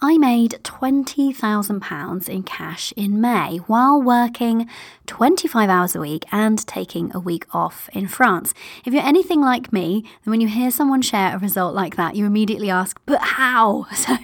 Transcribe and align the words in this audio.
I 0.00 0.16
made 0.16 0.60
£20,000 0.62 2.28
in 2.28 2.42
cash 2.44 2.92
in 2.96 3.20
May 3.20 3.56
while 3.66 4.00
working 4.00 4.68
25 5.06 5.68
hours 5.68 5.96
a 5.96 6.00
week 6.00 6.24
and 6.30 6.64
taking 6.68 7.10
a 7.16 7.18
week 7.18 7.52
off 7.52 7.90
in 7.92 8.06
France. 8.06 8.54
If 8.84 8.94
you're 8.94 9.02
anything 9.02 9.40
like 9.40 9.72
me, 9.72 10.04
then 10.22 10.30
when 10.30 10.40
you 10.40 10.46
hear 10.46 10.70
someone 10.70 11.02
share 11.02 11.34
a 11.34 11.38
result 11.40 11.74
like 11.74 11.96
that, 11.96 12.14
you 12.14 12.26
immediately 12.26 12.70
ask, 12.70 13.00
but 13.06 13.20
how? 13.20 13.86
So 13.98 14.16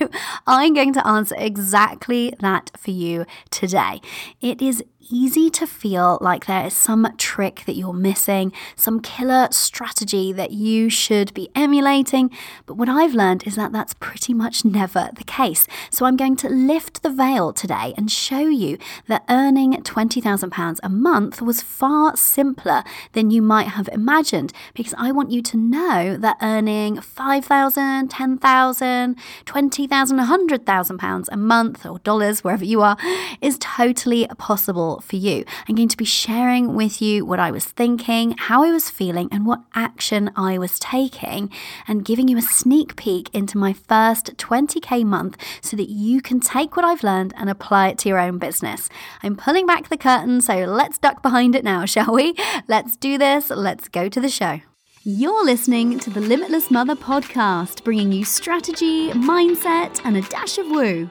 I'm 0.47 0.73
going 0.73 0.93
to 0.95 1.07
answer 1.07 1.35
exactly 1.37 2.33
that 2.39 2.71
for 2.77 2.93
you 2.93 3.27
today. 3.51 4.01
It 4.41 4.63
is 4.63 4.83
easy 5.11 5.51
to 5.51 5.67
feel 5.67 6.19
like 6.21 6.47
there 6.47 6.67
is 6.67 6.77
some 6.77 7.07
trick 7.17 7.63
that 7.67 7.77
you're 7.77 7.93
missing, 7.93 8.53
some 8.77 9.01
killer 9.01 9.49
strategy 9.51 10.33
that 10.33 10.53
you 10.53 10.89
should 10.91 11.33
be 11.35 11.49
emulating. 11.55 12.31
But 12.67 12.75
what 12.75 12.89
I've 12.89 13.15
learned 13.15 13.47
is 13.47 13.57
that 13.57 13.73
that's 13.73 13.95
pretty 13.95 14.35
much 14.35 14.65
never 14.65 15.11
the 15.17 15.25
case. 15.25 15.67
So 15.91 16.07
I'm 16.07 16.17
going 16.17 16.37
to 16.37 16.49
lift 16.49 17.03
the 17.03 17.11
veil 17.11 17.53
today 17.53 17.95
and 17.97 18.11
show 18.11 18.41
you 18.41 18.79
that 19.09 19.25
earning 19.29 19.73
£20,000 19.73 20.79
a 20.83 20.89
month 20.89 21.43
was 21.43 21.61
far 21.61 22.17
simpler 22.17 22.83
than 23.13 23.31
you 23.31 23.43
might 23.43 23.69
have 23.69 23.89
imagined 23.93 24.53
because 24.75 24.95
I 24.99 25.13
want 25.13 25.31
you 25.31 25.43
to 25.43 25.57
know 25.57 26.17
that 26.17 26.37
earning 26.41 26.97
£5,000, 26.97 28.09
£10,000, 28.09 29.17
£20,000, 29.45 30.59
£100,000 30.65 31.29
a 31.31 31.37
month 31.37 31.87
or 31.87 31.99
dollars, 32.01 32.45
wherever 32.45 32.65
you 32.65 32.83
are, 32.83 32.97
is 33.41 33.59
totally 33.59 34.27
possible 34.39 34.94
for 35.03 35.17
you. 35.17 35.45
I'm 35.69 35.75
going 35.75 35.89
to 35.89 35.97
be 35.97 36.05
sharing 36.05 36.75
with 36.75 37.01
you 37.01 37.25
what 37.25 37.41
I 37.41 37.51
was 37.51 37.65
thinking, 37.65 38.37
how 38.39 38.63
I 38.63 38.71
was 38.71 38.91
feeling, 38.91 39.29
and 39.33 39.47
what 39.47 39.63
action 39.75 40.31
I 40.37 40.59
was 40.59 40.79
taking, 40.79 41.51
and 41.89 42.05
giving 42.05 42.29
you 42.29 42.37
a 42.37 42.43
sneak 42.43 42.97
peek 42.97 43.29
into 43.35 43.59
my 43.59 43.73
first 43.73 44.37
20k 44.37 45.05
month 45.05 45.37
so 45.61 45.77
that 45.77 45.89
you 45.89 46.21
can 46.21 46.41
take 46.41 46.77
what 46.77 46.85
I've 46.85 47.03
learned 47.03 47.33
and 47.37 47.49
apply 47.49 47.89
it 47.89 47.99
to 47.99 48.09
your 48.09 48.19
own 48.19 48.39
business. 48.39 48.89
I'm 49.23 49.37
pulling 49.37 49.67
back 49.67 49.89
the 49.89 49.97
curtain, 49.97 50.41
so 50.41 50.65
let's 50.65 50.99
duck 50.99 51.23
behind 51.23 51.55
it 51.55 51.65
now, 51.65 51.85
shall 51.95 52.13
we? 52.13 52.35
Let's 52.69 52.97
do 52.97 53.19
this. 53.19 53.51
Let's 53.51 53.89
go 53.89 54.09
to 54.09 54.21
the 54.21 54.29
show. 54.29 54.61
You're 55.07 55.45
listening 55.45 55.99
to 55.99 56.09
the 56.09 56.23
Limitless 56.23 56.71
Mother 56.71 56.95
podcast, 56.95 57.85
bringing 57.85 58.11
you 58.11 58.25
strategy, 58.25 59.11
mindset, 59.11 60.01
and 60.03 60.17
a 60.17 60.23
dash 60.23 60.57
of 60.57 60.67
woo. 60.71 61.11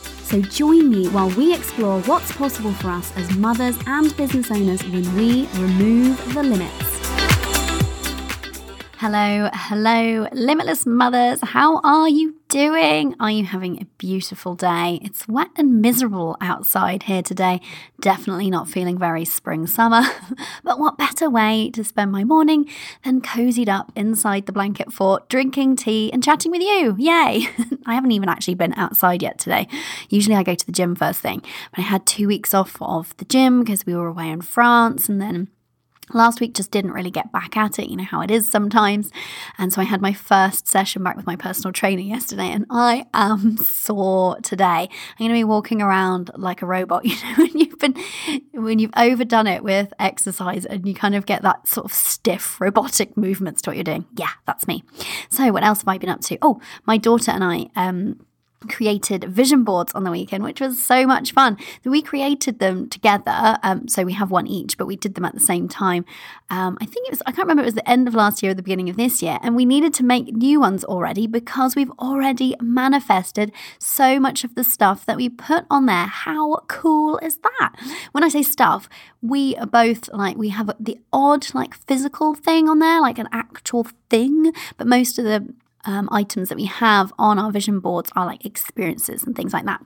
So 0.31 0.41
join 0.41 0.89
me 0.89 1.09
while 1.09 1.29
we 1.31 1.53
explore 1.53 1.99
what's 2.03 2.31
possible 2.31 2.71
for 2.71 2.87
us 2.87 3.11
as 3.17 3.35
mothers 3.35 3.77
and 3.85 4.15
business 4.15 4.49
owners 4.49 4.81
when 4.85 5.03
we 5.13 5.45
remove 5.57 6.33
the 6.33 6.41
limits. 6.41 6.99
Hello, 8.97 9.49
hello, 9.51 10.29
limitless 10.31 10.85
mothers. 10.85 11.41
How 11.43 11.81
are 11.83 12.07
you 12.07 12.35
doing? 12.51 13.15
Are 13.17 13.31
you 13.31 13.45
having 13.45 13.81
a 13.81 13.85
beautiful 13.97 14.55
day? 14.55 14.99
It's 15.01 15.25
wet 15.25 15.47
and 15.55 15.81
miserable 15.81 16.35
outside 16.41 17.03
here 17.03 17.21
today. 17.21 17.61
Definitely 18.01 18.49
not 18.49 18.67
feeling 18.67 18.97
very 18.97 19.23
spring 19.23 19.67
summer. 19.67 20.01
but 20.63 20.77
what 20.77 20.97
better 20.97 21.29
way 21.29 21.71
to 21.73 21.81
spend 21.85 22.11
my 22.11 22.25
morning 22.25 22.69
than 23.05 23.21
cozied 23.21 23.69
up 23.69 23.93
inside 23.95 24.47
the 24.47 24.51
blanket 24.51 24.91
fort, 24.91 25.29
drinking 25.29 25.77
tea 25.77 26.11
and 26.11 26.21
chatting 26.21 26.51
with 26.51 26.61
you? 26.61 26.97
Yay! 26.99 27.47
I 27.85 27.93
haven't 27.93 28.11
even 28.11 28.27
actually 28.27 28.55
been 28.55 28.73
outside 28.73 29.21
yet 29.21 29.39
today. 29.39 29.69
Usually 30.09 30.35
I 30.35 30.43
go 30.43 30.53
to 30.53 30.65
the 30.65 30.73
gym 30.73 30.93
first 30.93 31.21
thing, 31.21 31.41
but 31.71 31.79
I 31.79 31.83
had 31.83 32.05
two 32.05 32.27
weeks 32.27 32.53
off 32.53 32.75
of 32.81 33.15
the 33.15 33.25
gym 33.25 33.63
because 33.63 33.85
we 33.85 33.95
were 33.95 34.07
away 34.07 34.29
in 34.29 34.41
France 34.41 35.07
and 35.07 35.21
then 35.21 35.47
Last 36.13 36.39
week 36.39 36.53
just 36.53 36.71
didn't 36.71 36.91
really 36.91 37.11
get 37.11 37.31
back 37.31 37.57
at 37.57 37.79
it, 37.79 37.89
you 37.89 37.95
know 37.97 38.03
how 38.03 38.21
it 38.21 38.31
is 38.31 38.47
sometimes. 38.47 39.11
And 39.57 39.71
so 39.71 39.81
I 39.81 39.85
had 39.85 40.01
my 40.01 40.13
first 40.13 40.67
session 40.67 41.03
back 41.03 41.15
with 41.15 41.25
my 41.25 41.35
personal 41.35 41.71
trainer 41.71 42.01
yesterday, 42.01 42.51
and 42.51 42.65
I 42.69 43.05
am 43.13 43.57
sore 43.57 44.39
today. 44.41 44.63
I'm 44.65 45.17
going 45.19 45.29
to 45.29 45.33
be 45.33 45.43
walking 45.43 45.81
around 45.81 46.31
like 46.35 46.61
a 46.61 46.65
robot, 46.65 47.05
you 47.05 47.15
know, 47.15 47.35
when 47.37 47.57
you've 47.57 47.79
been 47.79 47.95
when 48.53 48.79
you've 48.79 48.93
overdone 48.95 49.47
it 49.47 49.63
with 49.63 49.93
exercise 49.99 50.65
and 50.65 50.87
you 50.87 50.93
kind 50.93 51.15
of 51.15 51.25
get 51.25 51.41
that 51.41 51.67
sort 51.67 51.85
of 51.85 51.93
stiff 51.93 52.59
robotic 52.59 53.17
movements 53.17 53.61
to 53.63 53.69
what 53.69 53.77
you're 53.77 53.83
doing. 53.83 54.05
Yeah, 54.15 54.31
that's 54.45 54.67
me. 54.67 54.83
So 55.29 55.51
what 55.51 55.63
else 55.63 55.79
have 55.79 55.87
I 55.87 55.97
been 55.97 56.09
up 56.09 56.21
to? 56.21 56.37
Oh, 56.41 56.59
my 56.85 56.97
daughter 56.97 57.31
and 57.31 57.43
I 57.43 57.67
um 57.75 58.19
created 58.69 59.23
vision 59.23 59.63
boards 59.63 59.91
on 59.93 60.03
the 60.03 60.11
weekend, 60.11 60.43
which 60.43 60.61
was 60.61 60.83
so 60.83 61.05
much 61.07 61.31
fun. 61.31 61.57
We 61.83 62.01
created 62.01 62.59
them 62.59 62.89
together, 62.89 63.57
um, 63.63 63.87
so 63.87 64.03
we 64.03 64.13
have 64.13 64.31
one 64.31 64.47
each, 64.47 64.77
but 64.77 64.85
we 64.85 64.95
did 64.95 65.15
them 65.15 65.25
at 65.25 65.33
the 65.33 65.39
same 65.39 65.67
time. 65.67 66.05
Um, 66.49 66.77
I 66.81 66.85
think 66.85 67.07
it 67.07 67.11
was, 67.11 67.21
I 67.25 67.31
can't 67.31 67.47
remember, 67.47 67.63
it 67.63 67.65
was 67.65 67.75
the 67.75 67.89
end 67.89 68.07
of 68.07 68.13
last 68.13 68.43
year 68.43 68.51
or 68.51 68.55
the 68.55 68.61
beginning 68.61 68.89
of 68.89 68.97
this 68.97 69.21
year, 69.21 69.39
and 69.41 69.55
we 69.55 69.65
needed 69.65 69.93
to 69.95 70.03
make 70.03 70.27
new 70.27 70.59
ones 70.59 70.83
already 70.83 71.27
because 71.27 71.75
we've 71.75 71.91
already 71.91 72.55
manifested 72.61 73.51
so 73.79 74.19
much 74.19 74.43
of 74.43 74.55
the 74.55 74.63
stuff 74.63 75.05
that 75.05 75.17
we 75.17 75.29
put 75.29 75.65
on 75.69 75.85
there. 75.85 76.05
How 76.05 76.57
cool 76.67 77.17
is 77.19 77.37
that? 77.37 77.73
When 78.11 78.23
I 78.23 78.29
say 78.29 78.43
stuff, 78.43 78.87
we 79.21 79.55
are 79.57 79.65
both 79.65 80.09
like, 80.13 80.37
we 80.37 80.49
have 80.49 80.71
the 80.79 80.99
odd, 81.11 81.53
like, 81.53 81.73
physical 81.73 82.35
thing 82.35 82.67
on 82.69 82.79
there, 82.79 83.01
like 83.01 83.17
an 83.17 83.29
actual 83.31 83.87
thing, 84.09 84.53
but 84.77 84.87
most 84.87 85.17
of 85.17 85.25
the 85.25 85.53
um, 85.85 86.09
items 86.11 86.49
that 86.49 86.57
we 86.57 86.65
have 86.65 87.13
on 87.17 87.39
our 87.39 87.51
vision 87.51 87.79
boards 87.79 88.11
are 88.15 88.25
like 88.25 88.45
experiences 88.45 89.23
and 89.23 89.35
things 89.35 89.53
like 89.53 89.65
that. 89.65 89.81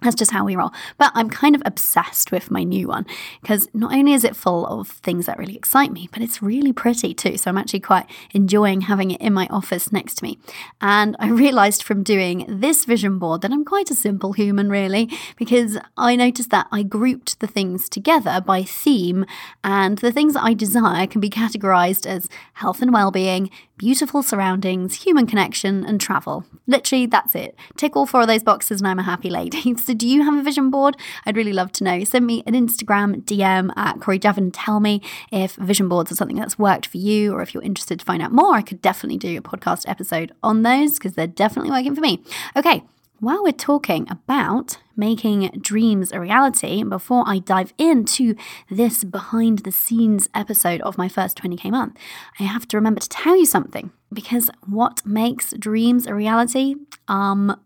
That's 0.00 0.14
just 0.14 0.30
how 0.30 0.44
we 0.44 0.54
roll. 0.54 0.70
But 0.96 1.10
I'm 1.14 1.28
kind 1.28 1.56
of 1.56 1.62
obsessed 1.64 2.30
with 2.30 2.52
my 2.52 2.62
new 2.62 2.86
one 2.86 3.04
because 3.40 3.68
not 3.74 3.92
only 3.92 4.12
is 4.12 4.22
it 4.22 4.36
full 4.36 4.64
of 4.66 4.88
things 4.88 5.26
that 5.26 5.38
really 5.38 5.56
excite 5.56 5.90
me, 5.90 6.08
but 6.12 6.22
it's 6.22 6.40
really 6.40 6.72
pretty 6.72 7.14
too. 7.14 7.36
So 7.36 7.50
I'm 7.50 7.58
actually 7.58 7.80
quite 7.80 8.06
enjoying 8.32 8.82
having 8.82 9.10
it 9.10 9.20
in 9.20 9.32
my 9.32 9.48
office 9.50 9.90
next 9.90 10.14
to 10.16 10.24
me. 10.24 10.38
And 10.80 11.16
I 11.18 11.28
realized 11.30 11.82
from 11.82 12.04
doing 12.04 12.44
this 12.48 12.84
vision 12.84 13.18
board 13.18 13.40
that 13.42 13.50
I'm 13.50 13.64
quite 13.64 13.90
a 13.90 13.94
simple 13.94 14.34
human, 14.34 14.70
really, 14.70 15.10
because 15.36 15.78
I 15.96 16.14
noticed 16.14 16.50
that 16.50 16.68
I 16.70 16.84
grouped 16.84 17.40
the 17.40 17.48
things 17.48 17.88
together 17.88 18.40
by 18.40 18.62
theme, 18.62 19.26
and 19.64 19.98
the 19.98 20.12
things 20.12 20.34
that 20.34 20.44
I 20.44 20.54
desire 20.54 21.08
can 21.08 21.20
be 21.20 21.30
categorized 21.30 22.06
as 22.06 22.28
health 22.54 22.82
and 22.82 22.92
well 22.92 23.10
being, 23.10 23.50
beautiful 23.78 24.22
surroundings, 24.22 25.04
human 25.04 25.26
connection, 25.26 25.84
and 25.84 26.00
travel. 26.00 26.44
Literally, 26.66 27.06
that's 27.06 27.34
it. 27.34 27.56
Tick 27.76 27.96
all 27.96 28.04
four 28.04 28.22
of 28.22 28.26
those 28.26 28.42
boxes, 28.42 28.80
and 28.80 28.88
I'm 28.88 28.98
a 28.98 29.04
happy 29.04 29.30
lady. 29.30 29.74
so, 29.84 29.94
do 29.94 30.06
you 30.06 30.24
have 30.24 30.34
a 30.34 30.42
vision 30.42 30.70
board? 30.70 30.96
I'd 31.24 31.36
really 31.36 31.52
love 31.52 31.72
to 31.72 31.84
know. 31.84 32.04
Send 32.04 32.26
me 32.26 32.42
an 32.46 32.54
Instagram 32.54 33.24
DM 33.24 33.72
at 33.76 34.00
Cori 34.00 34.18
Javid. 34.18 34.50
Tell 34.52 34.80
me 34.80 35.00
if 35.32 35.54
vision 35.54 35.88
boards 35.88 36.12
are 36.12 36.16
something 36.16 36.36
that's 36.36 36.58
worked 36.58 36.86
for 36.86 36.98
you, 36.98 37.32
or 37.32 37.40
if 37.40 37.54
you're 37.54 37.62
interested 37.62 38.00
to 38.00 38.04
find 38.04 38.20
out 38.20 38.32
more. 38.32 38.54
I 38.54 38.62
could 38.62 38.82
definitely 38.82 39.18
do 39.18 39.38
a 39.38 39.42
podcast 39.42 39.88
episode 39.88 40.32
on 40.42 40.62
those 40.62 40.94
because 40.94 41.14
they're 41.14 41.26
definitely 41.26 41.70
working 41.70 41.94
for 41.94 42.00
me. 42.00 42.22
Okay, 42.56 42.82
while 43.20 43.42
we're 43.42 43.52
talking 43.52 44.06
about 44.10 44.78
making 44.96 45.48
dreams 45.60 46.12
a 46.12 46.20
reality, 46.20 46.82
before 46.82 47.24
I 47.26 47.38
dive 47.38 47.72
into 47.78 48.34
this 48.70 49.04
behind 49.04 49.60
the 49.60 49.72
scenes 49.72 50.28
episode 50.34 50.80
of 50.82 50.98
my 50.98 51.08
first 51.08 51.40
20k 51.40 51.70
month, 51.70 51.96
I 52.38 52.44
have 52.44 52.66
to 52.68 52.76
remember 52.76 53.00
to 53.00 53.08
tell 53.08 53.36
you 53.36 53.46
something 53.46 53.90
because 54.12 54.50
what 54.66 55.04
makes 55.04 55.52
dreams 55.52 56.06
a 56.06 56.14
reality? 56.14 56.76
Um, 57.08 57.58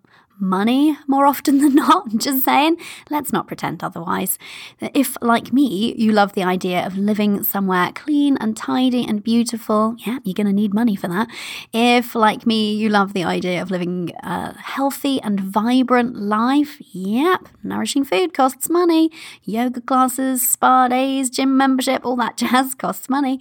money 0.42 0.98
more 1.06 1.24
often 1.26 1.58
than 1.62 1.74
not. 1.74 2.08
Just 2.16 2.44
saying, 2.44 2.76
let's 3.08 3.32
not 3.32 3.46
pretend 3.46 3.82
otherwise. 3.82 4.38
If, 4.80 5.16
like 5.22 5.52
me, 5.52 5.94
you 5.96 6.12
love 6.12 6.34
the 6.34 6.42
idea 6.42 6.84
of 6.84 6.98
living 6.98 7.42
somewhere 7.44 7.92
clean 7.94 8.36
and 8.38 8.56
tidy 8.56 9.04
and 9.08 9.22
beautiful, 9.22 9.94
yeah, 10.00 10.18
you're 10.24 10.34
going 10.34 10.46
to 10.48 10.52
need 10.52 10.74
money 10.74 10.96
for 10.96 11.08
that. 11.08 11.28
If, 11.72 12.14
like 12.14 12.46
me, 12.46 12.74
you 12.74 12.88
love 12.88 13.14
the 13.14 13.24
idea 13.24 13.62
of 13.62 13.70
living 13.70 14.12
a 14.22 14.58
healthy 14.58 15.22
and 15.22 15.40
vibrant 15.40 16.16
life, 16.16 16.76
yep, 16.92 17.48
nourishing 17.62 18.04
food 18.04 18.34
costs 18.34 18.68
money. 18.68 19.10
Yoga 19.44 19.80
classes, 19.80 20.46
spa 20.46 20.88
days, 20.88 21.30
gym 21.30 21.56
membership, 21.56 22.04
all 22.04 22.16
that 22.16 22.36
jazz 22.42 22.74
costs 22.74 23.08
money. 23.08 23.38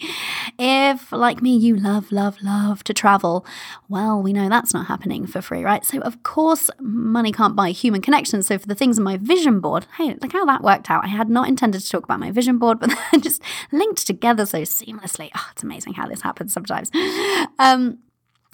If, 0.60 1.12
like 1.12 1.42
me, 1.42 1.58
you 1.58 1.76
love, 1.76 2.12
love, 2.12 2.38
love 2.44 2.84
to 2.84 2.94
travel, 2.94 3.46
well, 3.90 4.22
we 4.22 4.34
know 4.34 4.48
that's 4.48 4.74
not 4.74 4.88
happening 4.88 5.26
for 5.26 5.42
free, 5.42 5.64
right? 5.64 5.84
So, 5.84 6.00
of 6.00 6.22
course, 6.24 6.70
money 6.94 7.32
can't 7.32 7.56
buy 7.56 7.72
human 7.72 8.02
connection. 8.02 8.44
So 8.44 8.58
for 8.58 8.68
the 8.68 8.76
things 8.76 8.98
on 8.98 9.04
my 9.04 9.18
vision 9.18 9.60
board, 9.60 9.86
hey, 9.98 10.16
look 10.22 10.34
how 10.34 10.46
that 10.46 10.64
worked 10.64 10.90
out. 10.90 11.04
I 11.04 11.08
had 11.08 11.30
not 11.30 11.48
intended 11.48 11.82
to 11.82 11.90
talk 11.90 12.04
about 12.04 12.20
my 12.20 12.32
vision 12.32 12.58
board, 12.58 12.80
but 12.80 12.90
then 13.12 13.22
just 13.22 13.42
linked 13.72 14.06
together 14.06 14.46
so 14.46 14.62
seamlessly. 14.62 15.30
Oh, 15.36 15.48
it's 15.52 15.64
amazing 15.64 15.94
how 15.94 16.08
this 16.08 16.22
happens 16.22 16.54
sometimes. 16.54 16.92
Um, 17.60 18.00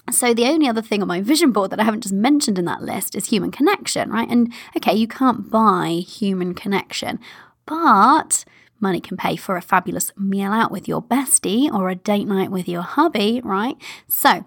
So, 0.09 0.33
the 0.33 0.45
only 0.45 0.69
other 0.69 0.81
thing 0.81 1.01
on 1.01 1.07
my 1.09 1.19
vision 1.19 1.51
board 1.51 1.69
that 1.71 1.81
I 1.81 1.83
haven't 1.83 1.99
just 2.03 2.13
mentioned 2.13 2.57
in 2.57 2.63
that 2.63 2.81
list 2.81 3.13
is 3.13 3.25
human 3.25 3.51
connection, 3.51 4.09
right? 4.09 4.29
And 4.29 4.53
okay, 4.77 4.95
you 4.95 5.05
can't 5.07 5.49
buy 5.51 6.01
human 6.07 6.53
connection, 6.53 7.19
but 7.65 8.45
money 8.79 9.01
can 9.01 9.17
pay 9.17 9.35
for 9.35 9.57
a 9.57 9.61
fabulous 9.61 10.13
meal 10.17 10.53
out 10.53 10.71
with 10.71 10.87
your 10.87 11.01
bestie 11.01 11.69
or 11.69 11.89
a 11.89 11.95
date 11.95 12.25
night 12.27 12.51
with 12.51 12.69
your 12.69 12.83
hubby, 12.83 13.41
right? 13.43 13.75
So, 14.07 14.45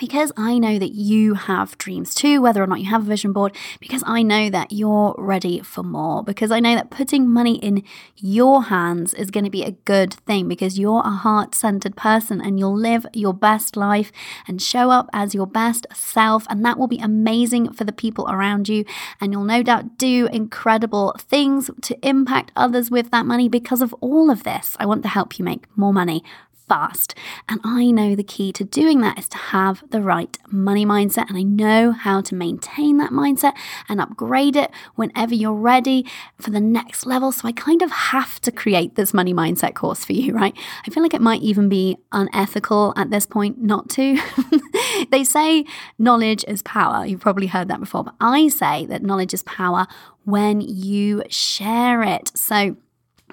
because 0.00 0.32
I 0.36 0.58
know 0.58 0.78
that 0.78 0.92
you 0.92 1.34
have 1.34 1.76
dreams 1.76 2.14
too, 2.14 2.40
whether 2.40 2.62
or 2.62 2.66
not 2.66 2.80
you 2.80 2.88
have 2.90 3.02
a 3.02 3.04
vision 3.04 3.32
board, 3.32 3.54
because 3.78 4.02
I 4.06 4.22
know 4.22 4.48
that 4.48 4.72
you're 4.72 5.14
ready 5.18 5.60
for 5.60 5.82
more, 5.82 6.24
because 6.24 6.50
I 6.50 6.58
know 6.58 6.74
that 6.74 6.90
putting 6.90 7.28
money 7.28 7.58
in 7.58 7.84
your 8.16 8.64
hands 8.64 9.12
is 9.12 9.30
going 9.30 9.44
to 9.44 9.50
be 9.50 9.62
a 9.62 9.72
good 9.72 10.14
thing 10.14 10.48
because 10.48 10.78
you're 10.78 11.02
a 11.04 11.10
heart 11.10 11.54
centered 11.54 11.96
person 11.96 12.40
and 12.40 12.58
you'll 12.58 12.76
live 12.76 13.06
your 13.12 13.34
best 13.34 13.76
life 13.76 14.10
and 14.48 14.62
show 14.62 14.90
up 14.90 15.10
as 15.12 15.34
your 15.34 15.46
best 15.46 15.86
self. 15.92 16.46
And 16.48 16.64
that 16.64 16.78
will 16.78 16.88
be 16.88 16.98
amazing 16.98 17.74
for 17.74 17.84
the 17.84 17.92
people 17.92 18.26
around 18.30 18.70
you. 18.70 18.86
And 19.20 19.32
you'll 19.32 19.44
no 19.44 19.62
doubt 19.62 19.98
do 19.98 20.30
incredible 20.32 21.14
things 21.18 21.70
to 21.82 21.98
impact 22.08 22.52
others 22.56 22.90
with 22.90 23.10
that 23.10 23.26
money 23.26 23.50
because 23.50 23.82
of 23.82 23.94
all 24.00 24.30
of 24.30 24.44
this. 24.44 24.76
I 24.80 24.86
want 24.86 25.02
to 25.02 25.08
help 25.08 25.38
you 25.38 25.44
make 25.44 25.66
more 25.76 25.92
money 25.92 26.24
fast. 26.70 27.16
And 27.48 27.60
I 27.64 27.90
know 27.90 28.14
the 28.14 28.22
key 28.22 28.52
to 28.52 28.62
doing 28.62 29.00
that 29.00 29.18
is 29.18 29.28
to 29.30 29.36
have 29.36 29.82
the 29.90 30.00
right 30.00 30.38
money 30.52 30.86
mindset. 30.86 31.28
And 31.28 31.36
I 31.36 31.42
know 31.42 31.90
how 31.90 32.20
to 32.20 32.34
maintain 32.36 32.98
that 32.98 33.10
mindset 33.10 33.54
and 33.88 34.00
upgrade 34.00 34.54
it 34.54 34.70
whenever 34.94 35.34
you're 35.34 35.52
ready 35.52 36.06
for 36.38 36.50
the 36.50 36.60
next 36.60 37.06
level. 37.06 37.32
So 37.32 37.48
I 37.48 37.50
kind 37.50 37.82
of 37.82 37.90
have 37.90 38.40
to 38.42 38.52
create 38.52 38.94
this 38.94 39.12
money 39.12 39.34
mindset 39.34 39.74
course 39.74 40.04
for 40.04 40.12
you, 40.12 40.32
right? 40.42 40.56
I 40.86 40.90
feel 40.90 41.02
like 41.02 41.12
it 41.12 41.20
might 41.20 41.42
even 41.42 41.68
be 41.68 41.96
unethical 42.12 42.92
at 42.96 43.10
this 43.10 43.26
point 43.26 43.60
not 43.60 43.88
to. 43.90 44.16
they 45.10 45.24
say 45.24 45.64
knowledge 45.98 46.44
is 46.46 46.62
power. 46.62 47.04
You've 47.04 47.20
probably 47.20 47.48
heard 47.48 47.66
that 47.66 47.80
before, 47.80 48.04
but 48.04 48.14
I 48.20 48.46
say 48.46 48.86
that 48.86 49.02
knowledge 49.02 49.34
is 49.34 49.42
power 49.42 49.88
when 50.24 50.60
you 50.60 51.24
share 51.28 52.04
it. 52.04 52.30
So 52.36 52.76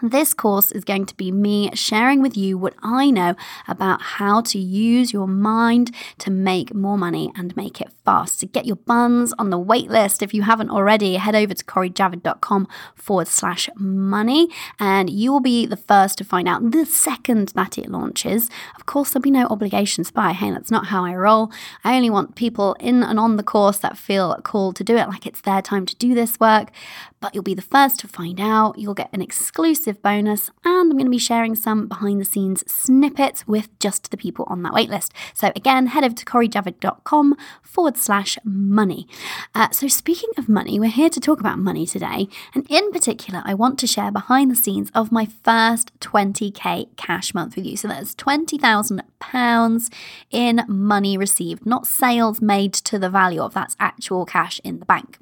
this 0.01 0.33
course 0.33 0.71
is 0.71 0.83
going 0.83 1.05
to 1.05 1.15
be 1.15 1.31
me 1.31 1.69
sharing 1.73 2.21
with 2.21 2.38
you 2.38 2.57
what 2.57 2.73
I 2.81 3.09
know 3.11 3.35
about 3.67 4.01
how 4.01 4.41
to 4.41 4.59
use 4.59 5.13
your 5.13 5.27
mind 5.27 5.91
to 6.19 6.31
make 6.31 6.73
more 6.73 6.97
money 6.97 7.31
and 7.35 7.55
make 7.55 7.81
it 7.81 7.91
fast. 8.05 8.39
To 8.39 8.45
get 8.45 8.65
your 8.65 8.75
buns 8.75 9.33
on 9.39 9.49
the 9.49 9.57
wait 9.57 9.89
list, 9.89 10.21
if 10.21 10.33
you 10.33 10.44
haven't 10.44 10.69
already, 10.69 11.15
head 11.15 11.35
over 11.35 11.53
to 11.53 11.65
corijavid.com 11.65 12.67
forward 12.95 13.27
slash 13.27 13.69
money 13.75 14.47
and 14.79 15.09
you 15.09 15.31
will 15.31 15.39
be 15.39 15.65
the 15.65 15.77
first 15.77 16.17
to 16.17 16.23
find 16.23 16.47
out 16.47 16.71
the 16.71 16.85
second 16.85 17.49
that 17.49 17.77
it 17.77 17.89
launches. 17.89 18.49
Of 18.75 18.85
course, 18.85 19.11
there'll 19.11 19.23
be 19.23 19.31
no 19.31 19.47
obligations 19.47 20.11
by. 20.11 20.33
Hey, 20.33 20.51
that's 20.51 20.71
not 20.71 20.88
how 20.88 21.05
I 21.05 21.15
roll. 21.15 21.51
I 21.83 21.95
only 21.95 22.09
want 22.09 22.35
people 22.35 22.75
in 22.79 23.03
and 23.03 23.19
on 23.19 23.38
the 23.38 23.44
course 23.44 23.77
that 23.79 23.97
feel 23.97 24.35
called 24.44 24.75
to 24.77 24.83
do 24.83 24.95
it, 24.97 25.07
like 25.07 25.25
it's 25.25 25.41
their 25.41 25.61
time 25.61 25.85
to 25.85 25.95
do 25.95 26.13
this 26.13 26.39
work 26.39 26.71
but 27.19 27.34
you'll 27.34 27.44
be 27.44 27.54
the 27.54 27.62
first 27.62 28.00
to 28.00 28.08
find 28.08 28.40
out. 28.40 28.78
You'll 28.78 28.94
get 28.94 29.10
an 29.12 29.22
exclusive 29.22 30.02
bonus, 30.02 30.50
and 30.64 30.92
I'm 30.92 30.92
going 30.92 31.06
to 31.06 31.12
be 31.12 31.18
sharing 31.18 31.56
some 31.56 31.88
behind 31.88 32.22
the 32.22 32.25
scenes 32.25 32.64
snippets 32.72 33.48
with 33.48 33.78
just 33.80 34.12
the 34.12 34.18
people 34.18 34.46
on 34.48 34.64
that 34.64 34.74
waitlist. 34.74 35.12
So, 35.34 35.52
again, 35.56 35.88
head 35.88 36.04
over 36.04 36.16
to 36.16 36.25
corijavid.com 36.25 37.36
forward 37.62 37.98
slash 37.98 38.38
money. 38.44 39.08
Uh, 39.56 39.69
so, 39.72 39.88
speaking 39.88 40.30
of 40.38 40.48
money, 40.48 40.80
we're 40.80 40.90
here 40.90 41.10
to 41.10 41.19
talk 41.19 41.40
about 41.40 41.60
money 41.60 41.86
today, 41.86 42.28
and 42.54 42.66
in 42.69 42.92
particular, 42.92 43.42
I 43.46 43.54
want 43.54 43.80
to 43.80 43.88
share 43.88 44.12
behind 44.12 44.52
the 44.52 44.56
scenes 44.56 44.92
of 44.94 45.12
my 45.12 45.25
first 45.25 45.98
20k 46.00 46.96
cash 46.98 47.34
month 47.34 47.56
with 47.56 47.66
you. 47.66 47.78
So, 47.78 47.88
that's 47.88 48.16
£20,000 48.16 49.94
in 50.31 50.64
money 50.68 51.18
received, 51.18 51.66
not 51.66 51.88
sales 51.88 52.42
made 52.42 52.74
to 52.74 53.00
the 53.00 53.10
value 53.10 53.42
of 53.42 53.54
that's 53.54 53.75
actual 53.80 54.25
cash 54.25 54.62
in 54.64 54.80
the 54.80 54.86
bank. 54.86 55.18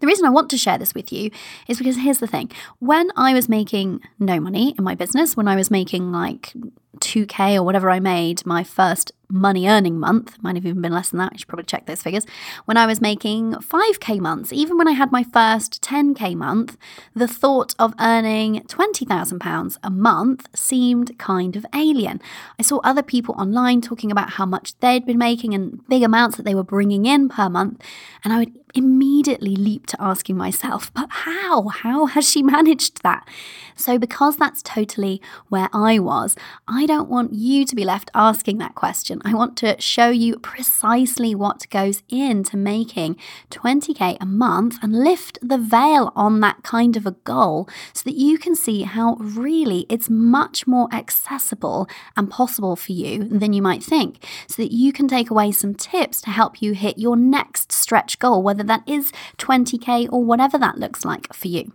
The 0.00 0.06
reason 0.06 0.24
I 0.24 0.30
want 0.30 0.50
to 0.50 0.58
share 0.58 0.78
this 0.78 0.94
with 0.94 1.12
you 1.12 1.30
is 1.66 1.78
because 1.78 1.96
here's 1.96 2.18
the 2.18 2.26
thing. 2.26 2.50
When 2.78 3.10
I 3.16 3.34
was 3.34 3.48
making 3.48 4.00
no 4.18 4.38
money 4.38 4.74
in 4.78 4.84
my 4.84 4.94
business, 4.94 5.36
when 5.36 5.48
I 5.48 5.56
was 5.56 5.70
making 5.70 6.12
like 6.12 6.52
2K 7.06 7.56
or 7.56 7.62
whatever 7.62 7.88
I 7.88 8.00
made 8.00 8.44
my 8.44 8.64
first 8.64 9.12
money 9.28 9.68
earning 9.68 9.98
month, 9.98 10.42
might 10.42 10.56
have 10.56 10.66
even 10.66 10.82
been 10.82 10.92
less 10.92 11.10
than 11.10 11.18
that, 11.18 11.32
I 11.32 11.36
should 11.36 11.48
probably 11.48 11.64
check 11.64 11.86
those 11.86 12.02
figures. 12.02 12.26
When 12.64 12.76
I 12.76 12.86
was 12.86 13.00
making 13.00 13.54
5K 13.54 14.20
months, 14.20 14.52
even 14.52 14.78
when 14.78 14.88
I 14.88 14.92
had 14.92 15.12
my 15.12 15.24
first 15.24 15.82
10K 15.82 16.34
month, 16.34 16.76
the 17.14 17.28
thought 17.28 17.74
of 17.78 17.94
earning 18.00 18.60
£20,000 18.62 19.78
a 19.82 19.90
month 19.90 20.48
seemed 20.54 21.18
kind 21.18 21.56
of 21.56 21.66
alien. 21.74 22.20
I 22.58 22.62
saw 22.62 22.78
other 22.78 23.02
people 23.02 23.34
online 23.36 23.80
talking 23.80 24.12
about 24.12 24.30
how 24.30 24.46
much 24.46 24.78
they'd 24.78 25.06
been 25.06 25.18
making 25.18 25.54
and 25.54 25.86
big 25.88 26.02
amounts 26.02 26.36
that 26.36 26.44
they 26.44 26.54
were 26.54 26.64
bringing 26.64 27.06
in 27.06 27.28
per 27.28 27.48
month, 27.48 27.82
and 28.24 28.32
I 28.32 28.38
would 28.38 28.58
immediately 28.74 29.56
leap 29.56 29.86
to 29.86 29.96
asking 30.00 30.36
myself, 30.36 30.92
but 30.94 31.08
how? 31.10 31.68
How 31.68 32.06
has 32.06 32.28
she 32.28 32.42
managed 32.56 33.02
that? 33.02 33.26
So, 33.74 33.98
because 33.98 34.36
that's 34.36 34.62
totally 34.62 35.20
where 35.48 35.68
I 35.72 35.98
was, 35.98 36.36
I 36.68 36.86
don't 36.96 37.10
want 37.10 37.34
you 37.34 37.66
to 37.66 37.76
be 37.76 37.84
left 37.84 38.10
asking 38.14 38.56
that 38.56 38.74
question. 38.74 39.20
I 39.22 39.34
want 39.34 39.54
to 39.58 39.78
show 39.78 40.08
you 40.08 40.38
precisely 40.38 41.34
what 41.34 41.68
goes 41.68 42.02
into 42.08 42.56
making 42.56 43.16
20k 43.50 44.16
a 44.18 44.24
month 44.24 44.78
and 44.82 45.04
lift 45.04 45.38
the 45.42 45.58
veil 45.58 46.10
on 46.16 46.40
that 46.40 46.62
kind 46.62 46.96
of 46.96 47.04
a 47.04 47.10
goal 47.10 47.68
so 47.92 48.02
that 48.04 48.16
you 48.16 48.38
can 48.38 48.54
see 48.54 48.84
how 48.84 49.16
really 49.20 49.84
it's 49.90 50.08
much 50.08 50.66
more 50.66 50.88
accessible 50.90 51.86
and 52.16 52.30
possible 52.30 52.76
for 52.76 52.92
you 52.92 53.24
than 53.24 53.52
you 53.52 53.60
might 53.60 53.84
think, 53.84 54.24
so 54.48 54.62
that 54.62 54.72
you 54.72 54.90
can 54.90 55.06
take 55.06 55.28
away 55.28 55.52
some 55.52 55.74
tips 55.74 56.22
to 56.22 56.30
help 56.30 56.62
you 56.62 56.72
hit 56.72 56.96
your 56.96 57.16
next 57.16 57.72
stretch 57.72 58.18
goal, 58.18 58.42
whether 58.42 58.62
that 58.62 58.88
is 58.88 59.12
20k 59.36 60.08
or 60.10 60.24
whatever 60.24 60.56
that 60.56 60.78
looks 60.78 61.04
like 61.04 61.30
for 61.34 61.48
you. 61.48 61.72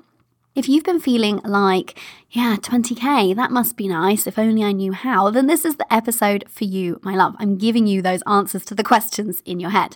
If 0.53 0.67
you've 0.67 0.83
been 0.83 0.99
feeling 0.99 1.37
like, 1.45 1.97
yeah, 2.29 2.57
20k, 2.57 3.33
that 3.37 3.51
must 3.51 3.77
be 3.77 3.87
nice, 3.87 4.27
if 4.27 4.37
only 4.37 4.65
I 4.65 4.73
knew 4.73 4.91
how, 4.91 5.29
then 5.29 5.47
this 5.47 5.63
is 5.63 5.77
the 5.77 5.91
episode 5.93 6.43
for 6.49 6.65
you, 6.65 6.99
my 7.03 7.15
love. 7.15 7.35
I'm 7.39 7.57
giving 7.57 7.87
you 7.87 8.01
those 8.01 8.21
answers 8.23 8.65
to 8.65 8.75
the 8.75 8.83
questions 8.83 9.41
in 9.45 9.61
your 9.61 9.69
head. 9.69 9.95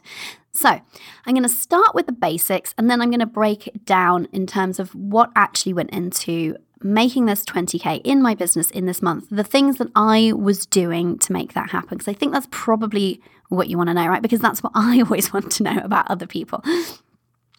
So, 0.53 0.69
I'm 0.69 1.33
going 1.33 1.43
to 1.43 1.49
start 1.49 1.93
with 1.93 2.05
the 2.05 2.13
basics 2.13 2.73
and 2.77 2.89
then 2.89 3.01
I'm 3.01 3.09
going 3.09 3.19
to 3.19 3.25
break 3.25 3.67
it 3.67 3.83
down 3.83 4.29
in 4.31 4.47
terms 4.47 4.79
of 4.79 4.95
what 4.95 5.29
actually 5.35 5.73
went 5.73 5.89
into 5.89 6.55
making 6.81 7.25
this 7.25 7.43
20k 7.43 7.99
in 8.05 8.21
my 8.21 8.33
business 8.33 8.71
in 8.71 8.85
this 8.85 9.01
month, 9.01 9.27
the 9.29 9.43
things 9.43 9.77
that 9.79 9.89
I 9.93 10.31
was 10.33 10.65
doing 10.65 11.17
to 11.19 11.33
make 11.33 11.53
that 11.53 11.71
happen. 11.71 11.97
Because 11.97 12.07
I 12.07 12.13
think 12.13 12.31
that's 12.31 12.47
probably 12.51 13.19
what 13.49 13.67
you 13.67 13.75
want 13.75 13.89
to 13.89 13.93
know, 13.93 14.07
right? 14.07 14.21
Because 14.21 14.39
that's 14.39 14.63
what 14.63 14.71
I 14.75 15.01
always 15.01 15.33
want 15.33 15.51
to 15.51 15.63
know 15.63 15.77
about 15.83 16.09
other 16.09 16.27
people. 16.27 16.63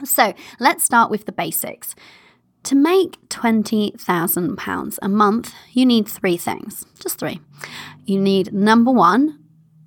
So, 0.02 0.32
let's 0.58 0.82
start 0.82 1.10
with 1.10 1.26
the 1.26 1.32
basics. 1.32 1.94
To 2.66 2.74
make 2.74 3.28
£20,000 3.28 4.98
a 5.00 5.08
month, 5.08 5.54
you 5.72 5.86
need 5.86 6.08
three 6.08 6.36
things, 6.36 6.84
just 6.98 7.16
three. 7.16 7.40
You 8.06 8.20
need 8.20 8.52
number 8.52 8.90
one, 8.90 9.38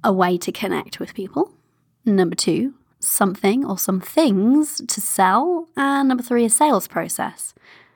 a 0.02 0.14
way 0.14 0.38
to 0.38 0.50
connect 0.54 0.98
with 0.98 1.14
people. 1.14 1.52
Number 2.06 2.38
two, 2.38 2.76
something 3.02 3.66
or 3.66 3.78
some 3.78 4.00
things 4.00 4.82
to 4.88 5.02
sell. 5.02 5.68
And 5.76 6.08
number 6.08 6.24
three, 6.24 6.46
a 6.46 6.50
sales 6.50 6.88
process. 6.88 7.54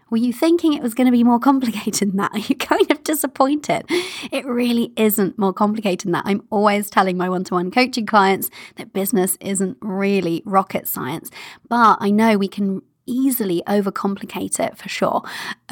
Were 0.09 0.17
you 0.17 0.33
thinking 0.33 0.73
it 0.73 0.83
was 0.83 0.93
going 0.93 1.07
to 1.07 1.13
be 1.13 1.23
more 1.23 1.39
complicated 1.39 2.09
than 2.09 2.17
that? 2.17 2.31
Are 2.33 2.39
you 2.39 2.55
kind 2.57 2.91
of 2.91 3.05
disappointed? 3.05 3.85
It 4.33 4.45
really 4.45 4.91
isn't 4.97 5.39
more 5.39 5.53
complicated 5.53 6.07
than 6.07 6.11
that. 6.11 6.25
I'm 6.25 6.45
always 6.49 6.89
telling 6.89 7.15
my 7.15 7.29
one 7.29 7.45
to 7.45 7.53
one 7.53 7.71
coaching 7.71 8.05
clients 8.05 8.49
that 8.75 8.91
business 8.91 9.37
isn't 9.39 9.77
really 9.79 10.43
rocket 10.45 10.89
science, 10.89 11.31
but 11.69 11.99
I 12.01 12.11
know 12.11 12.37
we 12.37 12.49
can 12.49 12.81
easily 13.05 13.61
overcomplicate 13.67 14.59
it 14.59 14.77
for 14.77 14.89
sure, 14.89 15.21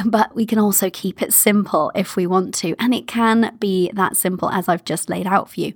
but 0.05 0.35
we 0.35 0.45
can 0.45 0.59
also 0.59 0.89
keep 0.89 1.21
it 1.21 1.33
simple 1.33 1.91
if 1.95 2.15
we 2.15 2.27
want 2.27 2.53
to. 2.55 2.75
And 2.79 2.93
it 2.93 3.07
can 3.07 3.55
be 3.59 3.91
that 3.93 4.17
simple 4.17 4.49
as 4.49 4.67
I've 4.67 4.85
just 4.85 5.09
laid 5.09 5.27
out 5.27 5.49
for 5.49 5.59
you. 5.59 5.73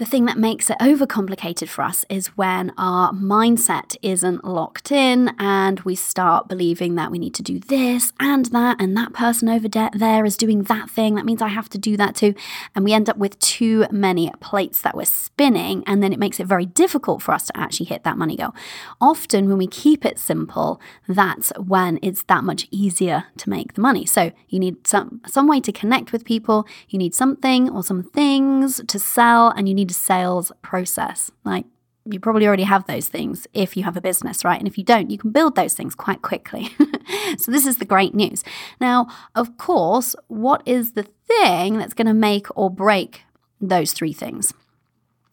The 0.00 0.06
thing 0.06 0.24
that 0.24 0.38
makes 0.38 0.70
it 0.70 0.78
overcomplicated 0.78 1.68
for 1.68 1.82
us 1.82 2.06
is 2.08 2.28
when 2.28 2.72
our 2.78 3.12
mindset 3.12 3.96
isn't 4.00 4.46
locked 4.46 4.90
in 4.90 5.34
and 5.38 5.78
we 5.80 5.94
start 5.94 6.48
believing 6.48 6.94
that 6.94 7.10
we 7.10 7.18
need 7.18 7.34
to 7.34 7.42
do 7.42 7.58
this 7.58 8.10
and 8.18 8.46
that, 8.46 8.80
and 8.80 8.96
that 8.96 9.12
person 9.12 9.50
over 9.50 9.68
de- 9.68 9.90
there 9.92 10.24
is 10.24 10.38
doing 10.38 10.62
that 10.62 10.88
thing. 10.88 11.16
That 11.16 11.26
means 11.26 11.42
I 11.42 11.48
have 11.48 11.68
to 11.68 11.76
do 11.76 11.98
that 11.98 12.16
too. 12.16 12.34
And 12.74 12.82
we 12.82 12.94
end 12.94 13.10
up 13.10 13.18
with 13.18 13.38
too 13.40 13.84
many 13.90 14.32
plates 14.40 14.80
that 14.80 14.96
we're 14.96 15.04
spinning, 15.04 15.84
and 15.86 16.02
then 16.02 16.14
it 16.14 16.18
makes 16.18 16.40
it 16.40 16.46
very 16.46 16.64
difficult 16.64 17.20
for 17.20 17.32
us 17.32 17.48
to 17.48 17.56
actually 17.58 17.84
hit 17.84 18.02
that 18.04 18.16
money 18.16 18.36
goal. 18.36 18.54
Often, 19.02 19.50
when 19.50 19.58
we 19.58 19.66
keep 19.66 20.06
it 20.06 20.18
simple, 20.18 20.80
that's 21.08 21.52
when 21.58 21.98
it's 22.00 22.22
that 22.22 22.42
much 22.42 22.66
easier 22.70 23.24
to 23.36 23.50
make 23.50 23.74
the 23.74 23.82
money. 23.82 24.06
So, 24.06 24.32
you 24.48 24.60
need 24.60 24.86
some, 24.86 25.20
some 25.26 25.46
way 25.46 25.60
to 25.60 25.72
connect 25.72 26.10
with 26.10 26.24
people, 26.24 26.66
you 26.88 26.98
need 26.98 27.14
something 27.14 27.68
or 27.68 27.82
some 27.82 28.02
things 28.02 28.80
to 28.88 28.98
sell, 28.98 29.50
and 29.50 29.68
you 29.68 29.74
need 29.74 29.89
sales 29.94 30.52
process. 30.62 31.30
Like 31.44 31.66
you 32.04 32.18
probably 32.18 32.46
already 32.46 32.64
have 32.64 32.86
those 32.86 33.08
things 33.08 33.46
if 33.52 33.76
you 33.76 33.84
have 33.84 33.96
a 33.96 34.00
business, 34.00 34.44
right? 34.44 34.58
And 34.58 34.66
if 34.66 34.78
you 34.78 34.84
don't, 34.84 35.10
you 35.10 35.18
can 35.18 35.30
build 35.30 35.54
those 35.54 35.74
things 35.74 35.94
quite 35.94 36.22
quickly. 36.22 36.70
so, 37.38 37.52
this 37.52 37.66
is 37.66 37.76
the 37.76 37.84
great 37.84 38.14
news. 38.14 38.42
Now, 38.80 39.06
of 39.34 39.56
course, 39.56 40.16
what 40.28 40.62
is 40.66 40.92
the 40.92 41.06
thing 41.26 41.78
that's 41.78 41.94
going 41.94 42.06
to 42.06 42.14
make 42.14 42.46
or 42.56 42.70
break 42.70 43.22
those 43.60 43.92
three 43.92 44.12
things? 44.12 44.52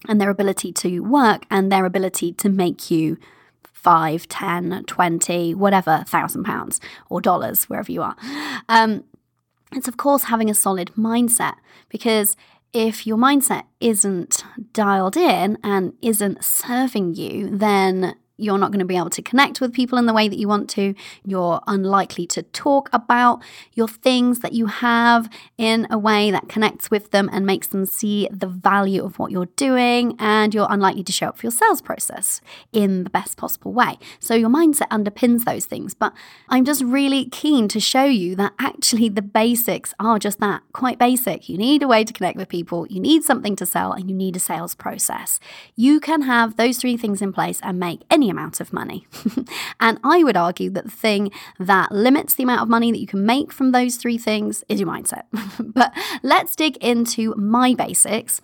and 0.08 0.20
their 0.22 0.30
ability 0.30 0.72
to 0.72 1.00
work 1.00 1.46
and 1.50 1.72
their 1.72 1.86
ability 1.86 2.34
to 2.34 2.50
make 2.50 2.92
you 2.92 3.18
five, 3.64 4.28
ten, 4.28 4.84
twenty, 4.88 5.54
whatever, 5.54 6.04
thousand 6.08 6.44
pounds 6.44 6.80
or 7.10 7.22
dollars, 7.22 7.66
wherever 7.66 7.92
you 7.92 8.02
are. 8.02 8.16
Um, 8.68 9.04
it's, 9.72 9.88
of 9.88 9.98
course, 9.98 10.24
having 10.24 10.50
a 10.50 10.54
solid 10.54 10.92
mindset 10.98 11.56
because 11.90 12.36
if 12.74 13.08
your 13.08 13.18
mindset 13.18 13.64
isn't 13.80 14.44
dialed 14.74 15.18
in 15.18 15.58
and 15.64 15.94
isn't 16.02 16.44
serving 16.44 17.16
you, 17.16 17.50
then 17.58 18.16
you're 18.38 18.58
not 18.58 18.72
going 18.72 18.80
to 18.80 18.86
be 18.86 18.98
able 18.98 19.10
to 19.10 19.22
connect 19.22 19.60
with 19.60 19.74
people 19.74 19.98
in 19.98 20.06
the 20.06 20.14
way 20.14 20.28
that 20.28 20.38
you 20.38 20.48
want 20.48 20.70
to. 20.72 20.94
You're 21.26 21.62
unlikely 21.68 22.28
to 22.28 22.44
talk 22.44 22.90
about 22.94 23.42
your 23.74 23.88
things 23.88 24.40
that 24.40 24.54
you 24.54 24.68
have 24.68 25.30
in 25.58 25.88
a 25.90 25.98
way 25.98 26.32
that 26.32 26.48
connects 26.48 26.90
with 26.90 27.12
them 27.12 27.30
and 27.32 27.46
makes 27.46 27.68
them 27.68 27.86
see 27.86 28.28
the 28.32 28.48
value 28.48 29.04
of 29.04 29.20
what 29.20 29.32
you're 29.32 29.50
doing. 29.56 30.16
And 30.20 30.54
you're 30.54 30.68
unlikely 30.70 31.04
to 31.04 31.12
show 31.12 31.28
up 31.28 31.38
for 31.38 31.46
your 31.46 31.52
sales 31.52 31.82
process 31.82 32.42
in 32.72 33.04
the 33.04 33.10
best 33.10 33.38
possible 33.38 33.74
way. 33.74 33.98
So 34.20 34.36
your 34.36 34.50
mindset 34.50 34.90
underpins 34.90 35.44
those 35.44 35.66
things. 35.66 35.94
But 35.94 36.14
I'm 36.50 36.66
just 36.66 36.84
really 36.84 37.26
keen 37.26 37.68
to 37.70 37.80
show 37.80 38.06
you 38.06 38.36
that 38.36 38.54
actually 38.60 39.10
the 39.10 39.22
basics 39.22 39.94
are 40.00 40.20
just 40.20 40.40
that 40.40 40.62
quite 40.74 41.00
basic. 41.00 41.50
You 41.50 41.58
need 41.58 41.84
a 41.84 41.88
way 41.88 42.04
to 42.04 42.14
connect 42.14 42.38
with 42.38 42.50
people, 42.50 42.88
you 42.88 43.00
need 43.00 43.24
something 43.24 43.56
to 43.56 43.66
sell, 43.66 43.92
and 43.92 44.10
you 44.10 44.16
need 44.16 44.36
a 44.36 44.40
sales 44.40 44.76
process. 44.76 45.40
You 45.76 46.00
can 46.00 46.24
have 46.24 46.56
those 46.56 46.78
three 46.78 46.98
things 46.98 47.22
in 47.22 47.34
place 47.34 47.60
and 47.64 47.80
make 47.80 48.02
any 48.10 48.27
amount 48.30 48.60
of 48.60 48.74
money. 48.74 49.08
and 49.80 50.00
I 50.04 50.24
would 50.24 50.38
argue 50.38 50.70
that 50.72 50.86
the 50.86 50.92
thing 50.92 51.32
that 51.60 51.92
limits 51.92 52.34
the 52.34 52.44
amount 52.44 52.62
of 52.62 52.70
money 52.70 52.92
that 52.92 53.00
you 53.00 53.08
can 53.08 53.26
make 53.26 53.52
from 53.52 53.72
those 53.72 53.96
three 53.96 54.18
things 54.18 54.64
is 54.70 54.80
your 54.80 54.90
mindset. 54.90 55.24
but 55.60 55.94
let's 56.24 56.56
dig 56.56 56.78
into 56.78 57.34
my 57.36 57.74
basics 57.74 58.42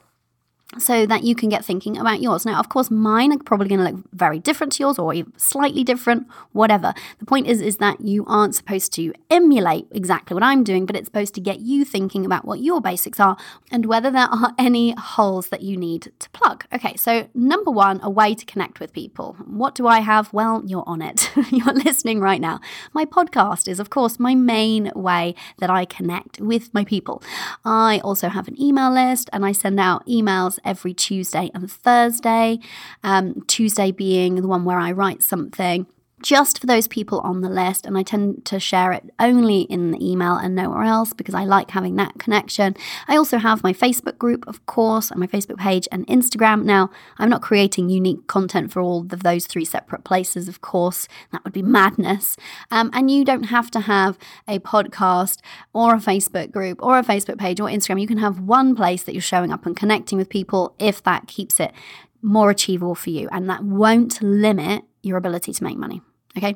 so 0.80 1.06
that 1.06 1.24
you 1.24 1.36
can 1.36 1.50
get 1.50 1.65
thinking 1.65 1.98
about 1.98 2.22
yours. 2.22 2.46
Now, 2.46 2.60
of 2.60 2.70
course, 2.70 2.89
mine 2.92 3.32
are 3.34 3.38
probably 3.38 3.68
going 3.68 3.80
to 3.80 3.92
look 3.92 4.06
very 4.13 4.39
different 4.39 4.74
to 4.74 4.84
yours 4.84 5.00
or 5.00 5.13
slightly 5.38 5.84
different, 5.84 6.27
whatever. 6.51 6.94
The 7.20 7.25
point 7.25 7.48
is 7.48 7.62
is 7.62 7.77
that 7.77 8.01
you 8.01 8.25
aren't 8.27 8.56
supposed 8.56 8.94
to 8.94 9.13
emulate 9.30 9.88
exactly 9.92 10.34
what 10.34 10.44
I'm 10.44 10.63
doing, 10.63 10.86
but 10.86 10.96
it's 10.96 11.08
supposed 11.08 11.34
to 11.36 11.42
get 11.42 11.60
you 11.60 11.86
thinking 11.86 12.25
about 12.25 12.46
what 12.46 12.60
your 12.60 12.82
basics 12.82 13.20
are 13.20 13.38
and 13.72 13.86
whether 13.86 14.12
there 14.12 14.27
are 14.32 14.53
any 14.60 14.96
holes 14.98 15.50
that 15.50 15.62
you 15.62 15.77
need 15.77 16.12
to 16.20 16.30
plug. 16.32 16.65
Okay, 16.74 16.96
so 16.96 17.27
number 17.34 17.72
1, 17.72 18.01
a 18.03 18.10
way 18.10 18.36
to 18.36 18.46
connect 18.46 18.80
with 18.80 18.94
people. 18.94 19.36
What 19.46 19.75
do 19.75 19.88
I 19.88 20.00
have? 20.00 20.32
Well, 20.34 20.63
you're 20.65 20.84
on 20.88 21.01
it. 21.01 21.32
you're 21.51 21.74
listening 21.74 22.20
right 22.20 22.42
now. 22.42 22.60
My 22.94 23.06
podcast 23.06 23.68
is 23.68 23.80
of 23.80 23.89
course 23.89 24.20
my 24.20 24.36
main 24.36 24.92
way 24.96 25.36
that 25.60 25.70
I 25.70 25.86
connect 25.86 26.39
with 26.39 26.74
my 26.74 26.84
people. 26.84 27.22
I 27.63 28.00
also 28.03 28.30
have 28.30 28.48
an 28.48 28.60
email 28.62 28.92
list 28.92 29.30
and 29.34 29.46
I 29.46 29.51
send 29.51 29.80
out 29.80 30.06
emails 30.08 30.60
every 30.63 30.93
Tuesday 30.93 31.51
and 31.53 31.72
Thursday. 31.72 32.60
Um, 33.03 33.43
Tuesday 33.48 33.91
being 33.91 34.36
the 34.36 34.48
one 34.48 34.65
where 34.65 34.79
I 34.79 34.91
write 34.91 35.24
something 35.24 35.88
just 36.24 36.60
for 36.60 36.65
those 36.65 36.88
people 36.88 37.20
on 37.20 37.42
the 37.42 37.50
list. 37.50 37.86
And 37.86 37.98
I 37.98 38.01
tend 38.01 38.46
to 38.46 38.60
share 38.60 38.92
it 38.94 39.03
only 39.20 39.62
in 39.62 39.92
the 39.92 40.03
email 40.03 40.36
and 40.36 40.56
nowhere 40.56 40.84
else 40.84 41.13
because 41.13 41.36
I 41.36 41.44
like 41.44 41.72
having 41.72 41.96
that 41.98 42.18
connection. 42.18 42.75
I 43.08 43.18
also 43.18 43.38
have 43.38 43.62
my 43.62 43.74
Facebook 43.74 44.18
group, 44.18 44.48
of 44.48 44.65
course, 44.65 45.12
and 45.12 45.20
my 45.20 45.27
Facebook 45.27 45.58
page 45.58 45.88
and 45.92 46.08
Instagram. 46.08 46.63
Now, 46.63 46.89
I'm 47.20 47.30
not 47.30 47.42
creating 47.42 47.89
unique 47.89 48.25
content 48.27 48.72
for 48.72 48.82
all 48.82 49.01
of 49.01 49.22
those 49.22 49.46
three 49.46 49.65
separate 49.65 50.06
places, 50.06 50.48
of 50.48 50.62
course. 50.62 51.08
That 51.32 51.44
would 51.44 51.53
be 51.53 51.62
madness. 51.62 52.38
Um, 52.72 52.89
and 52.94 53.12
you 53.12 53.25
don't 53.25 53.44
have 53.44 53.70
to 53.72 53.82
have 53.82 54.18
a 54.48 54.60
podcast 54.60 55.39
or 55.74 55.94
a 55.94 56.00
Facebook 56.00 56.51
group 56.51 56.82
or 56.82 56.98
a 56.98 57.03
Facebook 57.03 57.38
page 57.38 57.60
or 57.60 57.68
Instagram. 57.68 58.00
You 58.00 58.08
can 58.08 58.18
have 58.18 58.39
one 58.39 58.75
place 58.75 59.03
that 59.03 59.13
you're 59.13 59.22
showing 59.22 59.51
up 59.51 59.65
and 59.65 59.75
connecting 59.75 60.18
with 60.18 60.30
people 60.30 60.74
if 60.80 61.03
that 61.03 61.27
keeps 61.27 61.60
it 61.60 61.74
more 62.22 62.50
achievable 62.50 62.96
for 62.96 63.10
you. 63.10 63.27
And 63.32 63.50
that 63.50 63.63
won't 63.63 64.22
limit 64.22 64.84
your 65.01 65.18
ability 65.18 65.51
to 65.51 65.63
make 65.63 65.77
money. 65.77 66.01
Okay. 66.38 66.56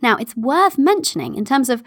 Now, 0.00 0.16
it's 0.16 0.36
worth 0.36 0.78
mentioning 0.78 1.34
in 1.34 1.44
terms 1.44 1.68
of 1.68 1.82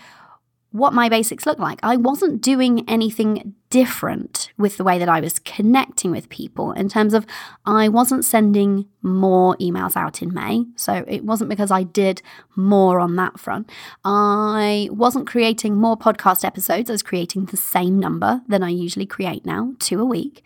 what 0.71 0.93
my 0.93 1.09
basics 1.09 1.45
look 1.45 1.59
like. 1.59 1.79
I 1.83 1.97
wasn't 1.97 2.41
doing 2.41 2.87
anything 2.89 3.55
different 3.71 4.51
with 4.57 4.77
the 4.77 4.83
way 4.83 4.99
that 4.99 5.09
I 5.09 5.21
was 5.21 5.39
connecting 5.39 6.11
with 6.11 6.29
people 6.29 6.73
in 6.73 6.89
terms 6.89 7.13
of 7.13 7.25
I 7.65 7.87
wasn't 7.87 8.25
sending 8.25 8.85
more 9.01 9.55
emails 9.57 9.95
out 9.95 10.21
in 10.21 10.33
May. 10.33 10.65
So 10.75 11.05
it 11.07 11.23
wasn't 11.23 11.49
because 11.49 11.71
I 11.71 11.83
did 11.83 12.21
more 12.55 12.99
on 12.99 13.15
that 13.15 13.39
front. 13.39 13.71
I 14.03 14.89
wasn't 14.91 15.25
creating 15.25 15.77
more 15.77 15.97
podcast 15.97 16.43
episodes. 16.43 16.89
I 16.89 16.93
was 16.93 17.01
creating 17.01 17.45
the 17.45 17.57
same 17.57 17.97
number 17.97 18.41
than 18.47 18.61
I 18.61 18.69
usually 18.69 19.05
create 19.05 19.45
now, 19.45 19.73
two 19.79 20.01
a 20.01 20.05
week. 20.05 20.45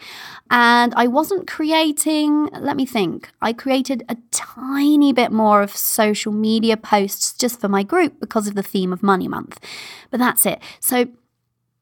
And 0.51 0.93
I 0.95 1.07
wasn't 1.07 1.47
creating, 1.47 2.49
let 2.53 2.77
me 2.77 2.85
think, 2.85 3.31
I 3.41 3.53
created 3.53 4.03
a 4.07 4.17
tiny 4.31 5.11
bit 5.13 5.31
more 5.31 5.63
of 5.63 5.75
social 5.75 6.31
media 6.31 6.77
posts 6.77 7.33
just 7.33 7.59
for 7.59 7.67
my 7.67 7.81
group 7.81 8.19
because 8.19 8.47
of 8.47 8.53
the 8.53 8.63
theme 8.63 8.93
of 8.93 9.01
Money 9.01 9.27
Month. 9.27 9.59
But 10.11 10.19
that's 10.19 10.45
it. 10.45 10.61
So 10.79 11.07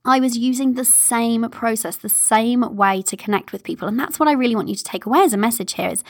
I 0.05 0.19
was 0.19 0.37
using 0.37 0.73
the 0.73 0.83
same 0.83 1.49
process, 1.49 1.95
the 1.95 2.09
same 2.09 2.75
way 2.75 3.01
to 3.03 3.15
connect 3.15 3.53
with 3.53 3.63
people. 3.63 3.87
And 3.87 3.97
that's 3.97 4.19
what 4.19 4.27
I 4.27 4.33
really 4.33 4.55
want 4.55 4.67
you 4.67 4.75
to 4.75 4.83
take 4.83 5.05
away 5.05 5.21
as 5.21 5.33
a 5.33 5.37
message 5.37 5.73
here 5.73 5.89
is, 5.89 6.03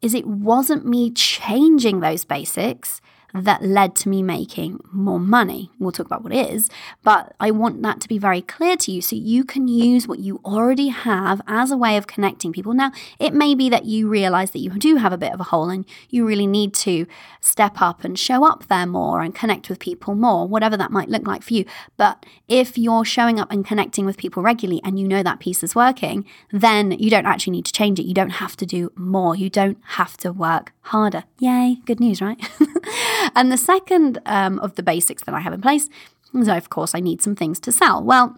is 0.00 0.14
it 0.14 0.26
wasn't 0.26 0.86
me 0.86 1.10
changing 1.10 2.00
those 2.00 2.24
basics 2.24 3.00
that 3.34 3.62
led 3.62 3.94
to 3.96 4.08
me 4.08 4.22
making 4.22 4.80
more 4.90 5.20
money. 5.20 5.70
We'll 5.78 5.92
talk 5.92 6.06
about 6.06 6.22
what 6.22 6.32
it 6.32 6.50
is, 6.50 6.68
but 7.02 7.34
I 7.40 7.50
want 7.50 7.82
that 7.82 8.00
to 8.02 8.08
be 8.08 8.18
very 8.18 8.42
clear 8.42 8.76
to 8.76 8.92
you 8.92 9.00
so 9.00 9.16
you 9.16 9.44
can 9.44 9.68
use 9.68 10.06
what 10.06 10.18
you 10.18 10.40
already 10.44 10.88
have 10.88 11.40
as 11.46 11.70
a 11.70 11.76
way 11.76 11.96
of 11.96 12.06
connecting 12.06 12.52
people. 12.52 12.74
Now, 12.74 12.92
it 13.18 13.32
may 13.32 13.54
be 13.54 13.68
that 13.70 13.84
you 13.84 14.08
realize 14.08 14.50
that 14.50 14.58
you 14.60 14.70
do 14.70 14.96
have 14.96 15.12
a 15.12 15.18
bit 15.18 15.32
of 15.32 15.40
a 15.40 15.44
hole 15.44 15.70
and 15.70 15.84
you 16.10 16.26
really 16.26 16.46
need 16.46 16.74
to 16.74 17.06
step 17.40 17.80
up 17.80 18.04
and 18.04 18.18
show 18.18 18.44
up 18.44 18.66
there 18.68 18.86
more 18.86 19.22
and 19.22 19.34
connect 19.34 19.68
with 19.68 19.78
people 19.78 20.14
more, 20.14 20.46
whatever 20.46 20.76
that 20.76 20.90
might 20.90 21.08
look 21.08 21.26
like 21.26 21.42
for 21.42 21.54
you. 21.54 21.64
But 21.96 22.24
if 22.48 22.76
you're 22.76 23.04
showing 23.04 23.40
up 23.40 23.50
and 23.50 23.64
connecting 23.64 24.04
with 24.04 24.16
people 24.16 24.42
regularly 24.42 24.80
and 24.84 24.98
you 24.98 25.08
know 25.08 25.22
that 25.22 25.40
piece 25.40 25.62
is 25.62 25.74
working, 25.74 26.26
then 26.50 26.92
you 26.92 27.10
don't 27.10 27.26
actually 27.26 27.52
need 27.52 27.66
to 27.66 27.72
change 27.72 27.98
it. 27.98 28.06
You 28.06 28.14
don't 28.14 28.30
have 28.30 28.56
to 28.56 28.66
do 28.66 28.92
more. 28.96 29.34
You 29.36 29.50
don't 29.50 29.78
have 29.82 30.16
to 30.18 30.32
work 30.32 30.72
harder. 30.82 31.24
Yay, 31.38 31.78
good 31.86 32.00
news, 32.00 32.20
right? 32.20 32.40
and 33.34 33.50
the 33.50 33.56
second 33.56 34.20
um, 34.26 34.58
of 34.60 34.74
the 34.74 34.82
basics 34.82 35.24
that 35.24 35.34
I 35.34 35.40
have 35.40 35.52
in 35.52 35.60
place 35.60 35.88
is, 36.34 36.48
of 36.48 36.70
course, 36.70 36.94
I 36.94 37.00
need 37.00 37.22
some 37.22 37.36
things 37.36 37.60
to 37.60 37.72
sell. 37.72 38.02
Well, 38.02 38.36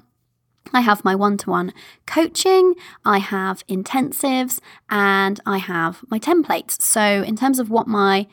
I 0.72 0.80
have 0.80 1.04
my 1.04 1.14
one 1.14 1.36
to 1.38 1.50
one 1.50 1.72
coaching, 2.06 2.74
I 3.04 3.18
have 3.18 3.66
intensives, 3.66 4.60
and 4.90 5.40
I 5.46 5.58
have 5.58 6.02
my 6.08 6.18
templates. 6.18 6.80
So, 6.80 7.22
in 7.22 7.36
terms 7.36 7.58
of 7.58 7.70
what 7.70 7.86
my 7.86 8.26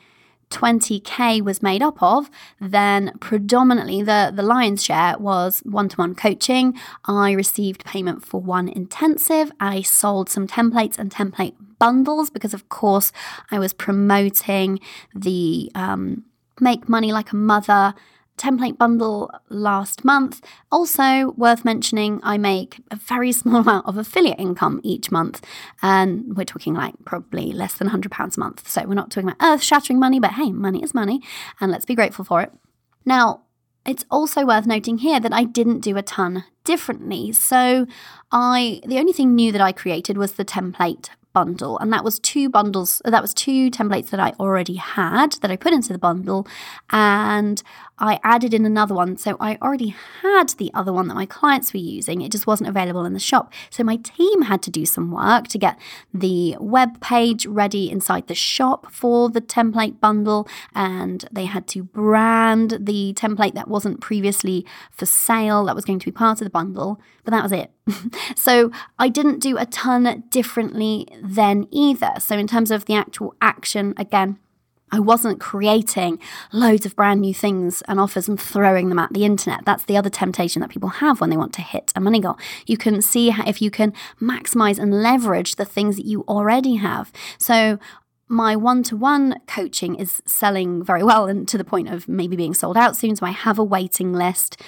20k 0.50 1.40
was 1.40 1.62
made 1.62 1.82
up 1.82 2.02
of, 2.02 2.30
then 2.60 3.12
predominantly 3.20 4.02
the, 4.02 4.32
the 4.34 4.42
lion's 4.42 4.84
share 4.84 5.16
was 5.18 5.60
one 5.64 5.88
to 5.88 5.96
one 5.96 6.14
coaching. 6.14 6.78
I 7.06 7.32
received 7.32 7.84
payment 7.84 8.24
for 8.24 8.40
one 8.40 8.68
intensive. 8.68 9.50
I 9.58 9.82
sold 9.82 10.28
some 10.28 10.46
templates 10.46 10.98
and 10.98 11.10
template 11.10 11.54
bundles 11.78 12.30
because, 12.30 12.54
of 12.54 12.68
course, 12.68 13.12
I 13.50 13.58
was 13.58 13.72
promoting 13.72 14.78
the 15.14 15.70
um, 15.74 16.24
Make 16.62 16.88
Money 16.88 17.12
Like 17.12 17.32
a 17.32 17.36
Mother 17.36 17.94
template 18.38 18.78
bundle 18.78 19.30
last 19.50 20.04
month. 20.04 20.40
Also, 20.70 21.32
worth 21.32 21.64
mentioning, 21.64 22.20
I 22.22 22.38
make 22.38 22.80
a 22.90 22.96
very 22.96 23.32
small 23.40 23.60
amount 23.60 23.86
of 23.86 23.98
affiliate 23.98 24.40
income 24.40 24.80
each 24.82 25.10
month. 25.10 25.44
And 25.82 26.36
we're 26.36 26.44
talking 26.44 26.74
like 26.74 26.94
probably 27.04 27.52
less 27.52 27.74
than 27.74 27.90
£100 27.90 28.36
a 28.36 28.40
month. 28.40 28.68
So 28.68 28.84
we're 28.86 28.94
not 28.94 29.10
talking 29.10 29.28
about 29.28 29.46
earth 29.46 29.62
shattering 29.62 29.98
money, 29.98 30.18
but 30.18 30.32
hey, 30.32 30.50
money 30.50 30.82
is 30.82 30.94
money. 30.94 31.20
And 31.60 31.70
let's 31.70 31.84
be 31.84 31.94
grateful 31.94 32.24
for 32.24 32.40
it. 32.40 32.52
Now, 33.04 33.42
it's 33.84 34.04
also 34.10 34.46
worth 34.46 34.66
noting 34.66 34.98
here 34.98 35.18
that 35.18 35.32
I 35.32 35.44
didn't 35.44 35.80
do 35.80 35.96
a 35.96 36.02
ton 36.02 36.44
differently. 36.64 37.32
So 37.32 37.86
I 38.30 38.80
the 38.86 38.98
only 38.98 39.12
thing 39.12 39.34
new 39.34 39.50
that 39.52 39.60
I 39.60 39.72
created 39.72 40.16
was 40.16 40.32
the 40.32 40.44
template 40.44 41.08
bundle. 41.32 41.78
And 41.78 41.92
that 41.92 42.04
was 42.04 42.18
two 42.18 42.48
bundles, 42.48 43.00
that 43.04 43.22
was 43.22 43.34
two 43.34 43.70
templates 43.70 44.10
that 44.10 44.20
I 44.20 44.32
already 44.40 44.74
had 44.74 45.32
that 45.40 45.50
I 45.50 45.56
put 45.56 45.72
into 45.72 45.92
the 45.92 45.98
bundle. 45.98 46.46
And 46.90 47.62
I 48.02 48.18
added 48.24 48.52
in 48.52 48.66
another 48.66 48.96
one. 48.96 49.16
So 49.16 49.36
I 49.38 49.56
already 49.62 49.94
had 50.22 50.50
the 50.58 50.72
other 50.74 50.92
one 50.92 51.06
that 51.06 51.14
my 51.14 51.24
clients 51.24 51.72
were 51.72 51.78
using. 51.78 52.20
It 52.20 52.32
just 52.32 52.48
wasn't 52.48 52.68
available 52.68 53.04
in 53.04 53.12
the 53.12 53.20
shop. 53.20 53.52
So 53.70 53.84
my 53.84 53.96
team 53.96 54.42
had 54.42 54.60
to 54.62 54.70
do 54.70 54.84
some 54.84 55.12
work 55.12 55.46
to 55.48 55.58
get 55.58 55.78
the 56.12 56.56
web 56.58 57.00
page 57.00 57.46
ready 57.46 57.88
inside 57.90 58.26
the 58.26 58.34
shop 58.34 58.90
for 58.90 59.30
the 59.30 59.40
template 59.40 60.00
bundle. 60.00 60.48
And 60.74 61.24
they 61.30 61.44
had 61.44 61.68
to 61.68 61.84
brand 61.84 62.76
the 62.80 63.14
template 63.14 63.54
that 63.54 63.68
wasn't 63.68 64.00
previously 64.00 64.66
for 64.90 65.06
sale, 65.06 65.64
that 65.66 65.76
was 65.76 65.84
going 65.84 66.00
to 66.00 66.06
be 66.06 66.12
part 66.12 66.40
of 66.40 66.44
the 66.44 66.50
bundle. 66.50 67.00
But 67.24 67.30
that 67.30 67.44
was 67.44 67.52
it. 67.52 67.70
so 68.36 68.72
I 68.98 69.08
didn't 69.08 69.38
do 69.38 69.56
a 69.56 69.66
ton 69.66 70.24
differently 70.28 71.06
then 71.22 71.68
either. 71.70 72.14
So 72.18 72.36
in 72.36 72.48
terms 72.48 72.72
of 72.72 72.86
the 72.86 72.94
actual 72.94 73.36
action, 73.40 73.94
again, 73.96 74.38
I 74.92 75.00
wasn't 75.00 75.40
creating 75.40 76.18
loads 76.52 76.84
of 76.84 76.94
brand 76.94 77.22
new 77.22 77.32
things 77.32 77.82
and 77.88 77.98
offers 77.98 78.28
and 78.28 78.38
throwing 78.38 78.90
them 78.90 78.98
at 78.98 79.12
the 79.12 79.24
internet. 79.24 79.64
That's 79.64 79.86
the 79.86 79.96
other 79.96 80.10
temptation 80.10 80.60
that 80.60 80.70
people 80.70 80.90
have 80.90 81.20
when 81.20 81.30
they 81.30 81.36
want 81.36 81.54
to 81.54 81.62
hit 81.62 81.92
a 81.96 82.00
money 82.00 82.20
goal. 82.20 82.38
You 82.66 82.76
can 82.76 83.00
see 83.00 83.30
how, 83.30 83.42
if 83.46 83.62
you 83.62 83.70
can 83.70 83.94
maximize 84.20 84.78
and 84.78 85.02
leverage 85.02 85.56
the 85.56 85.64
things 85.64 85.96
that 85.96 86.04
you 86.04 86.24
already 86.28 86.76
have. 86.76 87.10
So 87.38 87.78
my 88.28 88.56
one 88.56 88.82
to 88.82 88.96
one 88.96 89.36
coaching 89.46 89.94
is 89.94 90.22
selling 90.26 90.82
very 90.82 91.02
well 91.02 91.26
and 91.26 91.46
to 91.48 91.58
the 91.58 91.64
point 91.64 91.88
of 91.88 92.08
maybe 92.08 92.36
being 92.36 92.54
sold 92.54 92.76
out 92.76 92.96
soon. 92.96 93.16
So 93.16 93.26
I 93.26 93.30
have 93.30 93.58
a 93.58 93.64
waiting 93.64 94.12
list, 94.12 94.60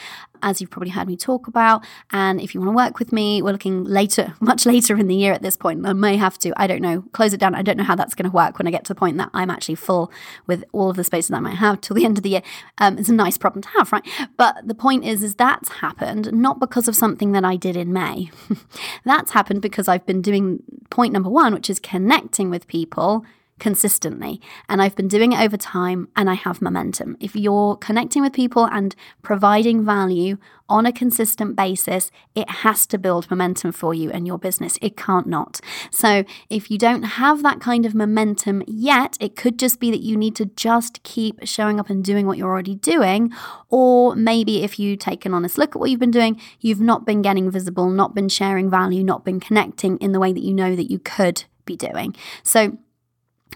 as 0.44 0.60
you've 0.60 0.70
probably 0.70 0.90
heard 0.90 1.08
me 1.08 1.16
talk 1.16 1.48
about. 1.48 1.84
And 2.12 2.40
if 2.40 2.54
you 2.54 2.60
want 2.60 2.70
to 2.70 2.76
work 2.76 2.98
with 2.98 3.12
me, 3.12 3.42
we're 3.42 3.52
looking 3.52 3.82
later, 3.82 4.34
much 4.40 4.66
later 4.66 4.96
in 4.96 5.08
the 5.08 5.14
year 5.14 5.32
at 5.32 5.42
this 5.42 5.56
point. 5.56 5.84
I 5.84 5.92
may 5.92 6.16
have 6.16 6.38
to, 6.38 6.52
I 6.60 6.68
don't 6.68 6.82
know, 6.82 7.02
close 7.12 7.32
it 7.32 7.40
down. 7.40 7.54
I 7.54 7.62
don't 7.62 7.76
know 7.76 7.84
how 7.84 7.96
that's 7.96 8.14
going 8.14 8.30
to 8.30 8.34
work 8.34 8.58
when 8.58 8.68
I 8.68 8.70
get 8.70 8.84
to 8.84 8.94
the 8.94 8.98
point 8.98 9.16
that 9.18 9.30
I'm 9.34 9.50
actually 9.50 9.74
full 9.74 10.12
with 10.46 10.64
all 10.72 10.90
of 10.90 10.96
the 10.96 11.04
spaces 11.04 11.28
that 11.28 11.38
I 11.38 11.40
might 11.40 11.56
have 11.56 11.80
till 11.80 11.96
the 11.96 12.04
end 12.04 12.18
of 12.18 12.22
the 12.22 12.30
year. 12.30 12.42
Um, 12.78 12.98
it's 12.98 13.08
a 13.08 13.14
nice 13.14 13.38
problem 13.38 13.62
to 13.62 13.68
have, 13.70 13.90
right? 13.90 14.06
But 14.36 14.68
the 14.68 14.74
point 14.74 15.04
is, 15.04 15.22
is 15.22 15.34
that's 15.34 15.68
happened 15.68 16.32
not 16.32 16.60
because 16.60 16.86
of 16.86 16.94
something 16.94 17.32
that 17.32 17.44
I 17.44 17.56
did 17.56 17.76
in 17.76 17.92
May. 17.92 18.30
that's 19.04 19.32
happened 19.32 19.62
because 19.62 19.88
I've 19.88 20.06
been 20.06 20.20
doing 20.20 20.62
point 20.90 21.12
number 21.12 21.30
one, 21.30 21.54
which 21.54 21.70
is 21.70 21.80
connecting 21.80 22.50
with 22.50 22.68
people 22.68 23.24
consistently. 23.64 24.42
And 24.68 24.82
I've 24.82 24.94
been 24.94 25.08
doing 25.08 25.32
it 25.32 25.40
over 25.40 25.56
time 25.56 26.08
and 26.16 26.28
I 26.28 26.34
have 26.34 26.60
momentum. 26.60 27.16
If 27.18 27.34
you're 27.34 27.76
connecting 27.76 28.20
with 28.20 28.34
people 28.34 28.66
and 28.66 28.94
providing 29.22 29.86
value 29.86 30.36
on 30.68 30.84
a 30.84 30.92
consistent 30.92 31.56
basis, 31.56 32.10
it 32.34 32.50
has 32.60 32.86
to 32.88 32.98
build 32.98 33.30
momentum 33.30 33.72
for 33.72 33.94
you 33.94 34.10
and 34.10 34.26
your 34.26 34.36
business. 34.36 34.78
It 34.82 34.98
can't 34.98 35.26
not. 35.26 35.62
So 35.90 36.24
if 36.50 36.70
you 36.70 36.76
don't 36.76 37.04
have 37.04 37.42
that 37.42 37.58
kind 37.58 37.86
of 37.86 37.94
momentum 37.94 38.62
yet, 38.66 39.16
it 39.18 39.34
could 39.34 39.58
just 39.58 39.80
be 39.80 39.90
that 39.90 40.02
you 40.02 40.14
need 40.14 40.36
to 40.36 40.44
just 40.44 41.02
keep 41.02 41.40
showing 41.44 41.80
up 41.80 41.88
and 41.88 42.04
doing 42.04 42.26
what 42.26 42.36
you're 42.36 42.50
already 42.50 42.74
doing. 42.74 43.32
Or 43.70 44.14
maybe 44.14 44.62
if 44.62 44.78
you 44.78 44.94
take 44.94 45.24
an 45.24 45.32
honest 45.32 45.56
look 45.56 45.74
at 45.74 45.80
what 45.80 45.88
you've 45.88 46.00
been 46.00 46.10
doing, 46.10 46.38
you've 46.60 46.82
not 46.82 47.06
been 47.06 47.22
getting 47.22 47.50
visible, 47.50 47.88
not 47.88 48.14
been 48.14 48.28
sharing 48.28 48.68
value, 48.68 49.02
not 49.02 49.24
been 49.24 49.40
connecting 49.40 49.96
in 50.00 50.12
the 50.12 50.20
way 50.20 50.34
that 50.34 50.42
you 50.42 50.52
know 50.52 50.76
that 50.76 50.90
you 50.90 50.98
could 50.98 51.44
be 51.64 51.76
doing. 51.76 52.14
So 52.42 52.76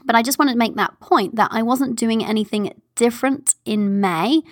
but 0.04 0.14
I 0.16 0.22
just 0.22 0.38
wanted 0.38 0.52
to 0.52 0.58
make 0.58 0.76
that 0.76 0.98
point 1.00 1.36
that 1.36 1.50
I 1.52 1.62
wasn't 1.62 1.98
doing 1.98 2.24
anything 2.24 2.72
different 2.94 3.54
in 3.64 4.00
May. 4.00 4.42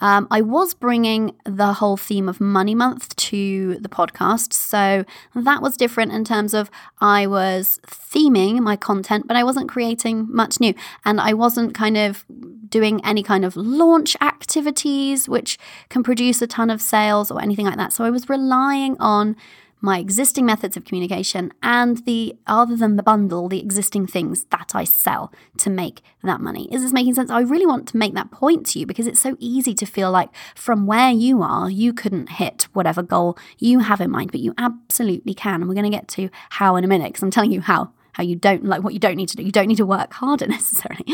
Um, 0.00 0.26
I 0.30 0.40
was 0.40 0.74
bringing 0.74 1.34
the 1.44 1.74
whole 1.74 1.96
theme 1.96 2.28
of 2.28 2.40
Money 2.40 2.74
Month 2.74 3.14
to 3.16 3.78
the 3.78 3.88
podcast. 3.88 4.52
So 4.52 5.04
that 5.34 5.62
was 5.62 5.76
different 5.76 6.12
in 6.12 6.24
terms 6.24 6.52
of 6.52 6.70
I 7.00 7.26
was 7.26 7.80
theming 7.86 8.60
my 8.60 8.76
content, 8.76 9.26
but 9.26 9.36
I 9.36 9.44
wasn't 9.44 9.68
creating 9.68 10.26
much 10.28 10.60
new. 10.60 10.74
And 11.04 11.20
I 11.20 11.32
wasn't 11.32 11.74
kind 11.74 11.96
of 11.96 12.24
doing 12.68 13.00
any 13.04 13.22
kind 13.22 13.44
of 13.44 13.56
launch 13.56 14.16
activities, 14.20 15.28
which 15.28 15.58
can 15.88 16.02
produce 16.02 16.42
a 16.42 16.46
ton 16.46 16.70
of 16.70 16.82
sales 16.82 17.30
or 17.30 17.40
anything 17.40 17.66
like 17.66 17.76
that. 17.76 17.92
So 17.92 18.04
I 18.04 18.10
was 18.10 18.28
relying 18.28 18.96
on 18.98 19.36
my 19.84 19.98
existing 19.98 20.46
methods 20.46 20.78
of 20.78 20.84
communication 20.86 21.52
and 21.62 21.98
the 22.06 22.34
other 22.46 22.74
than 22.74 22.96
the 22.96 23.02
bundle, 23.02 23.50
the 23.50 23.60
existing 23.60 24.06
things 24.06 24.44
that 24.46 24.72
I 24.74 24.84
sell 24.84 25.30
to 25.58 25.68
make 25.68 26.00
that 26.22 26.40
money. 26.40 26.72
Is 26.72 26.82
this 26.82 26.92
making 26.94 27.14
sense? 27.14 27.30
I 27.30 27.40
really 27.40 27.66
want 27.66 27.86
to 27.88 27.98
make 27.98 28.14
that 28.14 28.30
point 28.30 28.64
to 28.68 28.78
you 28.78 28.86
because 28.86 29.06
it's 29.06 29.20
so 29.20 29.36
easy 29.38 29.74
to 29.74 29.84
feel 29.84 30.10
like 30.10 30.30
from 30.54 30.86
where 30.86 31.10
you 31.10 31.42
are, 31.42 31.68
you 31.68 31.92
couldn't 31.92 32.30
hit 32.30 32.66
whatever 32.72 33.02
goal 33.02 33.36
you 33.58 33.80
have 33.80 34.00
in 34.00 34.10
mind, 34.10 34.32
but 34.32 34.40
you 34.40 34.54
absolutely 34.56 35.34
can. 35.34 35.60
And 35.60 35.68
we're 35.68 35.74
going 35.74 35.84
to 35.84 35.90
get 35.90 36.08
to 36.08 36.30
how 36.48 36.76
in 36.76 36.84
a 36.84 36.88
minute 36.88 37.08
because 37.08 37.22
I'm 37.22 37.30
telling 37.30 37.52
you 37.52 37.60
how 37.60 37.92
how 38.12 38.22
you 38.22 38.36
don't 38.36 38.64
like 38.64 38.82
what 38.82 38.94
you 38.94 39.00
don't 39.00 39.16
need 39.16 39.28
to 39.28 39.36
do. 39.36 39.42
You 39.42 39.52
don't 39.52 39.66
need 39.66 39.76
to 39.76 39.86
work 39.86 40.14
harder 40.14 40.46
necessarily. 40.58 41.04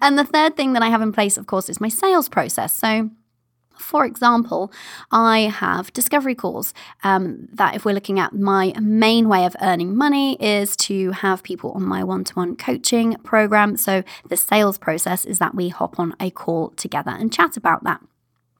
And 0.00 0.16
the 0.16 0.24
third 0.24 0.56
thing 0.56 0.74
that 0.74 0.82
I 0.82 0.90
have 0.90 1.02
in 1.02 1.10
place, 1.10 1.36
of 1.36 1.46
course, 1.46 1.68
is 1.68 1.80
my 1.80 1.88
sales 1.88 2.28
process. 2.28 2.76
So 2.76 3.10
for 3.76 4.04
example, 4.04 4.72
I 5.10 5.40
have 5.40 5.92
discovery 5.92 6.34
calls 6.34 6.74
um, 7.04 7.48
that, 7.52 7.74
if 7.74 7.84
we're 7.84 7.94
looking 7.94 8.18
at 8.18 8.32
my 8.32 8.72
main 8.80 9.28
way 9.28 9.44
of 9.44 9.56
earning 9.60 9.96
money, 9.96 10.36
is 10.40 10.76
to 10.76 11.12
have 11.12 11.42
people 11.42 11.72
on 11.72 11.82
my 11.82 12.04
one 12.04 12.24
to 12.24 12.34
one 12.34 12.56
coaching 12.56 13.16
program. 13.24 13.76
So, 13.76 14.02
the 14.28 14.36
sales 14.36 14.78
process 14.78 15.24
is 15.24 15.38
that 15.38 15.54
we 15.54 15.68
hop 15.68 15.98
on 15.98 16.14
a 16.20 16.30
call 16.30 16.70
together 16.70 17.10
and 17.10 17.32
chat 17.32 17.56
about 17.56 17.84
that. 17.84 18.00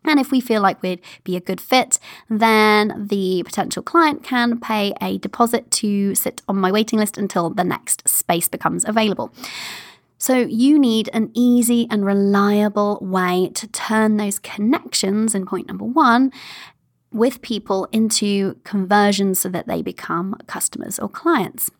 And 0.04 0.18
if 0.18 0.30
we 0.30 0.40
feel 0.40 0.60
like 0.60 0.82
we'd 0.82 1.00
be 1.24 1.36
a 1.36 1.40
good 1.40 1.60
fit, 1.60 1.98
then 2.28 3.06
the 3.08 3.42
potential 3.44 3.82
client 3.82 4.24
can 4.24 4.58
pay 4.58 4.92
a 5.00 5.18
deposit 5.18 5.70
to 5.72 6.14
sit 6.14 6.42
on 6.48 6.56
my 6.56 6.72
waiting 6.72 6.98
list 6.98 7.16
until 7.16 7.50
the 7.50 7.64
next 7.64 8.08
space 8.08 8.48
becomes 8.48 8.84
available. 8.84 9.32
So, 10.22 10.36
you 10.36 10.78
need 10.78 11.10
an 11.12 11.32
easy 11.34 11.88
and 11.90 12.06
reliable 12.06 13.00
way 13.02 13.50
to 13.54 13.66
turn 13.66 14.18
those 14.18 14.38
connections 14.38 15.34
in 15.34 15.46
point 15.46 15.66
number 15.66 15.84
one 15.84 16.30
with 17.10 17.42
people 17.42 17.88
into 17.90 18.54
conversions 18.62 19.40
so 19.40 19.48
that 19.48 19.66
they 19.66 19.82
become 19.82 20.36
customers 20.46 21.00
or 21.00 21.08
clients. 21.08 21.72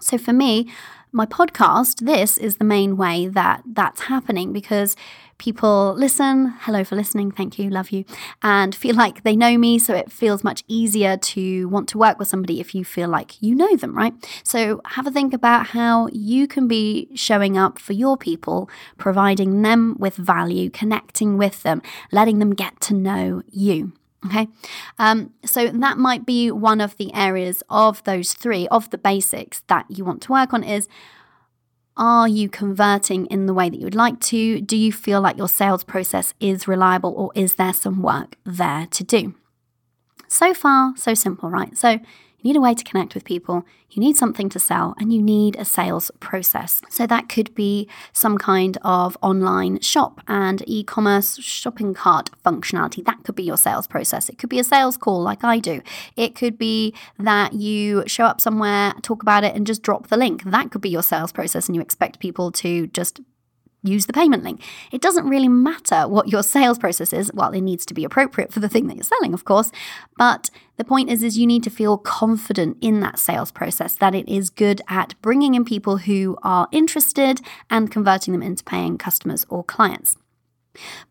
So, 0.00 0.18
for 0.18 0.32
me, 0.32 0.68
my 1.12 1.24
podcast, 1.24 2.04
this 2.04 2.36
is 2.36 2.56
the 2.56 2.64
main 2.64 2.96
way 2.96 3.26
that 3.26 3.62
that's 3.64 4.02
happening 4.02 4.52
because 4.52 4.96
people 5.38 5.94
listen, 5.96 6.54
hello 6.60 6.84
for 6.84 6.96
listening, 6.96 7.30
thank 7.30 7.58
you, 7.58 7.70
love 7.70 7.90
you, 7.90 8.04
and 8.42 8.74
feel 8.74 8.94
like 8.94 9.22
they 9.22 9.36
know 9.36 9.56
me. 9.56 9.78
So 9.78 9.94
it 9.94 10.10
feels 10.10 10.44
much 10.44 10.62
easier 10.68 11.16
to 11.16 11.68
want 11.68 11.88
to 11.90 11.98
work 11.98 12.18
with 12.18 12.28
somebody 12.28 12.60
if 12.60 12.74
you 12.74 12.84
feel 12.84 13.08
like 13.08 13.40
you 13.42 13.54
know 13.54 13.76
them, 13.76 13.96
right? 13.96 14.12
So 14.42 14.80
have 14.84 15.06
a 15.06 15.10
think 15.10 15.32
about 15.32 15.68
how 15.68 16.08
you 16.12 16.46
can 16.46 16.68
be 16.68 17.08
showing 17.14 17.56
up 17.56 17.78
for 17.78 17.92
your 17.92 18.16
people, 18.16 18.68
providing 18.98 19.62
them 19.62 19.96
with 19.98 20.16
value, 20.16 20.70
connecting 20.70 21.38
with 21.38 21.62
them, 21.62 21.82
letting 22.12 22.40
them 22.40 22.54
get 22.54 22.80
to 22.82 22.94
know 22.94 23.42
you. 23.50 23.92
Okay, 24.24 24.48
um, 24.98 25.32
so 25.44 25.68
that 25.68 25.98
might 25.98 26.26
be 26.26 26.50
one 26.50 26.80
of 26.80 26.96
the 26.96 27.12
areas 27.14 27.62
of 27.68 28.02
those 28.04 28.32
three 28.32 28.66
of 28.68 28.90
the 28.90 28.98
basics 28.98 29.62
that 29.68 29.86
you 29.88 30.04
want 30.04 30.22
to 30.22 30.32
work 30.32 30.52
on 30.52 30.64
is 30.64 30.88
are 31.96 32.28
you 32.28 32.48
converting 32.48 33.26
in 33.26 33.46
the 33.46 33.54
way 33.54 33.70
that 33.70 33.78
you 33.78 33.84
would 33.84 33.94
like 33.94 34.20
to? 34.20 34.60
Do 34.60 34.76
you 34.76 34.92
feel 34.92 35.20
like 35.20 35.38
your 35.38 35.48
sales 35.48 35.82
process 35.82 36.34
is 36.40 36.68
reliable 36.68 37.12
or 37.12 37.30
is 37.34 37.54
there 37.54 37.72
some 37.72 38.02
work 38.02 38.36
there 38.44 38.86
to 38.90 39.04
do? 39.04 39.34
So 40.28 40.52
far, 40.52 40.94
so 40.96 41.14
simple, 41.14 41.48
right? 41.48 41.76
So 41.76 41.98
need 42.46 42.56
a 42.56 42.60
way 42.60 42.74
to 42.74 42.84
connect 42.84 43.14
with 43.14 43.24
people, 43.24 43.64
you 43.90 44.00
need 44.00 44.16
something 44.16 44.48
to 44.50 44.58
sell, 44.58 44.94
and 44.98 45.12
you 45.12 45.22
need 45.22 45.56
a 45.56 45.64
sales 45.64 46.10
process. 46.20 46.80
So 46.88 47.06
that 47.06 47.28
could 47.28 47.54
be 47.54 47.88
some 48.12 48.38
kind 48.38 48.78
of 48.82 49.16
online 49.22 49.80
shop 49.80 50.20
and 50.28 50.62
e 50.66 50.84
commerce 50.84 51.38
shopping 51.38 51.94
cart 51.94 52.30
functionality. 52.44 53.04
That 53.04 53.24
could 53.24 53.34
be 53.34 53.44
your 53.44 53.56
sales 53.56 53.86
process. 53.86 54.28
It 54.28 54.38
could 54.38 54.50
be 54.50 54.58
a 54.58 54.64
sales 54.64 54.96
call 54.96 55.22
like 55.22 55.44
I 55.44 55.58
do. 55.58 55.82
It 56.16 56.34
could 56.34 56.56
be 56.58 56.94
that 57.18 57.52
you 57.52 58.04
show 58.06 58.24
up 58.24 58.40
somewhere, 58.40 58.94
talk 59.02 59.22
about 59.22 59.44
it, 59.44 59.54
and 59.54 59.66
just 59.66 59.82
drop 59.82 60.08
the 60.08 60.16
link. 60.16 60.44
That 60.44 60.70
could 60.70 60.82
be 60.82 60.90
your 60.90 61.02
sales 61.02 61.32
process, 61.32 61.66
and 61.68 61.74
you 61.76 61.82
expect 61.82 62.20
people 62.20 62.52
to 62.52 62.86
just 62.88 63.20
use 63.86 64.06
the 64.06 64.12
payment 64.12 64.44
link. 64.44 64.62
It 64.92 65.00
doesn't 65.00 65.28
really 65.28 65.48
matter 65.48 66.08
what 66.08 66.28
your 66.28 66.42
sales 66.42 66.78
process 66.78 67.12
is. 67.12 67.30
Well, 67.32 67.52
it 67.52 67.60
needs 67.60 67.86
to 67.86 67.94
be 67.94 68.04
appropriate 68.04 68.52
for 68.52 68.60
the 68.60 68.68
thing 68.68 68.86
that 68.88 68.96
you're 68.96 69.04
selling, 69.04 69.34
of 69.34 69.44
course, 69.44 69.70
but 70.16 70.50
the 70.76 70.84
point 70.84 71.10
is 71.10 71.22
is 71.22 71.38
you 71.38 71.46
need 71.46 71.62
to 71.64 71.70
feel 71.70 71.96
confident 71.96 72.76
in 72.80 73.00
that 73.00 73.18
sales 73.18 73.50
process 73.50 73.94
that 73.96 74.14
it 74.14 74.28
is 74.28 74.50
good 74.50 74.82
at 74.88 75.14
bringing 75.22 75.54
in 75.54 75.64
people 75.64 75.98
who 75.98 76.36
are 76.42 76.68
interested 76.72 77.40
and 77.70 77.90
converting 77.90 78.32
them 78.32 78.42
into 78.42 78.64
paying 78.64 78.98
customers 78.98 79.46
or 79.48 79.64
clients. 79.64 80.16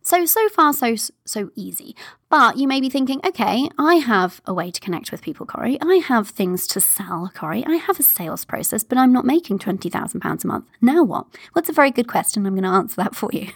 So, 0.01 0.25
so 0.25 0.47
far, 0.49 0.73
so 0.73 0.95
so 1.25 1.49
easy. 1.55 1.95
But 2.27 2.57
you 2.57 2.67
may 2.67 2.81
be 2.81 2.89
thinking, 2.89 3.21
okay, 3.23 3.69
I 3.77 3.95
have 3.95 4.41
a 4.47 4.53
way 4.53 4.71
to 4.71 4.81
connect 4.81 5.11
with 5.11 5.21
people, 5.21 5.45
Cori. 5.45 5.77
I 5.79 5.97
have 5.97 6.29
things 6.29 6.65
to 6.67 6.81
sell, 6.81 7.31
Cori. 7.35 7.63
I 7.67 7.75
have 7.75 7.99
a 7.99 8.03
sales 8.03 8.43
process, 8.45 8.83
but 8.83 8.97
I'm 8.97 9.13
not 9.13 9.25
making 9.25 9.59
£20,000 9.59 10.43
a 10.43 10.47
month. 10.47 10.65
Now 10.81 11.03
what? 11.03 11.27
Well, 11.53 11.61
it's 11.61 11.69
a 11.69 11.73
very 11.73 11.91
good 11.91 12.07
question. 12.07 12.45
I'm 12.47 12.53
going 12.53 12.63
to 12.63 12.69
answer 12.69 12.95
that 12.95 13.15
for 13.15 13.29
you. 13.31 13.49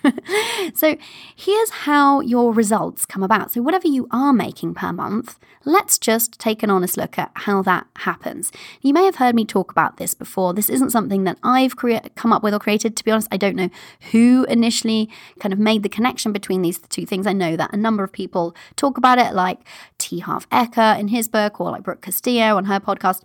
so 0.75 0.97
here's 1.35 1.69
how 1.71 2.21
your 2.21 2.53
results 2.53 3.07
come 3.07 3.23
about. 3.23 3.51
So, 3.51 3.61
whatever 3.61 3.87
you 3.87 4.07
are 4.11 4.31
making 4.31 4.75
per 4.75 4.93
month, 4.93 5.39
let's 5.65 5.97
just 5.97 6.39
take 6.39 6.61
an 6.61 6.69
honest 6.69 6.95
look 6.95 7.17
at 7.17 7.31
how 7.33 7.63
that 7.63 7.87
happens. 7.97 8.51
You 8.81 8.93
may 8.93 9.03
have 9.05 9.15
heard 9.15 9.35
me 9.35 9.45
talk 9.45 9.71
about 9.71 9.97
this 9.97 10.13
before. 10.13 10.53
This 10.53 10.69
isn't 10.69 10.91
something 10.91 11.23
that 11.23 11.39
I've 11.41 11.75
crea- 11.75 12.01
come 12.15 12.31
up 12.31 12.43
with 12.43 12.53
or 12.53 12.59
created. 12.59 12.95
To 12.97 13.03
be 13.03 13.11
honest, 13.11 13.27
I 13.31 13.37
don't 13.37 13.55
know 13.55 13.69
who 14.11 14.45
initially 14.47 15.09
kind 15.39 15.53
of 15.53 15.59
made 15.59 15.81
the 15.81 15.89
connection 15.89 16.31
between 16.31 16.61
these 16.61 16.77
two 16.77 17.07
things. 17.07 17.25
I 17.25 17.33
know 17.33 17.55
that 17.55 17.73
a 17.73 17.77
number 17.77 18.03
of 18.03 18.11
people 18.11 18.55
talk 18.75 18.97
about 18.97 19.19
it, 19.19 19.33
like 19.33 19.59
T. 19.97 20.19
Harv 20.19 20.49
Eker 20.49 20.99
in 20.99 21.09
his 21.09 21.27
book, 21.27 21.59
or 21.59 21.71
like 21.71 21.83
Brooke 21.83 22.01
Castillo 22.01 22.57
on 22.57 22.65
her 22.65 22.79
podcast. 22.79 23.23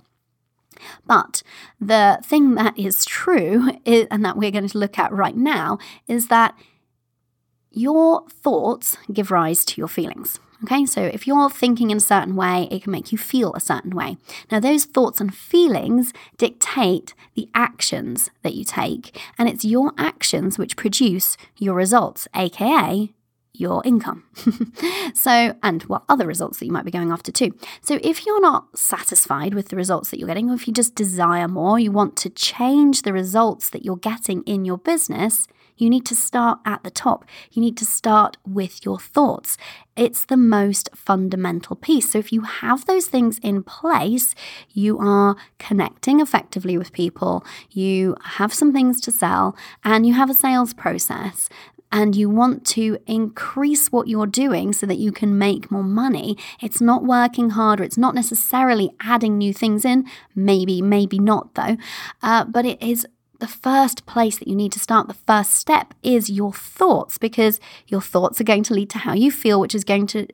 But 1.07 1.43
the 1.81 2.19
thing 2.25 2.55
that 2.57 2.79
is 2.79 3.05
true, 3.05 3.71
is, 3.85 4.07
and 4.11 4.25
that 4.25 4.37
we're 4.37 4.51
going 4.51 4.69
to 4.69 4.79
look 4.79 4.99
at 4.99 5.13
right 5.13 5.37
now, 5.37 5.79
is 6.09 6.29
that 6.29 6.55
your 7.71 8.27
thoughts 8.29 8.97
give 9.13 9.31
rise 9.31 9.65
to 9.65 9.81
your 9.81 9.89
feelings. 9.89 10.39
Okay, 10.63 10.87
so 10.87 11.03
if 11.03 11.27
you're 11.27 11.51
thinking 11.51 11.91
in 11.91 11.99
a 11.99 12.01
certain 12.01 12.37
way, 12.37 12.69
it 12.71 12.83
can 12.85 12.93
make 12.93 13.13
you 13.13 13.19
feel 13.19 13.53
a 13.53 13.61
certain 13.61 13.95
way. 13.95 14.17
Now, 14.51 14.61
those 14.61 14.87
thoughts 14.87 15.21
and 15.21 15.35
feelings 15.35 16.13
dictate 16.39 17.13
the 17.35 17.51
actions 17.55 18.31
that 18.43 18.55
you 18.55 18.65
take, 18.65 19.21
and 19.37 19.47
it's 19.47 19.65
your 19.65 19.93
actions 19.99 20.57
which 20.57 20.77
produce 20.77 21.37
your 21.59 21.75
results, 21.75 22.29
aka 22.35 23.13
your 23.55 23.83
income. 23.85 24.25
so, 25.15 25.57
and 25.63 25.83
what 25.85 26.03
other 26.09 26.27
results 26.27 26.59
that 26.59 26.67
you 26.67 26.73
might 26.73 26.85
be 26.85 26.91
going 26.91 27.11
after 27.11 27.31
too. 27.31 27.57
So, 27.83 27.99
if 28.03 28.27
you're 28.27 28.41
not 28.41 28.77
satisfied 28.77 29.55
with 29.55 29.69
the 29.69 29.77
results 29.77 30.11
that 30.11 30.19
you're 30.19 30.29
getting, 30.29 30.51
or 30.51 30.55
if 30.55 30.67
you 30.67 30.75
just 30.75 30.95
desire 30.95 31.49
more, 31.49 31.79
you 31.79 31.93
want 31.93 32.17
to 32.17 32.31
change 32.31 33.03
the 33.03 33.13
results 33.13 33.71
that 33.71 33.85
you're 33.85 33.97
getting 33.97 34.43
in 34.43 34.65
your 34.65 34.79
business, 34.79 35.47
you 35.77 35.91
need 35.91 36.07
to 36.07 36.15
start 36.15 36.61
at 36.65 36.85
the 36.85 36.91
top. 36.91 37.25
You 37.53 37.61
need 37.61 37.77
to 37.79 37.85
start 37.85 38.37
with 38.47 38.85
your 38.85 38.99
thoughts. 38.99 39.57
It's 39.97 40.25
the 40.25 40.37
most 40.37 40.89
fundamental 40.95 41.77
piece. 41.77 42.13
So, 42.13 42.19
if 42.19 42.33
you 42.33 42.43
have 42.43 42.87
those 42.87 43.07
things 43.07 43.39
in 43.39 43.63
place, 43.63 44.35
you 44.73 44.99
are 44.99 45.37
connecting 45.59 46.19
effectively 46.19 46.77
with 46.77 46.93
people, 46.93 47.45
you 47.71 48.17
have 48.23 48.53
some 48.53 48.73
things 48.73 49.01
to 49.03 49.13
sell, 49.13 49.57
and 49.85 50.07
you 50.07 50.15
have 50.15 50.29
a 50.31 50.35
sales 50.35 50.75
process 50.75 51.49
and 51.95 52.17
you 52.17 52.29
want 52.29 52.67
to 52.67 52.99
increase 53.07 53.93
what 53.93 54.09
you're 54.09 54.27
doing 54.27 54.73
so 54.73 54.85
that 54.85 54.99
you 54.99 55.13
can 55.13 55.39
make 55.39 55.71
more 55.71 55.85
money, 55.85 56.37
it's 56.61 56.81
not 56.81 57.05
working 57.05 57.51
harder. 57.51 57.85
It's 57.85 57.97
not 57.97 58.17
necessarily 58.17 58.91
adding 59.01 59.39
new 59.39 59.55
things 59.55 59.85
in. 59.85 60.05
Maybe, 60.35 60.83
maybe 60.83 61.21
not 61.21 61.55
though. 61.55 61.77
Uh, 62.21 62.47
but 62.47 62.67
it 62.67 62.83
is 62.83 63.07
the 63.39 63.47
first 63.47 64.07
place 64.07 64.39
that 64.39 64.49
you 64.49 64.57
need 64.57 64.73
to 64.73 64.81
start, 64.81 65.07
the 65.07 65.15
first 65.15 65.53
step 65.53 65.95
is 66.03 66.29
your 66.29 66.53
thoughts, 66.53 67.17
because 67.17 67.61
your 67.87 68.01
thoughts 68.01 68.41
are 68.41 68.45
going 68.45 68.65
to 68.65 68.75
lead 68.75 68.91
to 68.91 68.99
how 68.99 69.13
you 69.13 69.31
feel, 69.31 69.61
which 69.61 69.75
is 69.75 69.85
going 69.85 70.09
to 70.09 70.27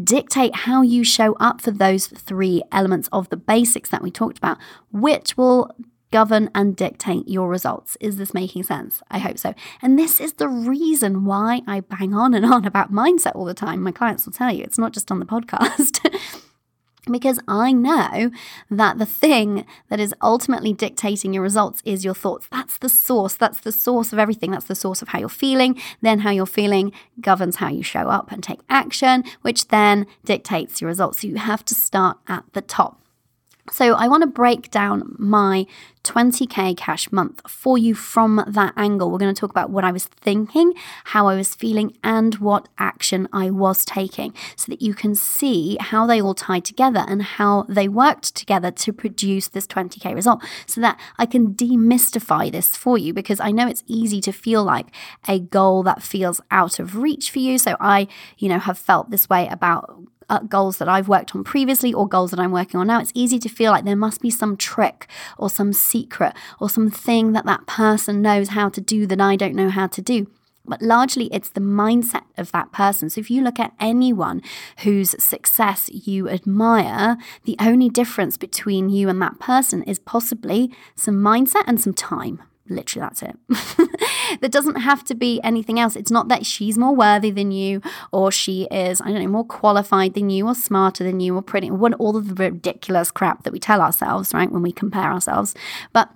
dictate 0.00 0.54
how 0.54 0.82
you 0.82 1.02
show 1.02 1.34
up 1.40 1.60
for 1.60 1.72
those 1.72 2.06
three 2.06 2.62
elements 2.70 3.08
of 3.10 3.28
the 3.30 3.36
basics 3.36 3.88
that 3.88 4.02
we 4.02 4.12
talked 4.12 4.38
about, 4.38 4.58
which 4.92 5.36
will 5.36 5.74
govern 6.14 6.48
and 6.54 6.76
dictate 6.76 7.26
your 7.26 7.48
results. 7.48 7.96
Is 7.98 8.18
this 8.18 8.32
making 8.32 8.62
sense? 8.62 9.02
I 9.10 9.18
hope 9.18 9.36
so. 9.36 9.52
And 9.82 9.98
this 9.98 10.20
is 10.20 10.34
the 10.34 10.48
reason 10.48 11.24
why 11.24 11.62
I 11.66 11.80
bang 11.80 12.14
on 12.14 12.34
and 12.34 12.46
on 12.46 12.64
about 12.64 12.92
mindset 12.92 13.34
all 13.34 13.44
the 13.44 13.52
time. 13.52 13.82
My 13.82 13.90
clients 13.90 14.24
will 14.24 14.32
tell 14.32 14.54
you 14.54 14.62
it's 14.62 14.78
not 14.78 14.92
just 14.92 15.10
on 15.10 15.18
the 15.18 15.26
podcast. 15.26 15.98
because 17.10 17.40
I 17.48 17.72
know 17.72 18.30
that 18.70 18.98
the 18.98 19.06
thing 19.06 19.66
that 19.88 19.98
is 19.98 20.14
ultimately 20.22 20.72
dictating 20.72 21.34
your 21.34 21.42
results 21.42 21.82
is 21.84 22.04
your 22.04 22.14
thoughts. 22.14 22.46
That's 22.52 22.78
the 22.78 22.88
source. 22.88 23.34
That's 23.34 23.58
the 23.58 23.72
source 23.72 24.12
of 24.12 24.20
everything. 24.20 24.52
That's 24.52 24.66
the 24.66 24.76
source 24.76 25.02
of 25.02 25.08
how 25.08 25.18
you're 25.18 25.28
feeling. 25.28 25.82
Then, 26.00 26.20
how 26.20 26.30
you're 26.30 26.46
feeling 26.46 26.92
governs 27.20 27.56
how 27.56 27.70
you 27.70 27.82
show 27.82 28.08
up 28.08 28.30
and 28.30 28.40
take 28.40 28.60
action, 28.70 29.24
which 29.42 29.66
then 29.66 30.06
dictates 30.24 30.80
your 30.80 30.88
results. 30.90 31.22
So, 31.22 31.26
you 31.26 31.38
have 31.38 31.64
to 31.64 31.74
start 31.74 32.18
at 32.28 32.44
the 32.52 32.62
top. 32.62 33.03
So, 33.70 33.94
I 33.94 34.08
want 34.08 34.22
to 34.22 34.26
break 34.26 34.70
down 34.70 35.16
my 35.18 35.66
20k 36.04 36.76
cash 36.76 37.10
month 37.10 37.40
for 37.48 37.78
you 37.78 37.94
from 37.94 38.44
that 38.46 38.74
angle. 38.76 39.10
We're 39.10 39.18
going 39.18 39.34
to 39.34 39.40
talk 39.40 39.50
about 39.50 39.70
what 39.70 39.84
I 39.84 39.90
was 39.90 40.04
thinking, 40.04 40.74
how 41.04 41.28
I 41.28 41.34
was 41.34 41.54
feeling, 41.54 41.96
and 42.04 42.34
what 42.36 42.68
action 42.78 43.26
I 43.32 43.50
was 43.50 43.84
taking 43.84 44.34
so 44.54 44.70
that 44.70 44.82
you 44.82 44.94
can 44.94 45.14
see 45.14 45.78
how 45.80 46.06
they 46.06 46.20
all 46.20 46.34
tie 46.34 46.60
together 46.60 47.04
and 47.08 47.22
how 47.22 47.64
they 47.68 47.88
worked 47.88 48.34
together 48.34 48.70
to 48.70 48.92
produce 48.92 49.48
this 49.48 49.66
20k 49.66 50.14
result 50.14 50.44
so 50.66 50.80
that 50.82 51.00
I 51.18 51.24
can 51.26 51.54
demystify 51.54 52.52
this 52.52 52.76
for 52.76 52.98
you 52.98 53.14
because 53.14 53.40
I 53.40 53.50
know 53.50 53.66
it's 53.66 53.82
easy 53.86 54.20
to 54.22 54.32
feel 54.32 54.62
like 54.62 54.88
a 55.26 55.40
goal 55.40 55.82
that 55.84 56.02
feels 56.02 56.40
out 56.50 56.78
of 56.78 56.96
reach 56.96 57.30
for 57.30 57.38
you. 57.38 57.58
So, 57.58 57.76
I, 57.80 58.08
you 58.36 58.50
know, 58.50 58.58
have 58.58 58.78
felt 58.78 59.10
this 59.10 59.28
way 59.30 59.48
about 59.48 60.02
uh, 60.28 60.40
goals 60.40 60.78
that 60.78 60.88
I've 60.88 61.08
worked 61.08 61.34
on 61.34 61.44
previously 61.44 61.92
or 61.92 62.08
goals 62.08 62.30
that 62.30 62.40
I'm 62.40 62.52
working 62.52 62.80
on 62.80 62.86
now, 62.86 63.00
it's 63.00 63.12
easy 63.14 63.38
to 63.40 63.48
feel 63.48 63.72
like 63.72 63.84
there 63.84 63.96
must 63.96 64.20
be 64.20 64.30
some 64.30 64.56
trick 64.56 65.08
or 65.38 65.50
some 65.50 65.72
secret 65.72 66.34
or 66.60 66.68
something 66.68 67.32
that 67.32 67.46
that 67.46 67.66
person 67.66 68.22
knows 68.22 68.50
how 68.50 68.68
to 68.68 68.80
do 68.80 69.06
that 69.06 69.20
I 69.20 69.36
don't 69.36 69.54
know 69.54 69.70
how 69.70 69.86
to 69.88 70.02
do. 70.02 70.26
But 70.66 70.80
largely, 70.80 71.26
it's 71.26 71.50
the 71.50 71.60
mindset 71.60 72.22
of 72.38 72.50
that 72.52 72.72
person. 72.72 73.10
So, 73.10 73.20
if 73.20 73.30
you 73.30 73.42
look 73.42 73.60
at 73.60 73.74
anyone 73.78 74.40
whose 74.78 75.14
success 75.22 75.90
you 75.92 76.28
admire, 76.28 77.18
the 77.44 77.56
only 77.60 77.90
difference 77.90 78.38
between 78.38 78.88
you 78.88 79.10
and 79.10 79.20
that 79.20 79.38
person 79.38 79.82
is 79.82 79.98
possibly 79.98 80.70
some 80.96 81.16
mindset 81.16 81.64
and 81.66 81.78
some 81.78 81.92
time. 81.92 82.42
Literally, 82.68 83.06
that's 83.06 83.22
it. 83.22 83.36
there 84.40 84.48
doesn't 84.48 84.76
have 84.76 85.04
to 85.04 85.14
be 85.14 85.40
anything 85.42 85.78
else. 85.78 85.96
It's 85.96 86.10
not 86.10 86.28
that 86.28 86.46
she's 86.46 86.78
more 86.78 86.94
worthy 86.94 87.30
than 87.30 87.52
you, 87.52 87.82
or 88.10 88.32
she 88.32 88.64
is, 88.70 89.02
I 89.02 89.06
don't 89.06 89.22
know, 89.22 89.28
more 89.28 89.44
qualified 89.44 90.14
than 90.14 90.30
you, 90.30 90.46
or 90.46 90.54
smarter 90.54 91.04
than 91.04 91.20
you, 91.20 91.36
or 91.36 91.42
pretty, 91.42 91.70
what 91.70 91.92
all 91.94 92.16
of 92.16 92.28
the 92.28 92.34
ridiculous 92.34 93.10
crap 93.10 93.42
that 93.42 93.52
we 93.52 93.58
tell 93.58 93.82
ourselves, 93.82 94.32
right, 94.32 94.50
when 94.50 94.62
we 94.62 94.72
compare 94.72 95.12
ourselves. 95.12 95.54
But 95.92 96.08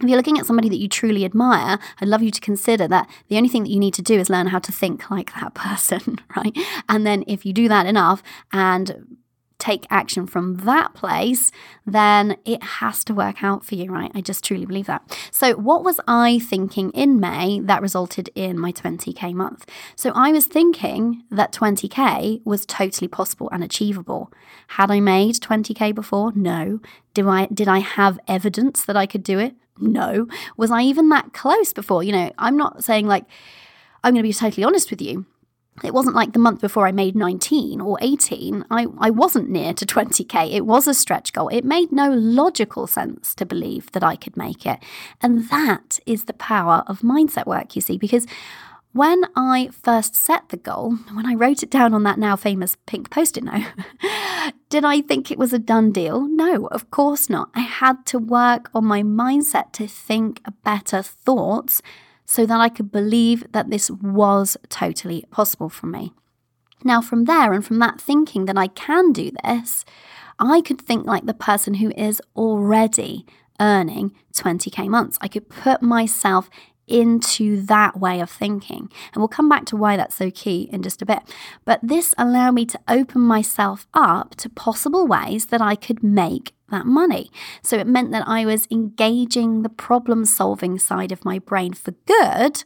if 0.00 0.08
you're 0.08 0.16
looking 0.16 0.38
at 0.38 0.46
somebody 0.46 0.68
that 0.68 0.78
you 0.78 0.88
truly 0.88 1.24
admire, 1.24 1.78
I'd 2.00 2.08
love 2.08 2.22
you 2.22 2.30
to 2.30 2.40
consider 2.40 2.88
that 2.88 3.08
the 3.28 3.36
only 3.36 3.48
thing 3.48 3.64
that 3.64 3.70
you 3.70 3.80
need 3.80 3.94
to 3.94 4.02
do 4.02 4.18
is 4.18 4.30
learn 4.30 4.46
how 4.46 4.58
to 4.60 4.72
think 4.72 5.10
like 5.10 5.34
that 5.34 5.54
person, 5.54 6.20
right? 6.36 6.56
And 6.88 7.04
then 7.06 7.24
if 7.26 7.44
you 7.44 7.52
do 7.52 7.68
that 7.68 7.86
enough 7.86 8.22
and 8.52 9.18
take 9.60 9.86
action 9.90 10.26
from 10.26 10.56
that 10.58 10.94
place, 10.94 11.52
then 11.86 12.36
it 12.44 12.62
has 12.62 13.04
to 13.04 13.14
work 13.14 13.44
out 13.44 13.64
for 13.64 13.74
you, 13.74 13.90
right? 13.92 14.10
I 14.14 14.20
just 14.20 14.42
truly 14.42 14.66
believe 14.66 14.86
that. 14.86 15.02
So, 15.30 15.54
what 15.54 15.84
was 15.84 16.00
I 16.08 16.38
thinking 16.38 16.90
in 16.90 17.20
May 17.20 17.60
that 17.60 17.82
resulted 17.82 18.30
in 18.34 18.58
my 18.58 18.72
20K 18.72 19.34
month? 19.34 19.66
So, 19.94 20.10
I 20.14 20.32
was 20.32 20.46
thinking 20.46 21.22
that 21.30 21.52
20K 21.52 22.44
was 22.44 22.66
totally 22.66 23.08
possible 23.08 23.48
and 23.52 23.62
achievable. 23.62 24.32
Had 24.68 24.90
I 24.90 25.00
made 25.00 25.36
20K 25.36 25.94
before? 25.94 26.32
No. 26.34 26.80
Did 27.14 27.26
I, 27.26 27.46
did 27.46 27.68
I 27.68 27.78
have 27.78 28.18
evidence 28.26 28.84
that 28.84 28.96
I 28.96 29.06
could 29.06 29.22
do 29.22 29.38
it? 29.38 29.54
No. 29.78 30.26
Was 30.56 30.70
I 30.70 30.82
even 30.82 31.08
that 31.10 31.32
close 31.32 31.72
before? 31.72 32.02
You 32.02 32.12
know, 32.12 32.32
I'm 32.38 32.56
not 32.56 32.84
saying 32.84 33.06
like, 33.06 33.24
I'm 34.02 34.14
going 34.14 34.22
to 34.22 34.28
be 34.28 34.32
totally 34.32 34.64
honest 34.64 34.90
with 34.90 35.02
you 35.02 35.26
it 35.84 35.94
wasn't 35.94 36.16
like 36.16 36.32
the 36.32 36.38
month 36.38 36.60
before 36.60 36.86
I 36.86 36.92
made 36.92 37.16
19 37.16 37.80
or 37.80 37.98
18. 38.00 38.64
I, 38.70 38.86
I 38.98 39.10
wasn't 39.10 39.50
near 39.50 39.72
to 39.74 39.86
20k. 39.86 40.52
It 40.52 40.66
was 40.66 40.86
a 40.86 40.94
stretch 40.94 41.32
goal. 41.32 41.48
It 41.48 41.64
made 41.64 41.92
no 41.92 42.10
logical 42.10 42.86
sense 42.86 43.34
to 43.36 43.46
believe 43.46 43.90
that 43.92 44.04
I 44.04 44.16
could 44.16 44.36
make 44.36 44.66
it. 44.66 44.78
And 45.20 45.48
that 45.50 45.98
is 46.06 46.24
the 46.24 46.32
power 46.32 46.84
of 46.86 47.00
mindset 47.00 47.46
work, 47.46 47.74
you 47.74 47.82
see, 47.82 47.98
because 47.98 48.26
when 48.92 49.22
I 49.36 49.70
first 49.70 50.16
set 50.16 50.48
the 50.48 50.56
goal, 50.56 50.96
when 51.12 51.24
I 51.24 51.34
wrote 51.34 51.62
it 51.62 51.70
down 51.70 51.94
on 51.94 52.02
that 52.02 52.18
now 52.18 52.34
famous 52.34 52.76
pink 52.86 53.08
post 53.08 53.36
it 53.36 53.44
note, 53.44 53.66
did 54.68 54.84
I 54.84 55.00
think 55.00 55.30
it 55.30 55.38
was 55.38 55.52
a 55.52 55.60
done 55.60 55.92
deal? 55.92 56.26
No, 56.26 56.66
of 56.66 56.90
course 56.90 57.30
not. 57.30 57.50
I 57.54 57.60
had 57.60 58.04
to 58.06 58.18
work 58.18 58.68
on 58.74 58.84
my 58.84 59.02
mindset 59.02 59.72
to 59.74 59.86
think 59.86 60.42
better 60.64 61.02
thoughts 61.02 61.82
so 62.30 62.46
that 62.46 62.60
I 62.60 62.68
could 62.68 62.92
believe 62.92 63.44
that 63.50 63.70
this 63.70 63.90
was 63.90 64.56
totally 64.68 65.24
possible 65.32 65.68
for 65.68 65.86
me. 65.86 66.12
Now, 66.84 67.00
from 67.00 67.24
there 67.24 67.52
and 67.52 67.66
from 67.66 67.80
that 67.80 68.00
thinking 68.00 68.44
that 68.44 68.56
I 68.56 68.68
can 68.68 69.12
do 69.12 69.32
this, 69.42 69.84
I 70.38 70.60
could 70.60 70.80
think 70.80 71.06
like 71.06 71.26
the 71.26 71.34
person 71.34 71.74
who 71.74 71.90
is 71.96 72.22
already 72.36 73.26
earning 73.58 74.14
20k 74.32 74.86
months. 74.86 75.18
I 75.20 75.26
could 75.26 75.48
put 75.48 75.82
myself 75.82 76.48
into 76.86 77.62
that 77.62 77.98
way 77.98 78.20
of 78.20 78.30
thinking. 78.30 78.90
And 79.12 79.16
we'll 79.16 79.28
come 79.28 79.48
back 79.48 79.64
to 79.66 79.76
why 79.76 79.96
that's 79.96 80.16
so 80.16 80.30
key 80.30 80.68
in 80.72 80.82
just 80.82 81.02
a 81.02 81.06
bit. 81.06 81.20
But 81.64 81.80
this 81.82 82.14
allowed 82.18 82.52
me 82.52 82.66
to 82.66 82.80
open 82.88 83.20
myself 83.20 83.86
up 83.94 84.34
to 84.36 84.48
possible 84.48 85.06
ways 85.06 85.46
that 85.46 85.60
I 85.60 85.76
could 85.76 86.02
make 86.02 86.52
that 86.70 86.86
money. 86.86 87.30
So 87.62 87.76
it 87.76 87.86
meant 87.86 88.12
that 88.12 88.26
I 88.26 88.44
was 88.44 88.66
engaging 88.70 89.62
the 89.62 89.68
problem 89.68 90.24
solving 90.24 90.78
side 90.78 91.12
of 91.12 91.24
my 91.24 91.38
brain 91.38 91.72
for 91.74 91.92
good 92.06 92.64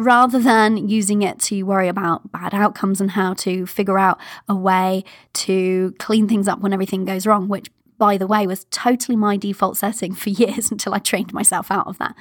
rather 0.00 0.38
than 0.38 0.88
using 0.88 1.20
it 1.20 1.38
to 1.38 1.62
worry 1.62 1.86
about 1.86 2.32
bad 2.32 2.54
outcomes 2.54 3.02
and 3.02 3.10
how 3.10 3.34
to 3.34 3.66
figure 3.66 3.98
out 3.98 4.18
a 4.48 4.56
way 4.56 5.04
to 5.34 5.94
clean 5.98 6.26
things 6.26 6.48
up 6.48 6.60
when 6.60 6.72
everything 6.72 7.04
goes 7.04 7.26
wrong, 7.26 7.48
which, 7.48 7.70
by 7.98 8.16
the 8.16 8.26
way, 8.26 8.46
was 8.46 8.64
totally 8.70 9.14
my 9.14 9.36
default 9.36 9.76
setting 9.76 10.14
for 10.14 10.30
years 10.30 10.70
until 10.70 10.94
I 10.94 10.98
trained 11.00 11.34
myself 11.34 11.70
out 11.70 11.86
of 11.86 11.98
that. 11.98 12.14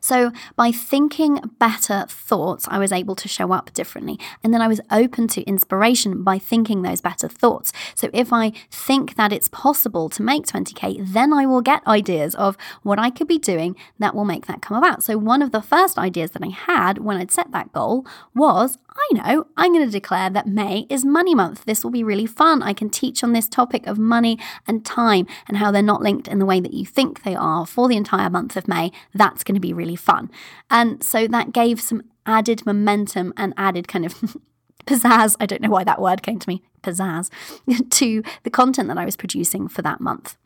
So, 0.00 0.32
by 0.56 0.72
thinking 0.72 1.40
better 1.58 2.06
thoughts, 2.08 2.66
I 2.70 2.78
was 2.78 2.92
able 2.92 3.14
to 3.16 3.28
show 3.28 3.52
up 3.52 3.72
differently. 3.72 4.18
And 4.42 4.52
then 4.52 4.62
I 4.62 4.68
was 4.68 4.80
open 4.90 5.28
to 5.28 5.42
inspiration 5.42 6.22
by 6.22 6.38
thinking 6.38 6.82
those 6.82 7.00
better 7.00 7.28
thoughts. 7.28 7.72
So, 7.94 8.10
if 8.12 8.32
I 8.32 8.52
think 8.70 9.16
that 9.16 9.32
it's 9.32 9.48
possible 9.48 10.08
to 10.10 10.22
make 10.22 10.46
20K, 10.46 11.12
then 11.12 11.32
I 11.32 11.46
will 11.46 11.62
get 11.62 11.86
ideas 11.86 12.34
of 12.34 12.56
what 12.82 12.98
I 12.98 13.10
could 13.10 13.28
be 13.28 13.38
doing 13.38 13.76
that 13.98 14.14
will 14.14 14.24
make 14.24 14.46
that 14.46 14.62
come 14.62 14.76
about. 14.76 15.02
So, 15.02 15.18
one 15.18 15.42
of 15.42 15.52
the 15.52 15.62
first 15.62 15.98
ideas 15.98 16.32
that 16.32 16.42
I 16.42 16.50
had 16.50 16.98
when 16.98 17.16
I'd 17.16 17.30
set 17.30 17.52
that 17.52 17.72
goal 17.72 18.06
was 18.34 18.78
I 18.98 19.14
know, 19.14 19.46
I'm 19.56 19.72
going 19.72 19.84
to 19.84 19.90
declare 19.90 20.30
that 20.30 20.46
May 20.46 20.86
is 20.88 21.04
money 21.04 21.34
month. 21.34 21.64
This 21.64 21.84
will 21.84 21.90
be 21.90 22.02
really 22.02 22.26
fun. 22.26 22.62
I 22.62 22.72
can 22.72 22.88
teach 22.88 23.22
on 23.22 23.32
this 23.32 23.48
topic 23.48 23.86
of 23.86 23.98
money 23.98 24.38
and 24.66 24.84
time 24.84 25.26
and 25.46 25.58
how 25.58 25.70
they're 25.70 25.82
not 25.82 26.02
linked 26.02 26.28
in 26.28 26.38
the 26.38 26.46
way 26.46 26.60
that 26.60 26.72
you 26.72 26.86
think 26.86 27.22
they 27.22 27.34
are 27.34 27.66
for 27.66 27.88
the 27.88 27.96
entire 27.96 28.30
month 28.30 28.56
of 28.56 28.68
May. 28.68 28.92
That's 29.14 29.44
going 29.44 29.54
to 29.54 29.60
be 29.60 29.72
really 29.72 29.96
fun. 29.96 30.30
And 30.70 31.02
so 31.02 31.28
that 31.28 31.52
gave 31.52 31.80
some 31.80 32.02
added 32.24 32.64
momentum 32.64 33.32
and 33.36 33.54
added 33.56 33.86
kind 33.86 34.06
of 34.06 34.14
pizzazz, 34.86 35.36
I 35.40 35.46
don't 35.46 35.62
know 35.62 35.70
why 35.70 35.84
that 35.84 36.00
word 36.00 36.22
came 36.22 36.38
to 36.38 36.48
me, 36.48 36.62
pizzazz, 36.82 37.30
to 37.90 38.22
the 38.44 38.50
content 38.50 38.88
that 38.88 38.98
I 38.98 39.04
was 39.04 39.16
producing 39.16 39.68
for 39.68 39.82
that 39.82 40.00
month, 40.00 40.36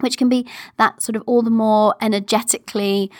which 0.00 0.18
can 0.18 0.28
be 0.28 0.46
that 0.76 1.02
sort 1.02 1.16
of 1.16 1.22
all 1.26 1.42
the 1.42 1.50
more 1.50 1.94
energetically 2.00 3.10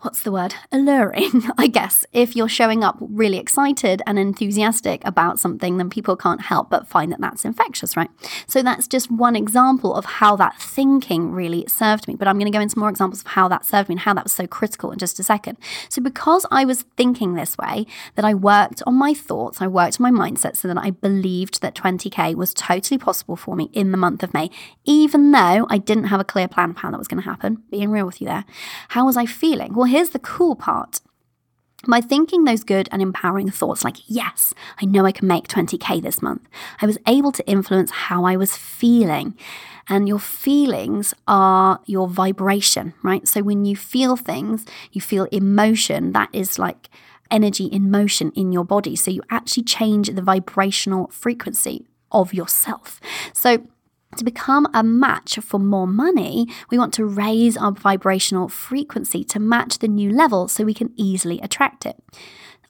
what's 0.00 0.22
the 0.22 0.30
word? 0.30 0.54
Alluring, 0.70 1.42
I 1.58 1.66
guess. 1.66 2.06
If 2.12 2.36
you're 2.36 2.48
showing 2.48 2.84
up 2.84 2.96
really 3.00 3.38
excited 3.38 4.00
and 4.06 4.18
enthusiastic 4.18 5.04
about 5.04 5.40
something, 5.40 5.76
then 5.76 5.90
people 5.90 6.16
can't 6.16 6.42
help 6.42 6.70
but 6.70 6.86
find 6.86 7.10
that 7.10 7.20
that's 7.20 7.44
infectious, 7.44 7.96
right? 7.96 8.10
So 8.46 8.62
that's 8.62 8.86
just 8.86 9.10
one 9.10 9.34
example 9.34 9.94
of 9.94 10.04
how 10.04 10.36
that 10.36 10.60
thinking 10.60 11.32
really 11.32 11.64
served 11.66 12.06
me. 12.06 12.14
But 12.14 12.28
I'm 12.28 12.38
going 12.38 12.50
to 12.50 12.56
go 12.56 12.60
into 12.60 12.78
more 12.78 12.88
examples 12.88 13.22
of 13.22 13.28
how 13.28 13.48
that 13.48 13.64
served 13.64 13.88
me 13.88 13.94
and 13.94 14.00
how 14.00 14.14
that 14.14 14.24
was 14.24 14.32
so 14.32 14.46
critical 14.46 14.92
in 14.92 14.98
just 14.98 15.18
a 15.18 15.24
second. 15.24 15.58
So 15.88 16.00
because 16.00 16.46
I 16.50 16.64
was 16.64 16.82
thinking 16.96 17.34
this 17.34 17.58
way, 17.58 17.86
that 18.14 18.24
I 18.24 18.34
worked 18.34 18.82
on 18.86 18.94
my 18.94 19.14
thoughts, 19.14 19.60
I 19.60 19.66
worked 19.66 20.00
on 20.00 20.12
my 20.12 20.28
mindset 20.30 20.56
so 20.56 20.68
that 20.68 20.78
I 20.78 20.90
believed 20.90 21.60
that 21.60 21.74
20K 21.74 22.36
was 22.36 22.54
totally 22.54 22.98
possible 22.98 23.36
for 23.36 23.56
me 23.56 23.70
in 23.72 23.90
the 23.90 23.96
month 23.96 24.22
of 24.22 24.32
May, 24.32 24.50
even 24.84 25.32
though 25.32 25.66
I 25.68 25.78
didn't 25.78 26.04
have 26.04 26.20
a 26.20 26.24
clear 26.24 26.46
plan 26.46 26.70
of 26.70 26.76
how 26.76 26.90
that 26.90 26.98
was 26.98 27.08
going 27.08 27.22
to 27.22 27.28
happen. 27.28 27.62
Being 27.70 27.90
real 27.90 28.06
with 28.06 28.20
you 28.20 28.28
there. 28.28 28.44
How 28.90 29.06
was 29.06 29.16
I 29.16 29.26
feeling? 29.26 29.74
Well, 29.74 29.87
here's 29.88 30.10
the 30.10 30.18
cool 30.18 30.56
part. 30.56 31.00
By 31.86 32.00
thinking 32.00 32.42
those 32.44 32.64
good 32.64 32.88
and 32.90 33.00
empowering 33.00 33.50
thoughts, 33.50 33.84
like, 33.84 33.98
yes, 34.06 34.52
I 34.82 34.84
know 34.84 35.06
I 35.06 35.12
can 35.12 35.28
make 35.28 35.46
20K 35.46 36.02
this 36.02 36.20
month, 36.20 36.42
I 36.82 36.86
was 36.86 36.98
able 37.06 37.30
to 37.32 37.48
influence 37.48 37.90
how 37.90 38.24
I 38.24 38.36
was 38.36 38.56
feeling. 38.56 39.36
And 39.88 40.08
your 40.08 40.18
feelings 40.18 41.14
are 41.26 41.80
your 41.86 42.08
vibration, 42.08 42.94
right? 43.02 43.26
So 43.26 43.42
when 43.42 43.64
you 43.64 43.76
feel 43.76 44.16
things, 44.16 44.66
you 44.92 45.00
feel 45.00 45.24
emotion, 45.26 46.12
that 46.12 46.28
is 46.32 46.58
like 46.58 46.90
energy 47.30 47.66
in 47.66 47.90
motion 47.90 48.32
in 48.34 48.52
your 48.52 48.64
body. 48.64 48.96
So 48.96 49.10
you 49.10 49.22
actually 49.30 49.62
change 49.62 50.08
the 50.08 50.22
vibrational 50.22 51.08
frequency 51.08 51.86
of 52.10 52.34
yourself. 52.34 53.00
So 53.32 53.66
to 54.16 54.24
become 54.24 54.66
a 54.72 54.82
match 54.82 55.38
for 55.42 55.58
more 55.58 55.86
money, 55.86 56.46
we 56.70 56.78
want 56.78 56.94
to 56.94 57.04
raise 57.04 57.56
our 57.56 57.72
vibrational 57.72 58.48
frequency 58.48 59.22
to 59.24 59.38
match 59.38 59.78
the 59.78 59.88
new 59.88 60.10
level 60.10 60.48
so 60.48 60.64
we 60.64 60.74
can 60.74 60.92
easily 60.96 61.40
attract 61.40 61.84
it. 61.86 62.02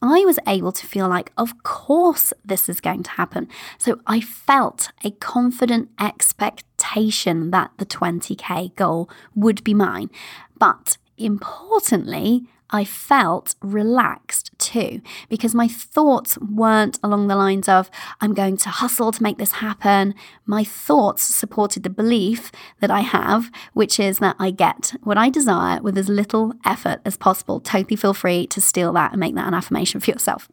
I 0.01 0.25
was 0.25 0.39
able 0.47 0.73
to 0.73 0.87
feel 0.87 1.09
like, 1.09 1.33
of 1.37 1.63
course, 1.63 2.33
this 2.45 2.69
is 2.69 2.81
going 2.81 3.03
to 3.03 3.11
happen. 3.13 3.49
So 3.79 4.01
I 4.07 4.21
felt 4.21 4.91
a 5.03 5.11
confident 5.11 5.91
expectation 5.99 7.51
that 7.51 7.73
the 7.79 7.87
20K 7.87 8.77
goal 8.77 9.11
would 9.35 9.65
be 9.65 9.75
mine. 9.75 10.11
But 10.57 10.99
importantly, 11.17 12.47
I 12.71 12.85
felt 12.85 13.55
relaxed 13.63 14.51
too 14.59 15.01
because 15.29 15.55
my 15.55 15.69
thoughts 15.69 16.37
weren't 16.39 16.99
along 17.03 17.29
the 17.29 17.37
lines 17.37 17.69
of, 17.69 17.91
I'm 18.21 18.35
going 18.35 18.57
to 18.59 18.69
hustle 18.69 19.13
to 19.13 19.23
make 19.23 19.39
this 19.39 19.53
happen. 19.53 20.15
My 20.45 20.65
thoughts 20.65 21.23
supported 21.23 21.83
the 21.83 21.91
belief 21.91 22.53
that 22.81 22.91
I 22.91 23.01
have, 23.01 23.51
which 23.73 23.99
is 23.99 24.19
that 24.19 24.37
I 24.39 24.51
get 24.51 24.95
what 25.03 25.19
I 25.19 25.31
desire 25.31 25.81
with 25.81 25.97
as 25.97 26.09
little 26.09 26.55
effort 26.65 27.01
as 27.05 27.17
possible. 27.17 27.61
Totally 27.61 27.97
feel 27.97 28.15
free 28.15 28.47
to 28.49 28.61
steal 28.61 28.93
that 28.95 29.13
and 29.13 29.21
make 29.21 29.35
that 29.35 29.49
an 29.49 29.55
affirmation 29.55 30.01
for 30.01 30.11
yourself. 30.11 30.49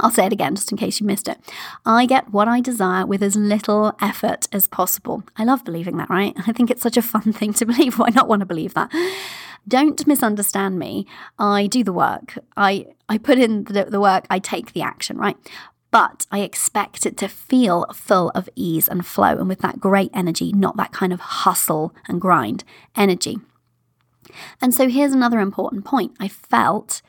I'll 0.00 0.10
say 0.10 0.24
it 0.24 0.32
again 0.32 0.54
just 0.54 0.72
in 0.72 0.78
case 0.78 1.00
you 1.00 1.06
missed 1.06 1.28
it. 1.28 1.38
I 1.84 2.06
get 2.06 2.30
what 2.30 2.48
I 2.48 2.60
desire 2.60 3.04
with 3.04 3.22
as 3.22 3.36
little 3.36 3.94
effort 4.00 4.48
as 4.50 4.66
possible. 4.66 5.22
I 5.36 5.44
love 5.44 5.64
believing 5.64 5.98
that, 5.98 6.08
right? 6.08 6.34
I 6.46 6.52
think 6.52 6.70
it's 6.70 6.82
such 6.82 6.96
a 6.96 7.02
fun 7.02 7.32
thing 7.32 7.52
to 7.54 7.66
believe. 7.66 7.98
Why 7.98 8.08
not 8.08 8.28
want 8.28 8.40
to 8.40 8.46
believe 8.46 8.74
that? 8.74 8.90
Don't 9.66 10.06
misunderstand 10.06 10.78
me. 10.78 11.06
I 11.38 11.66
do 11.66 11.84
the 11.84 11.92
work. 11.92 12.38
I, 12.56 12.86
I 13.08 13.18
put 13.18 13.38
in 13.38 13.64
the, 13.64 13.84
the 13.84 14.00
work, 14.00 14.26
I 14.28 14.38
take 14.38 14.72
the 14.72 14.82
action, 14.82 15.16
right? 15.16 15.36
But 15.90 16.26
I 16.30 16.40
expect 16.40 17.04
it 17.06 17.16
to 17.18 17.28
feel 17.28 17.86
full 17.92 18.30
of 18.30 18.48
ease 18.56 18.88
and 18.88 19.06
flow 19.06 19.38
and 19.38 19.48
with 19.48 19.60
that 19.60 19.78
great 19.78 20.10
energy, 20.14 20.52
not 20.52 20.76
that 20.78 20.92
kind 20.92 21.12
of 21.12 21.20
hustle 21.20 21.94
and 22.08 22.20
grind 22.20 22.64
energy. 22.96 23.38
And 24.60 24.74
so 24.74 24.88
here's 24.88 25.12
another 25.12 25.40
important 25.40 25.84
point. 25.84 26.12
I 26.18 26.28
felt 26.28 27.02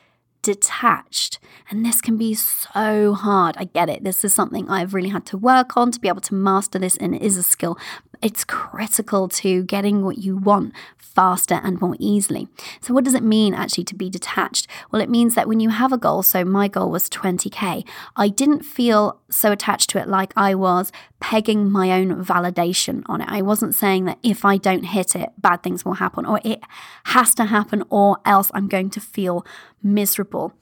detached. 0.44 1.38
And 1.70 1.84
this 1.84 2.00
can 2.00 2.16
be 2.16 2.34
so 2.34 3.14
hard. 3.14 3.56
I 3.58 3.64
get 3.64 3.88
it. 3.88 4.04
This 4.04 4.24
is 4.24 4.34
something 4.34 4.68
I've 4.68 4.94
really 4.94 5.08
had 5.08 5.24
to 5.26 5.38
work 5.38 5.76
on 5.76 5.90
to 5.90 5.98
be 5.98 6.08
able 6.08 6.20
to 6.20 6.34
master 6.34 6.78
this, 6.78 6.96
and 6.98 7.14
it 7.14 7.22
is 7.22 7.36
a 7.36 7.42
skill 7.42 7.78
it's 8.24 8.42
critical 8.42 9.28
to 9.28 9.62
getting 9.64 10.02
what 10.02 10.16
you 10.16 10.34
want 10.34 10.72
faster 10.96 11.60
and 11.62 11.78
more 11.78 11.94
easily. 12.00 12.48
So, 12.80 12.94
what 12.94 13.04
does 13.04 13.12
it 13.12 13.22
mean 13.22 13.52
actually 13.52 13.84
to 13.84 13.94
be 13.94 14.08
detached? 14.08 14.66
Well, 14.90 15.02
it 15.02 15.10
means 15.10 15.34
that 15.34 15.46
when 15.46 15.60
you 15.60 15.68
have 15.68 15.92
a 15.92 15.98
goal, 15.98 16.22
so 16.22 16.42
my 16.42 16.66
goal 16.66 16.90
was 16.90 17.10
20K, 17.10 17.86
I 18.16 18.28
didn't 18.28 18.64
feel 18.64 19.20
so 19.30 19.52
attached 19.52 19.90
to 19.90 20.00
it 20.00 20.08
like 20.08 20.32
I 20.36 20.54
was 20.54 20.90
pegging 21.20 21.70
my 21.70 21.92
own 21.92 22.24
validation 22.24 23.02
on 23.06 23.20
it. 23.20 23.28
I 23.30 23.42
wasn't 23.42 23.74
saying 23.74 24.06
that 24.06 24.18
if 24.22 24.44
I 24.44 24.56
don't 24.56 24.84
hit 24.84 25.14
it, 25.14 25.30
bad 25.38 25.62
things 25.62 25.84
will 25.84 25.94
happen, 25.94 26.24
or 26.24 26.40
it 26.44 26.62
has 27.04 27.34
to 27.34 27.44
happen, 27.44 27.84
or 27.90 28.18
else 28.24 28.50
I'm 28.54 28.68
going 28.68 28.88
to 28.90 29.00
feel 29.00 29.44
miserable. 29.82 30.54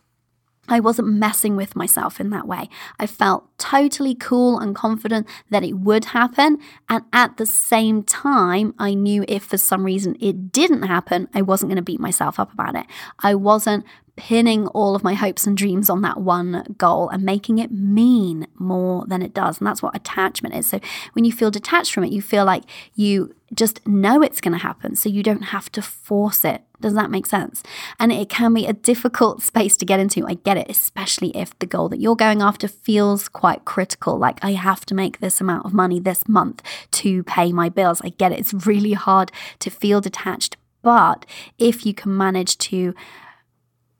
I 0.68 0.81
wasn't 0.81 1.09
messing 1.09 1.57
with 1.57 1.77
myself 1.77 2.20
in 2.20 2.31
that 2.31 2.46
way. 2.46 2.68
I 2.98 3.07
felt 3.07 3.51
totally 3.62 4.16
cool 4.16 4.59
and 4.59 4.75
confident 4.75 5.25
that 5.51 5.62
it 5.62 5.75
would 5.75 6.07
happen. 6.07 6.59
And 6.88 7.05
at 7.12 7.37
the 7.37 7.46
same 7.46 8.03
time, 8.03 8.75
I 8.77 8.94
knew 8.94 9.25
if 9.29 9.44
for 9.44 9.57
some 9.57 9.85
reason 9.85 10.16
it 10.20 10.51
didn't 10.51 10.83
happen, 10.83 11.29
I 11.33 11.42
wasn't 11.42 11.70
going 11.70 11.77
to 11.77 11.83
beat 11.83 12.01
myself 12.01 12.40
up 12.40 12.53
about 12.53 12.75
it. 12.75 12.87
I 13.20 13.37
wasn't 13.37 13.85
pinning 14.16 14.66
all 14.68 14.94
of 14.94 15.03
my 15.03 15.14
hopes 15.14 15.46
and 15.46 15.57
dreams 15.57 15.88
on 15.88 16.03
that 16.03 16.20
one 16.20 16.75
goal 16.77 17.09
and 17.09 17.22
making 17.22 17.59
it 17.59 17.70
mean 17.70 18.46
more 18.59 19.07
than 19.07 19.22
it 19.22 19.33
does. 19.33 19.59
And 19.59 19.66
that's 19.66 19.83
what 19.83 19.96
attachment 19.96 20.55
is. 20.55 20.66
So 20.66 20.81
when 21.12 21.25
you 21.25 21.33
feel 21.33 21.51
detached 21.51 21.92
from 21.92 22.05
it, 22.05 22.12
you 22.12 22.20
feel 22.20 22.44
like 22.44 22.64
you 22.94 23.35
just 23.55 23.87
know 23.87 24.22
it's 24.22 24.40
going 24.40 24.53
to 24.53 24.62
happen. 24.62 24.96
So 24.96 25.09
you 25.09 25.22
don't 25.22 25.42
have 25.42 25.70
to 25.72 25.83
force 25.83 26.44
it. 26.44 26.62
Does 26.81 26.94
that 26.94 27.11
make 27.11 27.27
sense? 27.27 27.62
And 27.98 28.12
it 28.12 28.29
can 28.29 28.55
be 28.55 28.66
a 28.66 28.72
difficult 28.72 29.42
space 29.51 29.77
to 29.79 29.85
get 29.85 30.01
into. 30.01 30.27
I 30.27 30.35
get 30.35 30.57
it, 30.57 30.68
especially 30.68 31.35
if 31.37 31.59
the 31.59 31.66
goal 31.66 31.88
that 31.90 32.01
you're 32.01 32.16
going 32.16 32.42
after 32.42 32.68
feels 32.68 33.29
quite 33.29 33.51
critical. 33.58 34.18
Like, 34.18 34.44
I 34.44 34.52
have 34.52 34.84
to 34.86 34.94
make 34.94 35.20
this 35.20 35.40
amount 35.40 35.66
of 35.66 35.74
money 35.74 36.00
this 36.00 36.28
month 36.28 36.62
to 36.92 37.22
pay 37.24 37.52
my 37.52 37.68
bills. 37.68 38.00
I 38.04 38.10
get 38.10 38.32
it. 38.32 38.40
It's 38.40 38.66
really 38.66 38.92
hard 38.92 39.30
to 39.60 39.70
feel 39.70 40.00
detached. 40.00 40.56
But 40.82 41.26
if 41.58 41.86
you 41.86 41.94
can 41.94 42.16
manage 42.16 42.58
to 42.58 42.94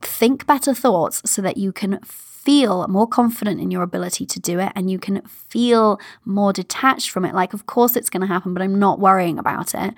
think 0.01 0.47
better 0.47 0.75
thoughts 0.75 1.23
so 1.31 1.41
that 1.43 1.57
you 1.57 1.73
can 1.73 2.01
feel 2.03 2.89
more 2.89 3.07
confident 3.07 3.61
in 3.61 3.71
your 3.71 3.83
ability 3.83 4.27
to 4.27 4.41
do 4.41 4.59
it 4.59 4.73
and 4.75 4.91
you 4.91 4.99
can 4.99 5.23
feel 5.23 6.01
more 6.25 6.53
detached 6.53 7.11
from 7.11 7.25
it. 7.25 7.35
Like, 7.35 7.55
of 7.55 7.67
course, 7.67 7.95
it's 7.95 8.11
going 8.11 8.21
to 8.23 8.27
happen, 8.27 8.53
but 8.53 8.63
I'm 8.63 8.79
not 8.79 8.99
worrying 8.99 9.39
about 9.39 9.75
it. 9.75 9.95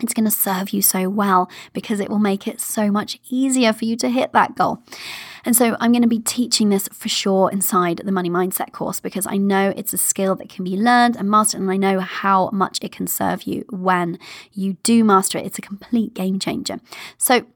It's 0.00 0.12
going 0.12 0.24
to 0.24 0.30
serve 0.30 0.70
you 0.70 0.82
so 0.82 1.08
well 1.08 1.48
because 1.72 2.00
it 2.00 2.10
will 2.10 2.18
make 2.18 2.48
it 2.48 2.60
so 2.60 2.90
much 2.90 3.20
easier 3.30 3.72
for 3.72 3.84
you 3.84 3.96
to 3.98 4.08
hit 4.08 4.32
that 4.32 4.56
goal. 4.56 4.82
And 5.44 5.54
so 5.54 5.76
I'm 5.78 5.92
going 5.92 6.02
to 6.02 6.08
be 6.08 6.18
teaching 6.18 6.68
this 6.68 6.88
for 6.88 7.08
sure 7.08 7.50
inside 7.50 7.98
the 8.04 8.10
Money 8.10 8.28
Mindset 8.28 8.72
course 8.72 8.98
because 8.98 9.26
I 9.26 9.36
know 9.36 9.72
it's 9.76 9.92
a 9.92 9.98
skill 9.98 10.34
that 10.36 10.48
can 10.48 10.64
be 10.64 10.76
learned 10.76 11.16
and 11.16 11.30
mastered, 11.30 11.60
and 11.60 11.70
I 11.70 11.76
know 11.76 12.00
how 12.00 12.50
much 12.50 12.78
it 12.82 12.90
can 12.90 13.06
serve 13.06 13.44
you 13.44 13.64
when 13.70 14.18
you 14.52 14.74
do 14.82 15.04
master 15.04 15.38
it. 15.38 15.46
It's 15.46 15.58
a 15.58 15.62
complete 15.62 16.12
game 16.14 16.38
changer. 16.38 16.80
So, 17.16 17.46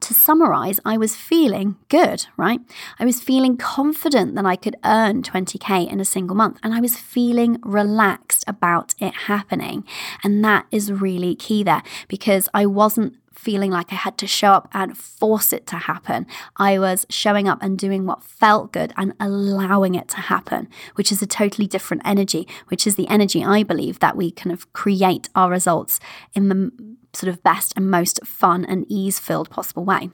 to 0.00 0.14
summarize, 0.14 0.80
I 0.84 0.96
was 0.96 1.16
feeling 1.16 1.76
good, 1.88 2.26
right? 2.36 2.60
I 2.98 3.04
was 3.04 3.20
feeling 3.20 3.56
confident 3.56 4.34
that 4.34 4.46
I 4.46 4.56
could 4.56 4.76
earn 4.84 5.22
20K 5.22 5.90
in 5.90 6.00
a 6.00 6.04
single 6.04 6.36
month, 6.36 6.58
and 6.62 6.74
I 6.74 6.80
was 6.80 6.96
feeling 6.96 7.58
relaxed 7.62 8.44
about 8.46 8.94
it 8.98 9.14
happening. 9.14 9.84
And 10.22 10.44
that 10.44 10.66
is 10.70 10.92
really 10.92 11.34
key 11.34 11.62
there 11.62 11.82
because 12.08 12.48
I 12.54 12.66
wasn't 12.66 13.16
feeling 13.38 13.70
like 13.70 13.92
I 13.92 13.96
had 13.96 14.18
to 14.18 14.26
show 14.26 14.48
up 14.48 14.68
and 14.72 14.98
force 14.98 15.52
it 15.52 15.64
to 15.68 15.76
happen. 15.76 16.26
I 16.56 16.78
was 16.78 17.06
showing 17.08 17.46
up 17.46 17.62
and 17.62 17.78
doing 17.78 18.04
what 18.04 18.24
felt 18.24 18.72
good 18.72 18.92
and 18.96 19.14
allowing 19.20 19.94
it 19.94 20.08
to 20.08 20.16
happen, 20.16 20.68
which 20.96 21.12
is 21.12 21.22
a 21.22 21.26
totally 21.26 21.68
different 21.68 22.02
energy, 22.04 22.48
which 22.66 22.84
is 22.84 22.96
the 22.96 23.08
energy 23.08 23.44
I 23.44 23.62
believe 23.62 24.00
that 24.00 24.16
we 24.16 24.32
kind 24.32 24.52
of 24.52 24.72
create 24.72 25.28
our 25.36 25.50
results 25.50 26.00
in 26.34 26.48
the 26.48 26.72
sort 27.14 27.32
of 27.32 27.42
best 27.44 27.72
and 27.76 27.88
most 27.88 28.26
fun 28.26 28.64
and 28.64 28.84
ease 28.88 29.20
filled 29.20 29.50
possible 29.50 29.84
way. 29.84 30.10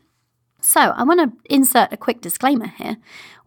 So, 0.61 0.81
I 0.81 1.03
want 1.03 1.21
to 1.21 1.55
insert 1.55 1.93
a 1.93 1.99
quick 1.99 2.23
disclaimer 2.23 2.69
here. 2.69 2.97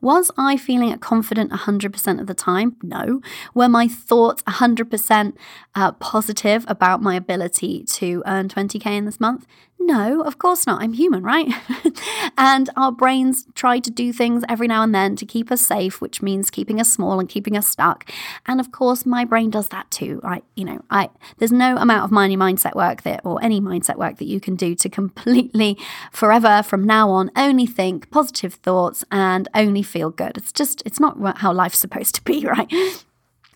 Was 0.01 0.29
I 0.37 0.55
feeling 0.55 0.95
confident 0.99 1.51
100% 1.51 2.19
of 2.19 2.27
the 2.27 2.35
time? 2.35 2.75
No. 2.83 3.21
Were 3.55 3.67
my 3.67 3.87
thoughts 3.87 4.43
100% 4.43 5.35
uh, 5.73 5.91
positive 5.93 6.63
about 6.67 7.01
my 7.01 7.15
ability 7.15 7.83
to 7.85 8.21
earn 8.27 8.49
20K 8.49 8.85
in 8.85 9.05
this 9.05 9.19
month? 9.19 9.47
No, 9.79 10.21
of 10.21 10.39
course 10.39 10.65
not. 10.65 10.81
I'm 10.81 10.93
human, 10.93 11.23
right? 11.23 11.47
and 12.37 12.69
our 12.75 12.91
brains 12.91 13.45
try 13.53 13.79
to 13.79 13.91
do 13.91 14.11
things 14.11 14.43
every 14.49 14.67
now 14.67 14.81
and 14.83 14.93
then 14.93 15.15
to 15.17 15.25
keep 15.25 15.51
us 15.51 15.61
safe, 15.61 16.01
which 16.01 16.21
means 16.21 16.49
keeping 16.49 16.81
us 16.81 16.91
small 16.91 17.19
and 17.19 17.29
keeping 17.29 17.55
us 17.55 17.67
stuck. 17.67 18.09
And 18.47 18.59
of 18.59 18.71
course, 18.71 19.05
my 19.05 19.23
brain 19.23 19.49
does 19.49 19.69
that 19.69 19.89
too. 19.91 20.19
I, 20.23 20.41
you 20.55 20.65
know, 20.65 20.81
I 20.89 21.09
there's 21.37 21.51
no 21.51 21.77
amount 21.77 22.03
of 22.03 22.11
money 22.11 22.35
mindset 22.35 22.75
work 22.75 23.03
that 23.03 23.21
or 23.23 23.41
any 23.43 23.61
mindset 23.61 23.97
work 23.97 24.17
that 24.17 24.25
you 24.25 24.39
can 24.39 24.55
do 24.55 24.73
to 24.75 24.89
completely 24.89 25.77
forever 26.11 26.63
from 26.63 26.83
now 26.83 27.09
on 27.11 27.29
only 27.35 27.67
think 27.67 28.09
positive 28.09 28.55
thoughts 28.55 29.03
and 29.11 29.47
only 29.53 29.83
feel 29.83 30.09
good. 30.09 30.37
It's 30.37 30.51
just, 30.51 30.81
it's 30.85 30.99
not 30.99 31.37
how 31.37 31.53
life's 31.53 31.77
supposed 31.77 32.15
to 32.15 32.23
be, 32.23 32.45
right? 32.57 32.71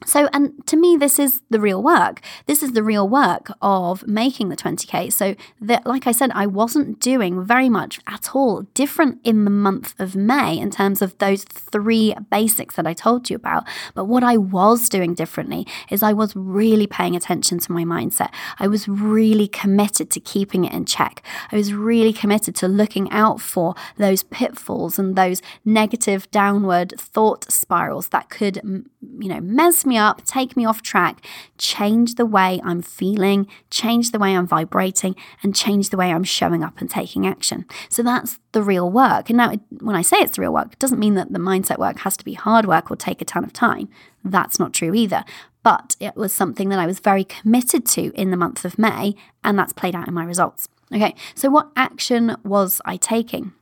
So, 0.05 0.27
and 0.33 0.65
to 0.67 0.77
me, 0.77 0.97
this 0.97 1.19
is 1.19 1.41
the 1.49 1.59
real 1.59 1.81
work. 1.83 2.21
This 2.47 2.63
is 2.63 2.71
the 2.71 2.81
real 2.81 3.07
work 3.07 3.51
of 3.61 4.07
making 4.07 4.49
the 4.49 4.55
20K. 4.55 5.13
So, 5.13 5.35
that, 5.59 5.85
like 5.85 6.07
I 6.07 6.11
said, 6.11 6.31
I 6.33 6.47
wasn't 6.47 6.99
doing 6.99 7.43
very 7.43 7.69
much 7.69 7.99
at 8.07 8.35
all 8.35 8.63
different 8.73 9.19
in 9.23 9.45
the 9.45 9.51
month 9.51 9.93
of 9.99 10.15
May 10.15 10.57
in 10.57 10.71
terms 10.71 11.01
of 11.03 11.17
those 11.19 11.43
three 11.43 12.15
basics 12.31 12.75
that 12.75 12.87
I 12.87 12.93
told 12.93 13.29
you 13.29 13.35
about. 13.35 13.67
But 13.93 14.05
what 14.05 14.23
I 14.23 14.37
was 14.37 14.89
doing 14.89 15.13
differently 15.13 15.67
is 15.91 16.01
I 16.01 16.13
was 16.13 16.35
really 16.35 16.87
paying 16.87 17.15
attention 17.15 17.59
to 17.59 17.71
my 17.71 17.83
mindset. 17.83 18.33
I 18.59 18.67
was 18.67 18.87
really 18.87 19.47
committed 19.47 20.09
to 20.11 20.19
keeping 20.19 20.65
it 20.65 20.73
in 20.73 20.85
check. 20.85 21.23
I 21.51 21.55
was 21.55 21.73
really 21.73 22.13
committed 22.13 22.55
to 22.55 22.67
looking 22.67 23.11
out 23.11 23.39
for 23.39 23.75
those 23.97 24.23
pitfalls 24.23 24.97
and 24.97 25.15
those 25.15 25.41
negative 25.63 26.29
downward 26.31 26.93
thought 26.97 27.51
spirals 27.51 28.09
that 28.09 28.29
could, 28.29 28.61
you 28.63 29.29
know, 29.29 29.41
mess 29.41 29.85
me 29.91 29.97
up, 29.97 30.23
take 30.23 30.55
me 30.55 30.65
off 30.65 30.81
track, 30.81 31.23
change 31.57 32.15
the 32.15 32.25
way 32.25 32.61
I'm 32.63 32.81
feeling, 32.81 33.45
change 33.69 34.11
the 34.11 34.19
way 34.19 34.35
I'm 34.35 34.47
vibrating, 34.47 35.15
and 35.43 35.53
change 35.53 35.89
the 35.89 35.97
way 35.97 36.11
I'm 36.11 36.23
showing 36.23 36.63
up 36.63 36.79
and 36.79 36.89
taking 36.89 37.27
action. 37.27 37.65
So 37.89 38.01
that's 38.01 38.39
the 38.53 38.63
real 38.63 38.89
work. 38.89 39.29
And 39.29 39.37
now, 39.37 39.53
when 39.79 39.95
I 39.95 40.01
say 40.01 40.17
it's 40.17 40.37
the 40.37 40.41
real 40.41 40.53
work, 40.53 40.73
it 40.73 40.79
doesn't 40.79 40.99
mean 40.99 41.15
that 41.15 41.33
the 41.33 41.39
mindset 41.39 41.77
work 41.77 41.99
has 41.99 42.15
to 42.17 42.25
be 42.25 42.33
hard 42.33 42.65
work 42.65 42.89
or 42.89 42.95
take 42.95 43.21
a 43.21 43.25
ton 43.25 43.43
of 43.43 43.51
time. 43.51 43.89
That's 44.23 44.57
not 44.59 44.73
true 44.73 44.93
either. 44.93 45.25
But 45.61 45.95
it 45.99 46.15
was 46.15 46.33
something 46.33 46.69
that 46.69 46.79
I 46.79 46.87
was 46.87 46.99
very 46.99 47.23
committed 47.23 47.85
to 47.87 48.11
in 48.19 48.31
the 48.31 48.37
month 48.37 48.65
of 48.65 48.79
May, 48.79 49.15
and 49.43 49.59
that's 49.59 49.73
played 49.73 49.95
out 49.95 50.07
in 50.07 50.13
my 50.13 50.23
results. 50.23 50.67
Okay, 50.93 51.15
so 51.35 51.49
what 51.49 51.69
action 51.75 52.35
was 52.43 52.81
I 52.85 52.97
taking? 52.97 53.53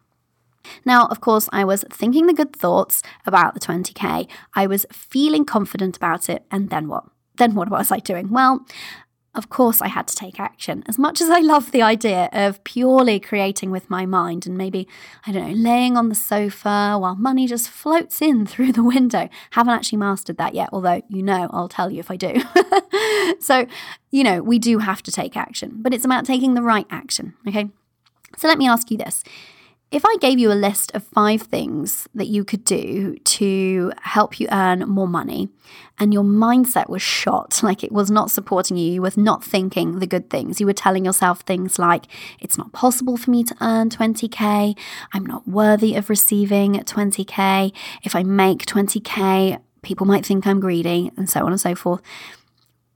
Now, 0.86 1.08
of 1.08 1.22
course, 1.22 1.50
I 1.52 1.64
was 1.64 1.86
thinking 1.92 2.28
the 2.28 2.34
good 2.34 2.56
thoughts 2.56 3.02
about 3.26 3.54
the 3.54 3.60
20K. 3.60 4.28
I 4.54 4.68
was 4.68 4.86
feeling 4.92 5.46
confident 5.46 5.98
about 5.98 6.30
it. 6.30 6.44
And 6.52 6.70
then 6.70 6.88
what? 6.88 7.06
Then 7.38 7.56
what 7.56 7.70
was 7.70 7.92
I 7.92 8.00
doing? 8.00 8.30
Well, 8.30 8.66
of 9.36 9.50
course, 9.50 9.80
I 9.80 9.88
had 9.88 10.08
to 10.08 10.16
take 10.16 10.40
action. 10.40 10.84
As 10.88 10.98
much 10.98 11.22
as 11.22 11.30
I 11.30 11.40
love 11.40 11.72
the 11.72 11.84
idea 11.84 12.30
of 12.34 12.64
purely 12.64 13.20
creating 13.20 13.70
with 13.70 13.90
my 13.90 14.06
mind 14.06 14.48
and 14.48 14.58
maybe, 14.58 14.88
I 15.28 15.32
don't 15.32 15.48
know, 15.48 15.56
laying 15.56 15.96
on 15.96 16.10
the 16.10 16.16
sofa 16.16 16.98
while 17.00 17.16
money 17.16 17.46
just 17.48 17.70
floats 17.70 18.22
in 18.22 18.46
through 18.48 18.74
the 18.74 18.84
window, 18.84 19.30
haven't 19.52 19.74
actually 19.74 20.00
mastered 20.00 20.38
that 20.38 20.56
yet, 20.56 20.70
although 20.74 21.02
you 21.10 21.22
know 21.22 21.48
I'll 21.52 21.70
tell 21.70 21.92
you 21.92 22.00
if 22.00 22.10
I 22.10 22.16
do. 22.16 22.42
so, 23.40 23.68
you 24.10 24.24
know, 24.24 24.42
we 24.42 24.58
do 24.58 24.80
have 24.80 25.04
to 25.04 25.12
take 25.12 25.38
action, 25.38 25.76
but 25.78 25.94
it's 25.94 26.06
about 26.06 26.26
taking 26.26 26.56
the 26.56 26.64
right 26.64 26.88
action, 26.90 27.36
okay? 27.48 27.70
So 28.38 28.48
let 28.48 28.58
me 28.58 28.68
ask 28.68 28.90
you 28.90 28.98
this 28.98 29.24
if 29.92 30.06
I 30.06 30.16
gave 30.18 30.38
you 30.38 30.52
a 30.52 30.54
list 30.54 30.94
of 30.94 31.04
five 31.04 31.42
things 31.42 32.08
that 32.14 32.28
you 32.28 32.44
could 32.44 32.64
do 32.64 33.18
to 33.18 33.92
help 34.02 34.40
you 34.40 34.48
earn 34.52 34.82
more 34.88 35.08
money, 35.08 35.50
and 35.98 36.14
your 36.14 36.24
mindset 36.24 36.90
was 36.90 37.02
shot, 37.02 37.60
like 37.64 37.84
it 37.84 37.92
was 37.92 38.12
not 38.12 38.30
supporting 38.30 38.78
you, 38.78 38.92
you 38.92 39.02
were 39.02 39.12
not 39.16 39.44
thinking 39.44 40.00
the 40.00 40.08
good 40.08 40.30
things, 40.30 40.60
you 40.60 40.68
were 40.68 40.74
telling 40.74 41.06
yourself 41.06 41.42
things 41.42 41.80
like, 41.80 42.06
it's 42.40 42.58
not 42.58 42.72
possible 42.72 43.18
for 43.18 43.32
me 43.32 43.44
to 43.44 43.56
earn 43.62 43.90
20K, 43.90 44.78
I'm 45.14 45.26
not 45.26 45.48
worthy 45.48 45.96
of 45.96 46.10
receiving 46.10 46.74
20K, 46.74 47.74
if 48.04 48.16
I 48.16 48.22
make 48.22 48.66
20K, 48.66 49.60
people 49.82 50.06
might 50.06 50.26
think 50.26 50.46
I'm 50.46 50.60
greedy, 50.60 51.12
and 51.18 51.28
so 51.28 51.46
on 51.46 51.52
and 51.52 51.62
so 51.62 51.74
forth. 51.74 52.02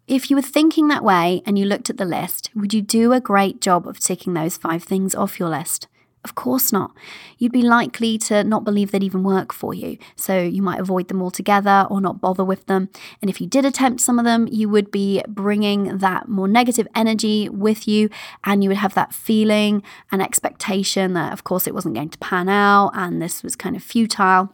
If 0.06 0.30
you 0.30 0.36
were 0.36 0.42
thinking 0.42 0.90
that 0.90 1.04
way 1.04 1.42
and 1.46 1.58
you 1.58 1.66
looked 1.66 1.90
at 1.90 1.98
the 1.98 2.06
list, 2.06 2.52
would 2.54 2.74
you 2.74 2.82
do 2.82 3.14
a 3.14 3.22
great 3.22 3.62
job 3.62 3.88
of 3.88 4.00
ticking 4.00 4.34
those 4.34 4.58
five 4.58 4.84
things 4.84 5.16
off 5.16 5.40
your 5.40 5.50
list? 5.50 5.88
Of 6.24 6.36
course 6.36 6.72
not. 6.72 6.92
You'd 7.38 7.52
be 7.52 7.64
likely 7.64 8.18
to 8.20 8.46
not 8.46 8.64
believe 8.64 8.92
they'd 8.92 9.04
even 9.04 9.24
work 9.24 9.52
for 9.52 9.74
you, 9.74 9.98
so 10.16 10.42
you 10.42 10.62
might 10.62 10.80
avoid 10.80 11.10
them 11.10 11.22
altogether 11.22 11.86
or 11.90 12.00
not 12.00 12.22
bother 12.22 12.46
with 12.46 12.66
them. 12.68 12.90
And 13.22 13.30
if 13.30 13.42
you 13.42 13.48
did 13.48 13.66
attempt 13.66 14.00
some 14.00 14.20
of 14.20 14.26
them, 14.26 14.48
you 14.50 14.70
would 14.70 14.90
be 14.90 15.22
bringing 15.28 15.98
that 15.98 16.30
more 16.30 16.48
negative 16.48 16.88
energy 16.96 17.50
with 17.50 17.90
you, 17.90 18.10
and 18.46 18.64
you 18.64 18.70
would 18.70 18.78
have 18.78 18.94
that 18.94 19.14
feeling 19.14 19.84
and 20.12 20.22
expectation 20.22 21.14
that, 21.14 21.34
of 21.34 21.44
course, 21.44 21.68
it 21.68 21.74
wasn't 21.74 21.96
going 21.96 22.10
to 22.10 22.18
pan 22.20 22.48
out 22.48 22.92
and 22.94 23.22
this 23.22 23.44
was 23.44 23.58
kind 23.58 23.76
of 23.76 23.84
futile. 23.84 24.54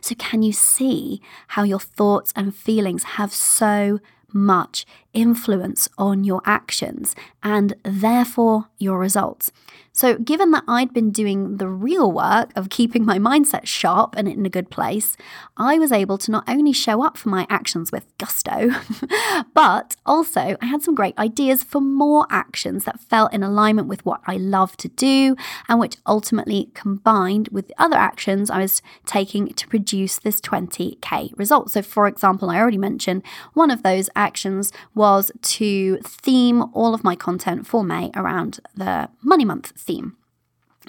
So, 0.00 0.14
can 0.16 0.42
you 0.42 0.52
see 0.52 1.22
how 1.48 1.62
your 1.62 1.80
thoughts 1.80 2.32
and 2.34 2.54
feelings 2.54 3.04
have 3.04 3.32
so 3.32 4.00
much 4.32 4.86
influence 5.12 5.88
on 5.98 6.24
your 6.24 6.42
actions 6.44 7.14
and 7.42 7.74
therefore 7.84 8.68
your 8.78 8.98
results? 8.98 9.50
So, 9.92 10.16
given 10.18 10.52
that 10.52 10.64
I'd 10.68 10.94
been 10.94 11.10
doing 11.10 11.56
the 11.56 11.68
real 11.68 12.10
work 12.12 12.52
of 12.54 12.70
keeping 12.70 13.04
my 13.04 13.18
mindset 13.18 13.66
sharp 13.66 14.14
and 14.16 14.28
in 14.28 14.46
a 14.46 14.48
good 14.48 14.70
place, 14.70 15.16
I 15.56 15.78
was 15.78 15.90
able 15.90 16.16
to 16.18 16.30
not 16.30 16.48
only 16.48 16.72
show 16.72 17.02
up 17.02 17.18
for 17.18 17.28
my 17.28 17.46
actions 17.50 17.90
with 17.90 18.06
gusto, 18.16 18.70
but 19.54 19.96
also 20.06 20.56
I 20.62 20.66
had 20.66 20.82
some 20.82 20.94
great 20.94 21.18
ideas 21.18 21.64
for 21.64 21.80
more 21.80 22.26
actions 22.30 22.84
that 22.84 23.00
felt 23.00 23.34
in 23.34 23.42
alignment 23.42 23.88
with 23.88 24.06
what 24.06 24.20
I 24.26 24.36
love 24.36 24.76
to 24.78 24.88
do 24.88 25.34
and 25.68 25.80
which 25.80 25.96
ultimately 26.06 26.70
combined 26.72 27.48
with 27.48 27.66
the 27.66 27.74
other 27.76 27.96
actions 27.96 28.48
I 28.48 28.60
was 28.60 28.80
taking 29.06 29.48
to 29.48 29.68
produce 29.68 30.18
this 30.18 30.40
20k 30.40 31.36
result. 31.36 31.72
So, 31.72 31.82
for 31.82 32.06
example, 32.06 32.48
I 32.48 32.58
already 32.58 32.78
mentioned 32.78 33.24
one 33.54 33.72
of 33.72 33.82
those 33.82 34.08
actions 34.14 34.72
was 35.00 35.32
to 35.40 35.96
theme 36.04 36.62
all 36.74 36.92
of 36.92 37.02
my 37.02 37.16
content 37.16 37.66
for 37.66 37.82
May 37.82 38.10
around 38.14 38.60
the 38.76 39.08
money 39.22 39.46
month 39.46 39.72
theme. 39.74 40.18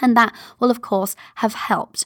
And 0.01 0.17
that 0.17 0.35
will, 0.59 0.69
of 0.69 0.81
course, 0.81 1.15
have 1.35 1.53
helped. 1.53 2.03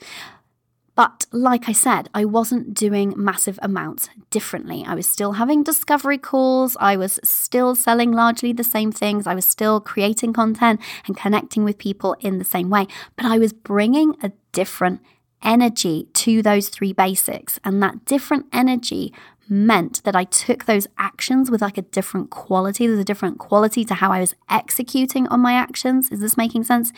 But 0.94 1.26
like 1.32 1.68
I 1.68 1.72
said, 1.72 2.10
I 2.14 2.24
wasn't 2.24 2.76
doing 2.76 3.16
massive 3.18 3.58
amounts 3.64 4.08
differently. 4.30 4.86
I 4.88 4.94
was 4.94 5.08
still 5.08 5.34
having 5.34 5.64
discovery 5.64 6.20
calls. 6.20 6.78
I 6.80 6.96
was 6.96 7.20
still 7.24 7.74
selling 7.74 8.12
largely 8.12 8.54
the 8.54 8.64
same 8.64 8.92
things. 8.92 9.26
I 9.26 9.34
was 9.34 9.48
still 9.48 9.82
creating 9.82 10.34
content 10.34 10.80
and 11.08 11.18
connecting 11.18 11.64
with 11.64 11.80
people 11.80 12.16
in 12.20 12.38
the 12.38 12.46
same 12.46 12.70
way. 12.70 12.86
But 13.16 13.26
I 13.26 13.40
was 13.40 13.52
bringing 13.52 14.16
a 14.22 14.32
different 14.52 15.02
energy 15.42 16.08
to 16.14 16.44
those 16.44 16.70
three 16.70 16.94
basics. 16.94 17.60
And 17.64 17.82
that 17.82 18.06
different 18.06 18.46
energy 18.54 19.12
meant 19.50 20.04
that 20.04 20.16
I 20.16 20.24
took 20.26 20.66
those 20.66 20.88
actions 20.98 21.50
with 21.50 21.62
like 21.62 21.78
a 21.78 21.84
different 21.84 22.30
quality. 22.30 22.88
There's 22.88 23.00
a 23.00 23.04
different 23.04 23.40
quality 23.40 23.86
to 23.86 23.96
how 23.96 24.12
I 24.12 24.20
was 24.20 24.36
executing 24.50 25.28
on 25.28 25.40
my 25.40 25.54
actions. 25.54 26.12
Is 26.12 26.20
this 26.20 26.38
making 26.38 26.64
sense? 26.64 26.92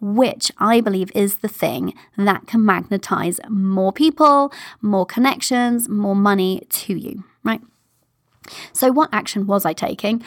Which 0.00 0.50
I 0.58 0.80
believe 0.80 1.10
is 1.14 1.36
the 1.36 1.48
thing 1.48 1.94
that 2.16 2.46
can 2.46 2.64
magnetize 2.64 3.40
more 3.48 3.92
people, 3.92 4.52
more 4.80 5.06
connections, 5.06 5.88
more 5.88 6.16
money 6.16 6.62
to 6.68 6.94
you, 6.94 7.24
right? 7.44 7.60
So, 8.72 8.90
what 8.90 9.08
action 9.12 9.46
was 9.46 9.64
I 9.64 9.72
taking? 9.72 10.22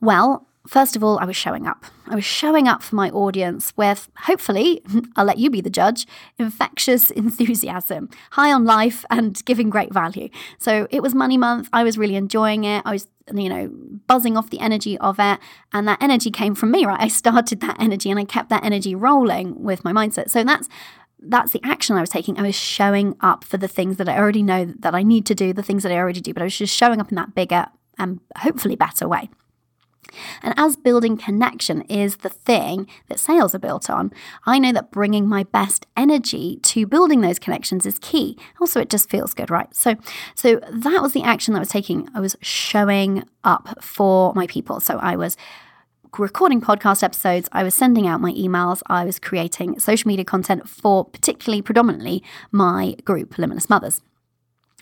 Well, 0.00 0.47
First 0.68 0.96
of 0.96 1.02
all, 1.02 1.18
I 1.18 1.24
was 1.24 1.34
showing 1.34 1.66
up. 1.66 1.86
I 2.08 2.14
was 2.14 2.26
showing 2.26 2.68
up 2.68 2.82
for 2.82 2.94
my 2.94 3.08
audience 3.08 3.72
with, 3.74 4.10
hopefully, 4.18 4.82
I'll 5.16 5.24
let 5.24 5.38
you 5.38 5.48
be 5.48 5.62
the 5.62 5.70
judge, 5.70 6.06
infectious 6.38 7.10
enthusiasm, 7.22 8.10
high 8.32 8.52
on 8.52 8.66
life, 8.66 9.02
and 9.08 9.42
giving 9.46 9.70
great 9.70 9.94
value. 9.94 10.28
So 10.58 10.86
it 10.90 11.02
was 11.02 11.14
money 11.14 11.38
month. 11.38 11.70
I 11.72 11.84
was 11.84 11.96
really 11.96 12.16
enjoying 12.16 12.64
it. 12.64 12.82
I 12.84 12.92
was, 12.92 13.08
you 13.32 13.48
know, 13.48 13.68
buzzing 14.06 14.36
off 14.36 14.50
the 14.50 14.60
energy 14.60 14.98
of 14.98 15.18
it. 15.18 15.38
And 15.72 15.88
that 15.88 16.02
energy 16.02 16.30
came 16.30 16.54
from 16.54 16.70
me, 16.70 16.84
right? 16.84 17.00
I 17.00 17.08
started 17.08 17.62
that 17.62 17.80
energy 17.80 18.10
and 18.10 18.20
I 18.20 18.24
kept 18.24 18.50
that 18.50 18.62
energy 18.62 18.94
rolling 18.94 19.62
with 19.62 19.84
my 19.84 19.92
mindset. 19.94 20.28
So 20.28 20.44
that's 20.44 20.68
that's 21.20 21.52
the 21.52 21.60
action 21.64 21.96
I 21.96 22.00
was 22.00 22.10
taking. 22.10 22.38
I 22.38 22.42
was 22.42 22.54
showing 22.54 23.16
up 23.22 23.42
for 23.42 23.56
the 23.56 23.68
things 23.68 23.96
that 23.96 24.08
I 24.08 24.18
already 24.18 24.42
know 24.42 24.66
that 24.66 24.94
I 24.94 25.02
need 25.02 25.24
to 25.26 25.34
do, 25.34 25.52
the 25.54 25.64
things 25.64 25.82
that 25.82 25.90
I 25.90 25.96
already 25.96 26.20
do, 26.20 26.34
but 26.34 26.42
I 26.42 26.44
was 26.44 26.56
just 26.56 26.76
showing 26.76 27.00
up 27.00 27.10
in 27.10 27.16
that 27.16 27.34
bigger 27.34 27.66
and 27.98 28.20
hopefully 28.36 28.76
better 28.76 29.08
way. 29.08 29.30
And 30.42 30.54
as 30.56 30.76
building 30.76 31.16
connection 31.16 31.82
is 31.82 32.18
the 32.18 32.28
thing 32.28 32.88
that 33.08 33.20
sales 33.20 33.54
are 33.54 33.58
built 33.58 33.90
on, 33.90 34.12
I 34.46 34.58
know 34.58 34.72
that 34.72 34.90
bringing 34.90 35.28
my 35.28 35.44
best 35.44 35.86
energy 35.96 36.58
to 36.62 36.86
building 36.86 37.20
those 37.20 37.38
connections 37.38 37.84
is 37.86 37.98
key. 37.98 38.38
Also, 38.60 38.80
it 38.80 38.90
just 38.90 39.10
feels 39.10 39.34
good, 39.34 39.50
right? 39.50 39.74
So, 39.74 39.96
so 40.34 40.60
that 40.70 41.02
was 41.02 41.12
the 41.12 41.22
action 41.22 41.54
that 41.54 41.58
I 41.58 41.60
was 41.60 41.68
taking. 41.68 42.08
I 42.14 42.20
was 42.20 42.36
showing 42.40 43.24
up 43.44 43.82
for 43.82 44.32
my 44.34 44.46
people. 44.46 44.80
So 44.80 44.98
I 44.98 45.16
was 45.16 45.36
recording 46.18 46.60
podcast 46.60 47.02
episodes, 47.02 47.48
I 47.52 47.62
was 47.62 47.74
sending 47.74 48.06
out 48.06 48.20
my 48.20 48.32
emails, 48.32 48.82
I 48.86 49.04
was 49.04 49.18
creating 49.18 49.78
social 49.78 50.08
media 50.08 50.24
content 50.24 50.68
for 50.68 51.04
particularly 51.04 51.60
predominantly 51.62 52.24
my 52.50 52.96
group, 53.04 53.36
Limitless 53.36 53.68
Mothers. 53.68 54.00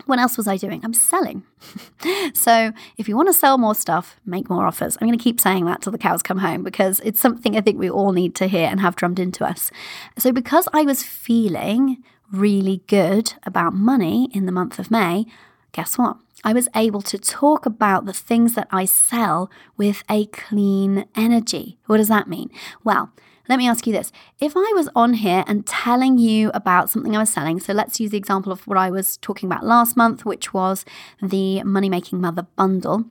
What 0.04 0.18
else 0.18 0.36
was 0.36 0.46
I 0.46 0.56
doing? 0.56 0.82
I'm 0.84 0.92
selling. 0.92 1.42
so, 2.34 2.72
if 2.98 3.08
you 3.08 3.16
want 3.16 3.28
to 3.28 3.32
sell 3.32 3.56
more 3.56 3.74
stuff, 3.74 4.16
make 4.26 4.50
more 4.50 4.66
offers. 4.66 4.96
I'm 5.00 5.08
going 5.08 5.18
to 5.18 5.22
keep 5.22 5.40
saying 5.40 5.64
that 5.64 5.80
till 5.80 5.90
the 5.90 5.98
cows 5.98 6.22
come 6.22 6.38
home 6.38 6.62
because 6.62 7.00
it's 7.00 7.18
something 7.18 7.56
I 7.56 7.62
think 7.62 7.78
we 7.78 7.90
all 7.90 8.12
need 8.12 8.34
to 8.36 8.46
hear 8.46 8.68
and 8.68 8.80
have 8.80 8.94
drummed 8.94 9.18
into 9.18 9.44
us. 9.44 9.70
So, 10.18 10.32
because 10.32 10.68
I 10.72 10.82
was 10.82 11.02
feeling 11.02 12.04
really 12.30 12.82
good 12.86 13.34
about 13.44 13.72
money 13.72 14.28
in 14.32 14.44
the 14.44 14.52
month 14.52 14.78
of 14.78 14.90
May, 14.90 15.24
guess 15.72 15.96
what? 15.96 16.18
I 16.44 16.52
was 16.52 16.68
able 16.76 17.02
to 17.02 17.18
talk 17.18 17.64
about 17.66 18.04
the 18.04 18.12
things 18.12 18.54
that 18.54 18.68
I 18.70 18.84
sell 18.84 19.50
with 19.76 20.04
a 20.10 20.26
clean 20.26 21.06
energy. 21.16 21.78
What 21.86 21.96
does 21.96 22.08
that 22.08 22.28
mean? 22.28 22.50
Well, 22.84 23.10
let 23.48 23.58
me 23.58 23.68
ask 23.68 23.86
you 23.86 23.92
this. 23.92 24.12
If 24.40 24.54
I 24.56 24.72
was 24.74 24.88
on 24.94 25.14
here 25.14 25.44
and 25.46 25.66
telling 25.66 26.18
you 26.18 26.50
about 26.52 26.90
something 26.90 27.14
I 27.16 27.20
was 27.20 27.32
selling, 27.32 27.60
so 27.60 27.72
let's 27.72 28.00
use 28.00 28.10
the 28.10 28.18
example 28.18 28.52
of 28.52 28.66
what 28.66 28.78
I 28.78 28.90
was 28.90 29.16
talking 29.18 29.50
about 29.50 29.64
last 29.64 29.96
month, 29.96 30.24
which 30.24 30.52
was 30.52 30.84
the 31.22 31.62
Money 31.62 31.88
Making 31.88 32.20
Mother 32.20 32.46
bundle. 32.56 33.04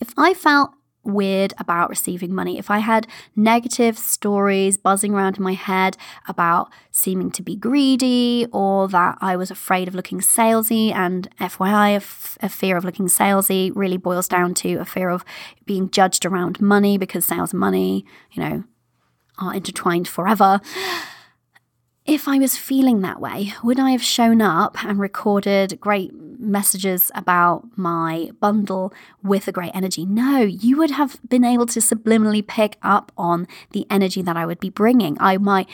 If 0.00 0.14
I 0.16 0.34
felt 0.34 0.70
weird 1.02 1.52
about 1.58 1.90
receiving 1.90 2.34
money, 2.34 2.58
if 2.58 2.70
I 2.70 2.78
had 2.78 3.06
negative 3.36 3.98
stories 3.98 4.76
buzzing 4.76 5.12
around 5.12 5.36
in 5.36 5.42
my 5.42 5.52
head 5.52 5.96
about 6.26 6.70
seeming 6.90 7.30
to 7.32 7.42
be 7.42 7.56
greedy 7.56 8.46
or 8.52 8.88
that 8.88 9.18
I 9.20 9.36
was 9.36 9.50
afraid 9.50 9.88
of 9.88 9.94
looking 9.94 10.20
salesy, 10.20 10.92
and 10.92 11.28
FYI, 11.38 11.92
a, 11.92 11.96
f- 11.96 12.38
a 12.40 12.48
fear 12.48 12.76
of 12.76 12.84
looking 12.84 13.06
salesy 13.06 13.70
really 13.74 13.98
boils 13.98 14.28
down 14.28 14.54
to 14.54 14.76
a 14.76 14.84
fear 14.84 15.10
of 15.10 15.24
being 15.66 15.90
judged 15.90 16.24
around 16.24 16.60
money 16.60 16.96
because 16.96 17.24
sales 17.24 17.52
money, 17.52 18.06
you 18.32 18.42
know, 18.42 18.64
are 19.38 19.54
intertwined 19.54 20.08
forever. 20.08 20.60
If 22.06 22.28
I 22.28 22.38
was 22.38 22.58
feeling 22.58 23.00
that 23.00 23.18
way, 23.18 23.54
would 23.62 23.80
I 23.80 23.92
have 23.92 24.02
shown 24.02 24.42
up 24.42 24.84
and 24.84 24.98
recorded 25.00 25.80
great 25.80 26.12
messages 26.38 27.10
about 27.14 27.64
my 27.76 28.30
bundle 28.40 28.92
with 29.22 29.48
a 29.48 29.52
great 29.52 29.70
energy? 29.74 30.04
No, 30.04 30.40
you 30.40 30.76
would 30.76 30.90
have 30.90 31.18
been 31.26 31.44
able 31.44 31.64
to 31.66 31.80
subliminally 31.80 32.46
pick 32.46 32.76
up 32.82 33.10
on 33.16 33.48
the 33.70 33.86
energy 33.88 34.20
that 34.20 34.36
I 34.36 34.44
would 34.44 34.60
be 34.60 34.68
bringing. 34.68 35.16
I 35.18 35.38
might 35.38 35.66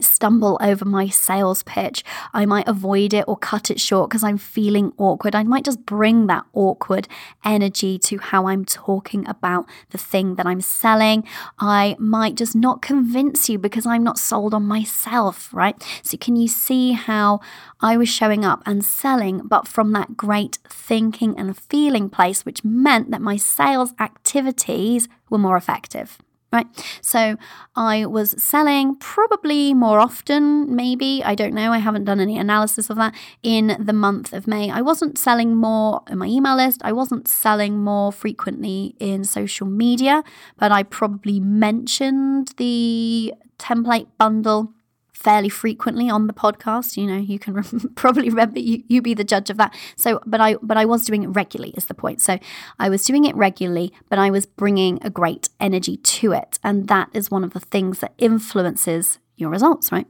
stumble 0.00 0.58
over 0.60 0.84
my 0.84 1.08
sales 1.08 1.62
pitch. 1.62 2.04
I 2.32 2.46
might 2.46 2.68
avoid 2.68 3.14
it 3.14 3.24
or 3.26 3.36
cut 3.36 3.70
it 3.70 3.80
short 3.80 4.10
because 4.10 4.22
I'm 4.22 4.38
feeling 4.38 4.92
awkward. 4.98 5.34
I 5.34 5.42
might 5.42 5.64
just 5.64 5.86
bring 5.86 6.26
that 6.26 6.44
awkward 6.52 7.08
energy 7.44 7.98
to 7.98 8.18
how 8.18 8.46
I'm 8.46 8.64
talking 8.64 9.26
about 9.28 9.66
the 9.90 9.98
thing 9.98 10.34
that 10.34 10.46
I'm 10.46 10.60
selling. 10.60 11.24
I 11.58 11.96
might 11.98 12.34
just 12.34 12.54
not 12.54 12.82
convince 12.82 13.48
you 13.48 13.58
because 13.58 13.86
I'm 13.86 14.02
not 14.02 14.18
sold 14.18 14.54
on 14.54 14.64
myself, 14.64 15.52
right? 15.52 15.82
So, 16.02 16.16
can 16.16 16.36
you 16.36 16.48
see 16.48 16.92
how 16.92 17.40
I 17.80 17.96
was 17.96 18.08
showing 18.08 18.44
up 18.44 18.62
and 18.66 18.84
selling, 18.84 19.42
but 19.44 19.68
from 19.68 19.92
that 19.92 20.16
great 20.16 20.58
thinking 20.68 21.38
and 21.38 21.56
feeling 21.56 22.10
place, 22.10 22.44
which 22.44 22.64
meant 22.64 23.10
that 23.10 23.20
my 23.20 23.36
sales 23.36 23.92
activities 23.98 25.08
were 25.30 25.38
more 25.38 25.56
effective? 25.56 26.18
Right? 26.52 26.66
So 27.00 27.36
I 27.74 28.06
was 28.06 28.34
selling 28.42 28.96
probably 28.96 29.74
more 29.74 29.98
often, 29.98 30.74
maybe, 30.74 31.22
I 31.24 31.34
don't 31.34 31.54
know, 31.54 31.72
I 31.72 31.78
haven't 31.78 32.04
done 32.04 32.20
any 32.20 32.38
analysis 32.38 32.88
of 32.88 32.96
that 32.96 33.14
in 33.42 33.76
the 33.78 33.92
month 33.92 34.32
of 34.32 34.46
May. 34.46 34.70
I 34.70 34.80
wasn't 34.80 35.18
selling 35.18 35.56
more 35.56 36.02
in 36.08 36.18
my 36.18 36.26
email 36.26 36.56
list, 36.56 36.80
I 36.84 36.92
wasn't 36.92 37.28
selling 37.28 37.78
more 37.78 38.12
frequently 38.12 38.94
in 38.98 39.24
social 39.24 39.66
media, 39.66 40.22
but 40.56 40.72
I 40.72 40.82
probably 40.82 41.40
mentioned 41.40 42.54
the 42.56 43.34
template 43.58 44.08
bundle 44.18 44.72
fairly 45.16 45.48
frequently 45.48 46.10
on 46.10 46.26
the 46.26 46.32
podcast. 46.32 46.96
You 46.96 47.06
know, 47.06 47.16
you 47.16 47.38
can 47.38 47.54
re- 47.54 47.90
probably 47.94 48.28
remember 48.28 48.60
you, 48.60 48.82
you 48.86 49.00
be 49.00 49.14
the 49.14 49.24
judge 49.24 49.50
of 49.50 49.56
that. 49.56 49.74
So, 49.96 50.20
but 50.26 50.40
I 50.40 50.56
but 50.62 50.76
I 50.76 50.84
was 50.84 51.04
doing 51.04 51.22
it 51.22 51.28
regularly 51.28 51.72
is 51.76 51.86
the 51.86 51.94
point. 51.94 52.20
So, 52.20 52.38
I 52.78 52.88
was 52.88 53.02
doing 53.04 53.24
it 53.24 53.34
regularly, 53.34 53.92
but 54.08 54.18
I 54.18 54.30
was 54.30 54.46
bringing 54.46 54.98
a 55.02 55.10
great 55.10 55.48
energy 55.58 55.96
to 55.96 56.32
it, 56.32 56.58
and 56.62 56.88
that 56.88 57.08
is 57.14 57.30
one 57.30 57.44
of 57.44 57.54
the 57.54 57.60
things 57.60 58.00
that 58.00 58.12
influences 58.18 59.18
your 59.36 59.50
results, 59.50 59.90
right? 59.90 60.06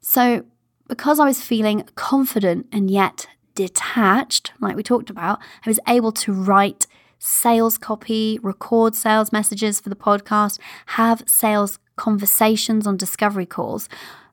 So, 0.00 0.44
because 0.88 1.20
I 1.20 1.24
was 1.24 1.40
feeling 1.40 1.84
confident 1.94 2.66
and 2.72 2.90
yet 2.90 3.28
detached, 3.54 4.52
like 4.60 4.76
we 4.76 4.82
talked 4.82 5.10
about, 5.10 5.38
I 5.64 5.70
was 5.70 5.80
able 5.86 6.12
to 6.12 6.32
write 6.32 6.86
sales 7.18 7.78
copy, 7.78 8.40
record 8.42 8.96
sales 8.96 9.30
messages 9.30 9.78
for 9.78 9.88
the 9.88 9.96
podcast, 9.96 10.58
have 10.86 11.22
sales 11.26 11.78
conversations 11.96 12.86
on 12.86 12.96
discovery 12.96 13.46
calls 13.46 13.88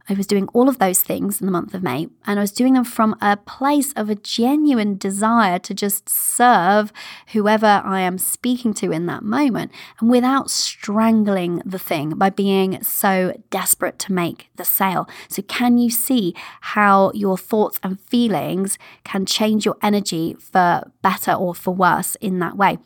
I 0.10 0.14
was 0.16 0.26
doing 0.26 0.48
all 0.54 0.68
of 0.68 0.80
those 0.80 1.02
things 1.02 1.40
in 1.40 1.46
the 1.46 1.52
month 1.52 1.76
of 1.76 1.84
May, 1.84 2.08
and 2.26 2.40
I 2.40 2.42
was 2.42 2.52
doing 2.52 2.74
them 2.74 2.84
from 2.84 3.16
a 3.22 3.38
place 3.38 3.94
of 3.94 4.10
a 4.10 4.16
genuine 4.16 4.98
desire 4.98 5.60
to 5.60 5.74
just 5.76 6.10
serve 6.10 6.92
whoever 7.34 7.84
I 7.86 8.02
am 8.02 8.18
speaking 8.18 8.74
to 8.76 8.92
in 8.92 9.06
that 9.06 9.24
moment, 9.24 9.72
and 10.00 10.10
without 10.10 10.50
strangling 10.50 11.62
the 11.64 11.78
thing 11.78 12.12
by 12.12 12.32
being 12.32 12.82
so 12.82 13.40
desperate 13.52 14.00
to 14.00 14.12
make 14.12 14.50
the 14.56 14.66
sale. 14.66 15.08
So, 15.28 15.44
can 15.44 15.78
you 15.78 15.92
see 15.92 16.34
how 16.62 17.12
your 17.14 17.38
thoughts 17.38 17.80
and 17.84 18.00
feelings 18.00 18.80
can 19.04 19.28
change 19.28 19.64
your 19.64 19.78
energy 19.84 20.36
for 20.40 20.92
better 21.04 21.34
or 21.34 21.54
for 21.54 21.76
worse 21.76 22.16
in 22.16 22.40
that 22.40 22.58
way? 22.58 22.80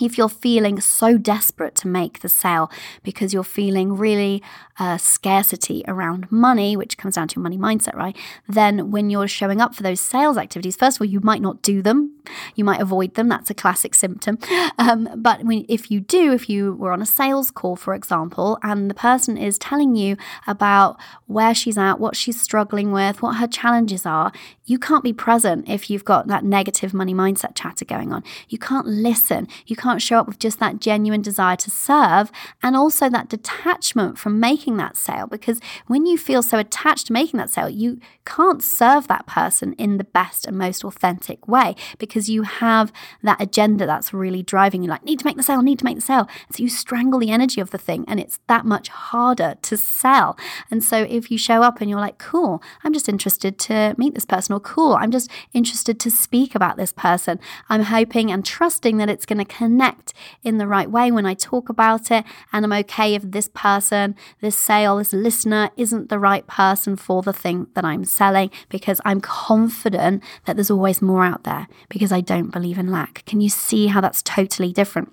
If 0.00 0.18
you're 0.18 0.28
feeling 0.28 0.80
so 0.80 1.16
desperate 1.16 1.74
to 1.76 1.88
make 1.88 2.20
the 2.20 2.28
sale 2.28 2.70
because 3.02 3.32
you're 3.32 3.44
feeling 3.44 3.96
really 3.96 4.42
uh, 4.78 4.96
scarcity 4.96 5.84
around 5.86 6.30
money, 6.32 6.76
which 6.76 6.98
comes 6.98 7.14
down 7.14 7.28
to 7.28 7.36
your 7.36 7.42
money 7.42 7.56
mindset, 7.56 7.94
right? 7.94 8.16
Then 8.48 8.90
when 8.90 9.08
you're 9.08 9.28
showing 9.28 9.60
up 9.60 9.74
for 9.74 9.84
those 9.84 10.00
sales 10.00 10.36
activities, 10.36 10.74
first 10.74 10.96
of 10.96 11.02
all, 11.02 11.06
you 11.06 11.20
might 11.20 11.40
not 11.40 11.62
do 11.62 11.80
them. 11.80 12.16
You 12.56 12.64
might 12.64 12.80
avoid 12.80 13.14
them. 13.14 13.28
That's 13.28 13.50
a 13.50 13.54
classic 13.54 13.94
symptom. 13.94 14.38
Um, 14.78 15.08
but 15.16 15.44
when, 15.44 15.64
if 15.68 15.90
you 15.90 16.00
do, 16.00 16.32
if 16.32 16.48
you 16.48 16.74
were 16.74 16.92
on 16.92 17.02
a 17.02 17.06
sales 17.06 17.50
call, 17.50 17.76
for 17.76 17.94
example, 17.94 18.58
and 18.62 18.90
the 18.90 18.94
person 18.94 19.36
is 19.36 19.58
telling 19.58 19.94
you 19.94 20.16
about 20.46 20.98
where 21.26 21.54
she's 21.54 21.78
at, 21.78 22.00
what 22.00 22.16
she's 22.16 22.40
struggling 22.40 22.90
with, 22.90 23.22
what 23.22 23.36
her 23.36 23.46
challenges 23.46 24.04
are, 24.04 24.32
you 24.64 24.78
can't 24.78 25.04
be 25.04 25.12
present 25.12 25.68
if 25.68 25.90
you've 25.90 26.04
got 26.04 26.26
that 26.26 26.44
negative 26.44 26.92
money 26.92 27.14
mindset 27.14 27.54
chatter 27.54 27.84
going 27.84 28.12
on. 28.12 28.24
You 28.48 28.58
can't 28.58 28.86
listen. 28.86 29.46
You 29.66 29.76
can't 29.76 29.83
show 30.02 30.18
up 30.18 30.26
with 30.26 30.38
just 30.38 30.58
that 30.60 30.80
genuine 30.80 31.22
desire 31.22 31.56
to 31.56 31.70
serve 31.70 32.30
and 32.62 32.76
also 32.76 33.08
that 33.08 33.28
detachment 33.28 34.18
from 34.18 34.40
making 34.40 34.76
that 34.78 34.96
sale. 34.96 35.26
Because 35.26 35.60
when 35.86 36.06
you 36.06 36.18
feel 36.18 36.42
so 36.42 36.58
attached 36.58 37.06
to 37.06 37.12
making 37.12 37.38
that 37.38 37.50
sale, 37.50 37.68
you 37.68 38.00
can't 38.24 38.62
serve 38.62 39.08
that 39.08 39.26
person 39.26 39.74
in 39.74 39.98
the 39.98 40.04
best 40.04 40.46
and 40.46 40.58
most 40.58 40.84
authentic 40.84 41.46
way 41.46 41.74
because 41.98 42.28
you 42.28 42.42
have 42.42 42.92
that 43.22 43.40
agenda 43.40 43.86
that's 43.86 44.12
really 44.12 44.42
driving 44.42 44.82
you 44.82 44.88
like, 44.88 45.04
need 45.04 45.18
to 45.18 45.26
make 45.26 45.36
the 45.36 45.42
sale, 45.42 45.62
need 45.62 45.78
to 45.78 45.84
make 45.84 45.96
the 45.96 46.00
sale. 46.00 46.28
So 46.52 46.62
you 46.62 46.68
strangle 46.68 47.20
the 47.20 47.30
energy 47.30 47.60
of 47.60 47.70
the 47.70 47.78
thing 47.78 48.04
and 48.08 48.18
it's 48.18 48.38
that 48.48 48.64
much 48.64 48.88
harder 48.88 49.56
to 49.62 49.76
sell. 49.76 50.38
And 50.70 50.82
so 50.82 51.02
if 51.02 51.30
you 51.30 51.38
show 51.38 51.62
up 51.62 51.80
and 51.80 51.90
you're 51.90 52.00
like, 52.00 52.18
cool, 52.18 52.62
I'm 52.82 52.92
just 52.92 53.08
interested 53.08 53.58
to 53.60 53.94
meet 53.98 54.14
this 54.14 54.24
person, 54.24 54.54
or 54.54 54.60
cool, 54.60 54.94
I'm 54.94 55.10
just 55.10 55.30
interested 55.52 56.00
to 56.00 56.10
speak 56.10 56.54
about 56.54 56.76
this 56.76 56.92
person, 56.92 57.38
I'm 57.68 57.82
hoping 57.82 58.30
and 58.30 58.44
trusting 58.44 58.96
that 58.98 59.10
it's 59.10 59.26
going 59.26 59.38
to 59.38 59.44
connect 59.44 59.73
connect 59.74 60.14
in 60.42 60.58
the 60.58 60.66
right 60.66 60.90
way 60.90 61.10
when 61.10 61.26
I 61.26 61.34
talk 61.34 61.68
about 61.68 62.10
it. 62.10 62.24
And 62.52 62.64
I'm 62.64 62.72
okay 62.84 63.14
if 63.14 63.22
this 63.22 63.48
person, 63.48 64.14
this 64.40 64.56
sale, 64.56 64.98
this 64.98 65.12
listener 65.12 65.70
isn't 65.76 66.08
the 66.08 66.18
right 66.18 66.46
person 66.46 66.96
for 66.96 67.22
the 67.22 67.32
thing 67.32 67.66
that 67.74 67.84
I'm 67.84 68.04
selling 68.04 68.50
because 68.68 69.00
I'm 69.04 69.20
confident 69.20 70.22
that 70.44 70.56
there's 70.56 70.70
always 70.70 71.02
more 71.02 71.24
out 71.24 71.44
there 71.44 71.66
because 71.88 72.12
I 72.12 72.20
don't 72.20 72.50
believe 72.50 72.78
in 72.78 72.90
lack. 72.90 73.24
Can 73.26 73.40
you 73.40 73.48
see 73.48 73.88
how 73.88 74.00
that's 74.00 74.22
totally 74.22 74.72
different? 74.72 75.12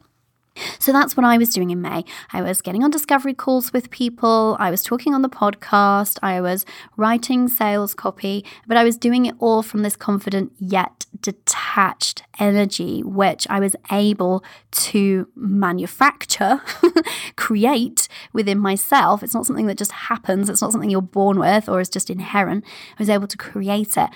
So 0.79 0.91
that's 0.91 1.15
what 1.15 1.25
I 1.25 1.37
was 1.37 1.49
doing 1.49 1.69
in 1.69 1.81
May. 1.81 2.03
I 2.31 2.41
was 2.41 2.61
getting 2.61 2.83
on 2.83 2.91
discovery 2.91 3.33
calls 3.33 3.73
with 3.73 3.89
people, 3.91 4.55
I 4.59 4.71
was 4.71 4.83
talking 4.83 5.13
on 5.13 5.21
the 5.21 5.29
podcast, 5.29 6.19
I 6.21 6.41
was 6.41 6.65
writing 6.97 7.47
sales 7.47 7.93
copy, 7.93 8.45
but 8.67 8.77
I 8.77 8.83
was 8.83 8.97
doing 8.97 9.25
it 9.25 9.35
all 9.39 9.63
from 9.63 9.83
this 9.83 9.95
confident 9.95 10.53
yet 10.59 11.05
detached 11.19 12.23
energy, 12.39 13.01
which 13.03 13.47
I 13.49 13.59
was 13.59 13.75
able 13.91 14.43
to 14.71 15.27
manufacture, 15.35 16.61
create 17.35 18.07
within 18.33 18.59
myself. 18.59 19.23
It's 19.23 19.33
not 19.33 19.45
something 19.45 19.67
that 19.67 19.77
just 19.77 19.91
happens, 19.91 20.49
it's 20.49 20.61
not 20.61 20.71
something 20.71 20.89
you're 20.89 21.01
born 21.01 21.39
with 21.39 21.67
or 21.69 21.79
is 21.79 21.89
just 21.89 22.09
inherent. 22.09 22.63
I 22.65 23.01
was 23.01 23.09
able 23.09 23.27
to 23.27 23.37
create 23.37 23.97
it 23.97 24.09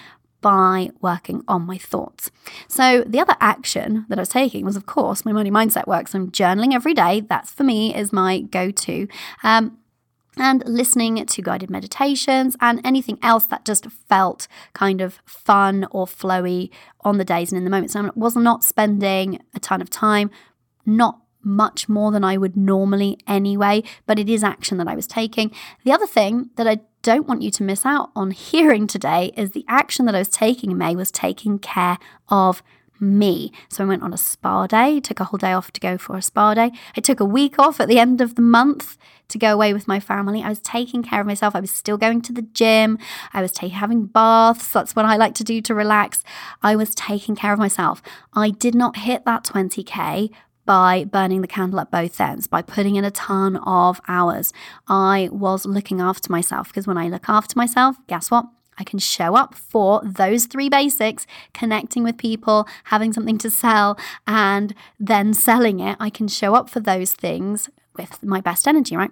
by 0.45 0.91
working 1.01 1.43
on 1.47 1.63
my 1.63 1.75
thoughts. 1.75 2.29
So, 2.67 3.03
the 3.07 3.19
other 3.19 3.35
action 3.41 4.05
that 4.09 4.19
I 4.19 4.21
was 4.21 4.29
taking 4.29 4.63
was, 4.63 4.75
of 4.75 4.85
course, 4.85 5.25
my 5.25 5.31
money 5.31 5.49
mindset 5.49 5.87
work. 5.87 6.07
So, 6.07 6.19
I'm 6.19 6.29
journaling 6.29 6.71
every 6.71 6.93
day. 6.93 7.21
That's 7.21 7.51
for 7.51 7.63
me 7.63 7.95
is 7.95 8.13
my 8.13 8.41
go 8.41 8.69
to. 8.69 9.07
Um, 9.41 9.79
and 10.37 10.61
listening 10.67 11.25
to 11.25 11.41
guided 11.41 11.71
meditations 11.71 12.55
and 12.61 12.79
anything 12.85 13.17
else 13.23 13.45
that 13.45 13.65
just 13.65 13.87
felt 14.07 14.47
kind 14.73 15.01
of 15.01 15.19
fun 15.25 15.87
or 15.89 16.05
flowy 16.05 16.69
on 17.01 17.17
the 17.17 17.25
days 17.25 17.51
and 17.51 17.57
in 17.57 17.63
the 17.63 17.71
moments. 17.71 17.95
I 17.95 18.11
was 18.13 18.35
not 18.35 18.63
spending 18.63 19.41
a 19.55 19.59
ton 19.59 19.81
of 19.81 19.89
time, 19.89 20.29
not 20.85 21.21
much 21.41 21.89
more 21.89 22.11
than 22.11 22.23
I 22.23 22.37
would 22.37 22.55
normally 22.55 23.17
anyway, 23.25 23.81
but 24.05 24.19
it 24.19 24.29
is 24.29 24.43
action 24.43 24.77
that 24.77 24.87
I 24.87 24.95
was 24.95 25.07
taking. 25.07 25.51
The 25.85 25.91
other 25.91 26.05
thing 26.05 26.51
that 26.57 26.67
I 26.67 26.81
don't 27.05 27.27
want 27.27 27.43
you 27.43 27.51
to 27.51 27.63
miss 27.63 27.85
out 27.85 28.09
on 28.15 28.31
hearing 28.31 28.87
today 28.87 29.31
is 29.37 29.51
the 29.51 29.63
action 29.67 30.07
that 30.07 30.15
I 30.15 30.19
was 30.19 30.27
taking 30.27 30.71
in 30.71 30.77
May 30.79 30.95
was 30.95 31.11
taking 31.11 31.59
care 31.59 31.99
of 32.29 32.63
me. 32.99 33.51
So 33.69 33.83
I 33.83 33.87
went 33.87 34.01
on 34.01 34.11
a 34.11 34.17
spa 34.17 34.65
day, 34.65 34.99
took 34.99 35.19
a 35.19 35.25
whole 35.25 35.37
day 35.37 35.53
off 35.53 35.71
to 35.73 35.79
go 35.79 35.99
for 35.99 36.17
a 36.17 36.21
spa 36.23 36.55
day. 36.55 36.71
I 36.97 37.01
took 37.01 37.19
a 37.19 37.25
week 37.25 37.59
off 37.59 37.79
at 37.79 37.87
the 37.87 37.99
end 37.99 38.21
of 38.21 38.33
the 38.33 38.41
month 38.41 38.97
to 39.27 39.37
go 39.37 39.53
away 39.53 39.71
with 39.71 39.87
my 39.87 39.99
family. 39.99 40.41
I 40.41 40.49
was 40.49 40.59
taking 40.59 41.03
care 41.03 41.21
of 41.21 41.27
myself. 41.27 41.55
I 41.55 41.59
was 41.59 41.69
still 41.69 41.97
going 41.97 42.21
to 42.23 42.33
the 42.33 42.41
gym. 42.41 42.97
I 43.33 43.43
was 43.43 43.51
ta- 43.51 43.69
having 43.69 44.07
baths. 44.07 44.69
That's 44.69 44.95
what 44.95 45.05
I 45.05 45.15
like 45.15 45.35
to 45.35 45.43
do 45.43 45.61
to 45.61 45.75
relax. 45.75 46.23
I 46.63 46.75
was 46.75 46.95
taking 46.95 47.35
care 47.35 47.53
of 47.53 47.59
myself. 47.59 48.01
I 48.33 48.49
did 48.49 48.73
not 48.73 48.97
hit 48.97 49.25
that 49.25 49.43
20K 49.43 50.31
by 50.65 51.05
burning 51.05 51.41
the 51.41 51.47
candle 51.47 51.79
at 51.79 51.91
both 51.91 52.19
ends, 52.19 52.47
by 52.47 52.61
putting 52.61 52.95
in 52.95 53.05
a 53.05 53.11
ton 53.11 53.57
of 53.57 54.01
hours. 54.07 54.51
I 54.87 55.29
was 55.31 55.65
looking 55.65 56.01
after 56.01 56.31
myself 56.31 56.67
because 56.69 56.87
when 56.87 56.97
I 56.97 57.07
look 57.07 57.29
after 57.29 57.57
myself, 57.57 57.95
guess 58.07 58.31
what? 58.31 58.45
I 58.77 58.83
can 58.83 58.99
show 58.99 59.35
up 59.35 59.55
for 59.55 60.01
those 60.03 60.45
three 60.45 60.69
basics, 60.69 61.25
connecting 61.53 62.03
with 62.03 62.17
people, 62.17 62.67
having 62.85 63.13
something 63.13 63.37
to 63.37 63.49
sell, 63.49 63.97
and 64.27 64.75
then 64.99 65.33
selling 65.33 65.79
it. 65.79 65.97
I 65.99 66.09
can 66.09 66.27
show 66.27 66.55
up 66.55 66.69
for 66.69 66.81
those 66.81 67.13
things 67.13 67.69
with 67.95 68.21
my 68.21 68.41
best 68.41 68.67
energy, 68.67 68.97
right? 68.97 69.11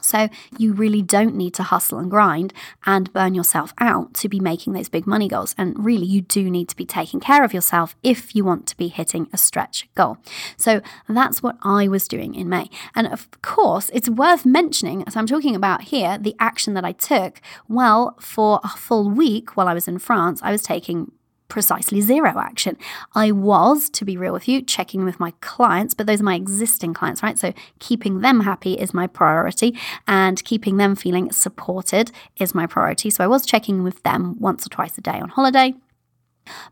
So, 0.00 0.28
you 0.58 0.72
really 0.72 1.02
don't 1.02 1.34
need 1.34 1.54
to 1.54 1.62
hustle 1.62 1.98
and 1.98 2.10
grind 2.10 2.52
and 2.86 3.12
burn 3.12 3.34
yourself 3.34 3.74
out 3.78 4.14
to 4.14 4.28
be 4.28 4.40
making 4.40 4.72
those 4.72 4.88
big 4.88 5.06
money 5.06 5.28
goals. 5.28 5.54
And 5.58 5.84
really, 5.84 6.06
you 6.06 6.20
do 6.22 6.50
need 6.50 6.68
to 6.68 6.76
be 6.76 6.86
taking 6.86 7.20
care 7.20 7.44
of 7.44 7.52
yourself 7.52 7.96
if 8.02 8.34
you 8.34 8.44
want 8.44 8.66
to 8.68 8.76
be 8.76 8.88
hitting 8.88 9.28
a 9.32 9.38
stretch 9.38 9.88
goal. 9.94 10.18
So, 10.56 10.80
that's 11.08 11.42
what 11.42 11.56
I 11.62 11.88
was 11.88 12.08
doing 12.08 12.34
in 12.34 12.48
May. 12.48 12.70
And 12.94 13.06
of 13.06 13.28
course, 13.42 13.90
it's 13.92 14.08
worth 14.08 14.46
mentioning, 14.46 15.04
as 15.06 15.16
I'm 15.16 15.26
talking 15.26 15.56
about 15.56 15.82
here, 15.82 16.18
the 16.18 16.36
action 16.38 16.74
that 16.74 16.84
I 16.84 16.92
took. 16.92 17.40
Well, 17.68 18.16
for 18.20 18.60
a 18.64 18.68
full 18.68 19.10
week 19.10 19.56
while 19.56 19.68
I 19.68 19.74
was 19.74 19.88
in 19.88 19.98
France, 19.98 20.40
I 20.42 20.52
was 20.52 20.62
taking 20.62 21.12
precisely 21.48 22.00
zero 22.00 22.38
action. 22.38 22.76
I 23.14 23.32
was, 23.32 23.90
to 23.90 24.04
be 24.04 24.16
real 24.16 24.32
with 24.32 24.48
you, 24.48 24.62
checking 24.62 25.04
with 25.04 25.18
my 25.18 25.32
clients, 25.40 25.94
but 25.94 26.06
those 26.06 26.20
are 26.20 26.24
my 26.24 26.34
existing 26.34 26.94
clients, 26.94 27.22
right? 27.22 27.38
So 27.38 27.52
keeping 27.78 28.20
them 28.20 28.40
happy 28.40 28.74
is 28.74 28.94
my 28.94 29.06
priority 29.06 29.76
and 30.06 30.44
keeping 30.44 30.76
them 30.76 30.94
feeling 30.94 31.32
supported 31.32 32.12
is 32.36 32.54
my 32.54 32.66
priority. 32.66 33.10
So 33.10 33.24
I 33.24 33.28
was 33.28 33.46
checking 33.46 33.82
with 33.82 34.02
them 34.02 34.36
once 34.38 34.66
or 34.66 34.68
twice 34.68 34.96
a 34.98 35.00
day 35.00 35.18
on 35.18 35.30
holiday. 35.30 35.74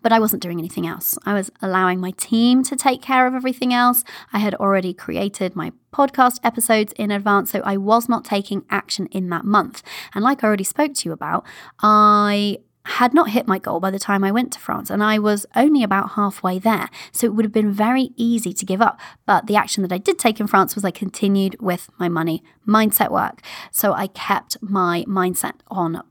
But 0.00 0.10
I 0.10 0.18
wasn't 0.18 0.42
doing 0.42 0.58
anything 0.58 0.86
else. 0.86 1.18
I 1.26 1.34
was 1.34 1.50
allowing 1.60 2.00
my 2.00 2.12
team 2.12 2.62
to 2.62 2.76
take 2.76 3.02
care 3.02 3.26
of 3.26 3.34
everything 3.34 3.74
else. 3.74 4.04
I 4.32 4.38
had 4.38 4.54
already 4.54 4.94
created 4.94 5.54
my 5.54 5.72
podcast 5.92 6.40
episodes 6.42 6.94
in 6.96 7.10
advance, 7.10 7.50
so 7.50 7.60
I 7.62 7.76
was 7.76 8.08
not 8.08 8.24
taking 8.24 8.64
action 8.70 9.06
in 9.06 9.28
that 9.28 9.44
month. 9.44 9.82
And 10.14 10.24
like 10.24 10.42
I 10.42 10.46
already 10.46 10.64
spoke 10.64 10.94
to 10.94 11.08
you 11.08 11.12
about, 11.12 11.44
I 11.80 12.58
had 12.86 13.12
not 13.12 13.30
hit 13.30 13.46
my 13.46 13.58
goal 13.58 13.80
by 13.80 13.90
the 13.90 13.98
time 13.98 14.22
I 14.24 14.30
went 14.30 14.52
to 14.52 14.60
France, 14.60 14.90
and 14.90 15.02
I 15.02 15.18
was 15.18 15.44
only 15.54 15.82
about 15.82 16.12
halfway 16.12 16.58
there. 16.58 16.88
So 17.12 17.26
it 17.26 17.34
would 17.34 17.44
have 17.44 17.52
been 17.52 17.72
very 17.72 18.10
easy 18.16 18.52
to 18.52 18.64
give 18.64 18.80
up. 18.80 18.98
But 19.26 19.46
the 19.46 19.56
action 19.56 19.82
that 19.82 19.92
I 19.92 19.98
did 19.98 20.18
take 20.18 20.40
in 20.40 20.46
France 20.46 20.74
was 20.74 20.84
I 20.84 20.90
continued 20.90 21.60
with 21.60 21.90
my 21.98 22.08
money 22.08 22.42
mindset 22.66 23.10
work. 23.10 23.40
So 23.70 23.92
I 23.92 24.06
kept 24.06 24.56
my 24.60 25.04
mindset 25.08 25.54
on. 25.68 26.02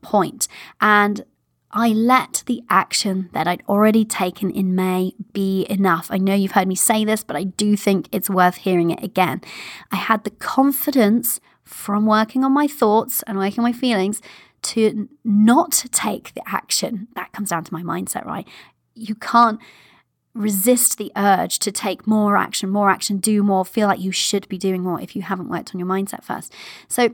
And 0.80 1.24
I 1.72 1.88
let 1.88 2.42
the 2.46 2.62
action 2.70 3.28
that 3.32 3.46
I'd 3.46 3.62
already 3.68 4.04
taken 4.04 4.50
in 4.50 4.74
May 4.74 5.12
be 5.32 5.66
enough. 5.68 6.08
I 6.10 6.16
know 6.16 6.34
you've 6.34 6.52
heard 6.52 6.68
me 6.68 6.74
say 6.74 7.04
this, 7.04 7.22
but 7.22 7.36
I 7.36 7.44
do 7.44 7.76
think 7.76 8.08
it's 8.12 8.30
worth 8.30 8.56
hearing 8.56 8.90
it 8.90 9.02
again. 9.02 9.42
I 9.92 9.96
had 9.96 10.24
the 10.24 10.30
confidence 10.30 11.40
from 11.64 12.06
working 12.06 12.44
on 12.44 12.52
my 12.52 12.66
thoughts 12.66 13.22
and 13.24 13.36
working 13.36 13.58
on 13.58 13.64
my 13.64 13.72
feelings 13.72 14.22
to 14.66 15.08
not 15.24 15.84
take 15.92 16.34
the 16.34 16.42
action. 16.46 17.08
That 17.14 17.32
comes 17.32 17.50
down 17.50 17.64
to 17.64 17.72
my 17.72 17.82
mindset, 17.82 18.24
right? 18.24 18.46
You 18.94 19.14
can't 19.14 19.60
resist 20.34 20.98
the 20.98 21.10
urge 21.16 21.58
to 21.60 21.72
take 21.72 22.06
more 22.06 22.36
action, 22.36 22.68
more 22.68 22.90
action, 22.90 23.18
do 23.18 23.42
more, 23.42 23.64
feel 23.64 23.88
like 23.88 24.00
you 24.00 24.12
should 24.12 24.48
be 24.48 24.58
doing 24.58 24.82
more 24.82 25.00
if 25.00 25.16
you 25.16 25.22
haven't 25.22 25.48
worked 25.48 25.74
on 25.74 25.78
your 25.78 25.88
mindset 25.88 26.22
first. 26.22 26.52
So, 26.88 27.10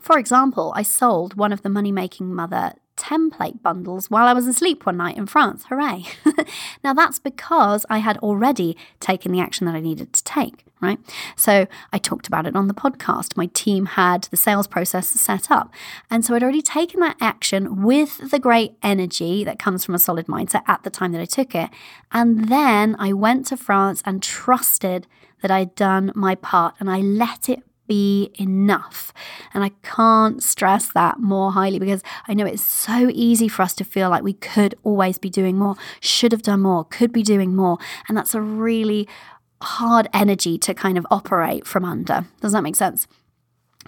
for 0.00 0.18
example, 0.18 0.72
I 0.76 0.82
sold 0.82 1.34
one 1.34 1.52
of 1.52 1.62
the 1.62 1.68
money 1.68 1.90
making 1.90 2.34
mother 2.34 2.74
template 2.96 3.62
bundles 3.62 4.10
while 4.10 4.26
I 4.26 4.34
was 4.34 4.46
asleep 4.46 4.84
one 4.84 4.98
night 4.98 5.16
in 5.16 5.26
France. 5.26 5.64
Hooray! 5.68 6.04
now, 6.84 6.92
that's 6.92 7.18
because 7.18 7.86
I 7.88 7.98
had 7.98 8.18
already 8.18 8.76
taken 9.00 9.32
the 9.32 9.40
action 9.40 9.66
that 9.66 9.74
I 9.74 9.80
needed 9.80 10.12
to 10.12 10.24
take, 10.24 10.66
right? 10.80 10.98
So 11.36 11.66
I 11.92 11.98
talked 11.98 12.26
about 12.26 12.46
it 12.46 12.56
on 12.56 12.68
the 12.68 12.74
podcast. 12.74 13.36
My 13.36 13.46
team 13.46 13.86
had 13.86 14.24
the 14.24 14.36
sales 14.36 14.66
process 14.66 15.08
set 15.08 15.50
up. 15.50 15.72
And 16.10 16.24
so 16.24 16.34
I'd 16.34 16.42
already 16.42 16.62
taken 16.62 17.00
that 17.00 17.16
action 17.20 17.82
with 17.82 18.30
the 18.30 18.38
great 18.38 18.74
energy 18.82 19.44
that 19.44 19.58
comes 19.58 19.84
from 19.84 19.94
a 19.94 19.98
solid 19.98 20.26
mindset 20.26 20.62
at 20.66 20.82
the 20.82 20.90
time 20.90 21.12
that 21.12 21.20
I 21.20 21.26
took 21.26 21.54
it. 21.54 21.70
And 22.12 22.48
then 22.48 22.96
I 22.98 23.12
went 23.12 23.46
to 23.46 23.56
France 23.56 24.02
and 24.04 24.22
trusted 24.22 25.06
that 25.42 25.50
I'd 25.50 25.74
done 25.74 26.12
my 26.14 26.34
part 26.34 26.74
and 26.80 26.90
I 26.90 26.98
let 26.98 27.48
it 27.48 27.62
be 27.90 28.30
enough. 28.38 29.12
And 29.52 29.64
I 29.64 29.70
can't 29.82 30.40
stress 30.40 30.92
that 30.92 31.18
more 31.18 31.50
highly 31.50 31.80
because 31.80 32.04
I 32.28 32.34
know 32.34 32.46
it's 32.46 32.64
so 32.64 33.10
easy 33.12 33.48
for 33.48 33.62
us 33.62 33.74
to 33.74 33.84
feel 33.84 34.10
like 34.10 34.22
we 34.22 34.34
could 34.34 34.76
always 34.84 35.18
be 35.18 35.28
doing 35.28 35.58
more, 35.58 35.74
should 35.98 36.30
have 36.30 36.42
done 36.42 36.60
more, 36.60 36.84
could 36.84 37.12
be 37.12 37.24
doing 37.24 37.56
more. 37.56 37.78
And 38.08 38.16
that's 38.16 38.32
a 38.32 38.40
really 38.40 39.08
hard 39.62 40.08
energy 40.12 40.58
to 40.58 40.74
kind 40.74 40.96
of 40.98 41.06
operate 41.10 41.66
from 41.66 41.84
under. 41.84 42.26
Does 42.40 42.52
that 42.52 42.62
make 42.62 42.76
sense? 42.76 43.06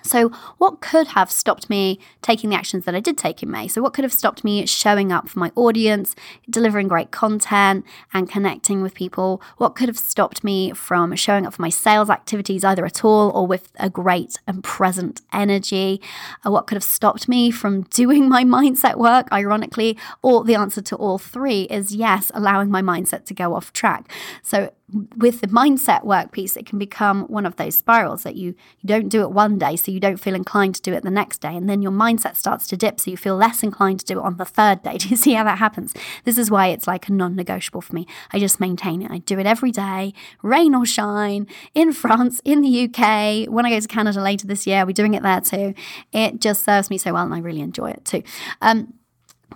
So, 0.02 0.30
what 0.58 0.80
could 0.80 1.08
have 1.08 1.30
stopped 1.30 1.70
me 1.70 2.00
taking 2.22 2.50
the 2.50 2.56
actions 2.56 2.86
that 2.86 2.94
I 2.94 3.00
did 3.00 3.16
take 3.18 3.42
in 3.42 3.50
May? 3.50 3.68
So, 3.68 3.80
what 3.82 3.92
could 3.92 4.04
have 4.04 4.12
stopped 4.12 4.42
me 4.42 4.66
showing 4.66 5.12
up 5.12 5.28
for 5.28 5.38
my 5.38 5.52
audience, 5.54 6.16
delivering 6.50 6.88
great 6.88 7.10
content, 7.10 7.84
and 8.12 8.28
connecting 8.28 8.82
with 8.82 8.94
people? 8.94 9.40
What 9.58 9.76
could 9.76 9.88
have 9.88 9.98
stopped 9.98 10.42
me 10.42 10.72
from 10.72 11.14
showing 11.14 11.46
up 11.46 11.54
for 11.54 11.62
my 11.62 11.68
sales 11.68 12.10
activities 12.10 12.64
either 12.64 12.84
at 12.84 13.04
all 13.04 13.30
or 13.30 13.46
with 13.46 13.70
a 13.78 13.90
great 13.90 14.40
and 14.46 14.64
present 14.64 15.20
energy? 15.32 16.00
Uh, 16.44 16.50
what 16.50 16.66
could 16.66 16.76
have 16.76 16.82
stopped 16.82 17.28
me 17.28 17.50
from 17.50 17.82
doing 17.90 18.28
my 18.28 18.44
mindset 18.44 18.96
work, 18.96 19.28
ironically? 19.30 19.96
Or 20.22 20.42
the 20.42 20.54
answer 20.54 20.80
to 20.80 20.96
all 20.96 21.18
three 21.18 21.62
is 21.64 21.94
yes, 21.94 22.32
allowing 22.34 22.70
my 22.70 22.82
mindset 22.82 23.24
to 23.26 23.34
go 23.34 23.54
off 23.54 23.72
track. 23.72 24.10
So, 24.42 24.72
with 25.16 25.40
the 25.40 25.46
mindset 25.48 26.04
work 26.04 26.32
piece, 26.32 26.56
it 26.56 26.66
can 26.66 26.78
become 26.78 27.22
one 27.24 27.46
of 27.46 27.56
those 27.56 27.76
spirals 27.76 28.22
that 28.22 28.36
you, 28.36 28.54
you 28.80 28.86
don't 28.86 29.08
do 29.08 29.22
it 29.22 29.30
one 29.30 29.58
day, 29.58 29.76
so 29.76 29.90
you 29.90 30.00
don't 30.00 30.18
feel 30.18 30.34
inclined 30.34 30.74
to 30.76 30.82
do 30.82 30.92
it 30.92 31.02
the 31.02 31.10
next 31.10 31.40
day. 31.40 31.56
And 31.56 31.68
then 31.68 31.82
your 31.82 31.92
mindset 31.92 32.36
starts 32.36 32.66
to 32.68 32.76
dip, 32.76 33.00
so 33.00 33.10
you 33.10 33.16
feel 33.16 33.36
less 33.36 33.62
inclined 33.62 34.00
to 34.00 34.06
do 34.06 34.18
it 34.18 34.22
on 34.22 34.36
the 34.36 34.44
third 34.44 34.82
day. 34.82 34.98
Do 35.02 35.08
you 35.08 35.16
see 35.16 35.32
how 35.32 35.44
that 35.44 35.58
happens? 35.58 35.94
This 36.24 36.38
is 36.38 36.50
why 36.50 36.68
it's 36.68 36.86
like 36.86 37.08
a 37.08 37.12
non 37.12 37.34
negotiable 37.34 37.80
for 37.80 37.94
me. 37.94 38.06
I 38.32 38.38
just 38.38 38.60
maintain 38.60 39.02
it. 39.02 39.10
I 39.10 39.18
do 39.18 39.38
it 39.38 39.46
every 39.46 39.70
day, 39.70 40.12
rain 40.42 40.74
or 40.74 40.86
shine, 40.86 41.46
in 41.74 41.92
France, 42.02 42.40
in 42.44 42.60
the 42.60 42.84
UK. 42.84 43.48
When 43.50 43.66
I 43.66 43.70
go 43.70 43.80
to 43.80 43.88
Canada 43.88 44.20
later 44.20 44.46
this 44.46 44.66
year, 44.66 44.86
we're 44.86 44.92
doing 44.92 45.14
it 45.14 45.22
there 45.22 45.40
too. 45.40 45.74
It 46.12 46.40
just 46.40 46.64
serves 46.64 46.90
me 46.90 46.98
so 46.98 47.12
well, 47.12 47.24
and 47.24 47.34
I 47.34 47.38
really 47.38 47.60
enjoy 47.60 47.90
it 47.90 48.04
too. 48.04 48.22
Um, 48.60 48.94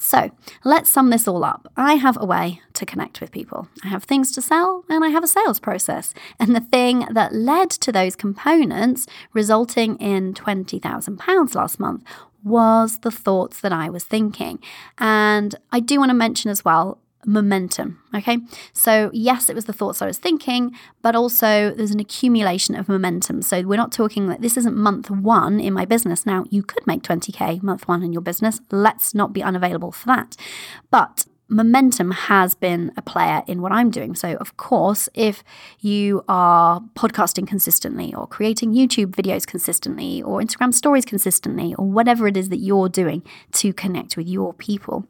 so 0.02 0.30
let's 0.64 0.90
sum 0.90 1.10
this 1.10 1.28
all 1.28 1.44
up. 1.44 1.70
I 1.76 1.94
have 1.94 2.16
a 2.20 2.26
way 2.26 2.60
to 2.74 2.86
connect 2.86 3.20
with 3.20 3.32
people. 3.32 3.68
I 3.84 3.88
have 3.88 4.04
things 4.04 4.32
to 4.32 4.42
sell 4.42 4.84
and 4.88 5.04
I 5.04 5.08
have 5.08 5.24
a 5.24 5.28
sales 5.28 5.60
process. 5.60 6.14
And 6.38 6.54
the 6.54 6.60
thing 6.60 7.06
that 7.10 7.34
led 7.34 7.70
to 7.70 7.92
those 7.92 8.16
components 8.16 9.06
resulting 9.32 9.96
in 9.96 10.34
£20,000 10.34 11.54
last 11.54 11.80
month 11.80 12.04
was 12.44 12.98
the 12.98 13.10
thoughts 13.10 13.60
that 13.60 13.72
I 13.72 13.90
was 13.90 14.04
thinking. 14.04 14.60
And 14.98 15.54
I 15.72 15.80
do 15.80 15.98
want 15.98 16.10
to 16.10 16.14
mention 16.14 16.50
as 16.50 16.64
well 16.64 16.98
momentum. 17.26 18.00
Okay. 18.14 18.38
So, 18.72 19.10
yes, 19.12 19.50
it 19.50 19.54
was 19.54 19.66
the 19.66 19.72
thoughts 19.72 20.00
I 20.00 20.06
was 20.06 20.18
thinking, 20.18 20.74
but 21.02 21.14
also 21.14 21.74
there's 21.74 21.90
an 21.90 22.00
accumulation 22.00 22.74
of 22.74 22.88
momentum. 22.88 23.42
So, 23.42 23.62
we're 23.62 23.76
not 23.76 23.92
talking 23.92 24.28
that 24.28 24.40
this 24.40 24.56
isn't 24.56 24.76
month 24.76 25.10
one 25.10 25.60
in 25.60 25.74
my 25.74 25.84
business. 25.84 26.24
Now, 26.24 26.44
you 26.48 26.62
could 26.62 26.86
make 26.86 27.02
20K 27.02 27.62
month 27.62 27.88
one 27.88 28.02
in 28.02 28.12
your 28.12 28.22
business. 28.22 28.60
Let's 28.70 29.14
not 29.14 29.32
be 29.32 29.42
unavailable 29.42 29.92
for 29.92 30.06
that. 30.06 30.36
But 30.90 31.26
momentum 31.48 32.10
has 32.10 32.54
been 32.54 32.92
a 32.96 33.02
player 33.02 33.42
in 33.46 33.62
what 33.62 33.72
I'm 33.72 33.90
doing. 33.90 34.14
So, 34.14 34.34
of 34.36 34.56
course, 34.56 35.08
if 35.14 35.44
you 35.80 36.24
are 36.28 36.80
podcasting 36.94 37.46
consistently 37.46 38.14
or 38.14 38.26
creating 38.26 38.72
YouTube 38.72 39.12
videos 39.12 39.46
consistently 39.46 40.22
or 40.22 40.40
Instagram 40.40 40.72
stories 40.74 41.04
consistently 41.04 41.74
or 41.74 41.86
whatever 41.86 42.26
it 42.26 42.36
is 42.36 42.48
that 42.48 42.58
you're 42.58 42.88
doing 42.88 43.22
to 43.52 43.72
connect 43.72 44.16
with 44.16 44.28
your 44.28 44.52
people, 44.54 45.06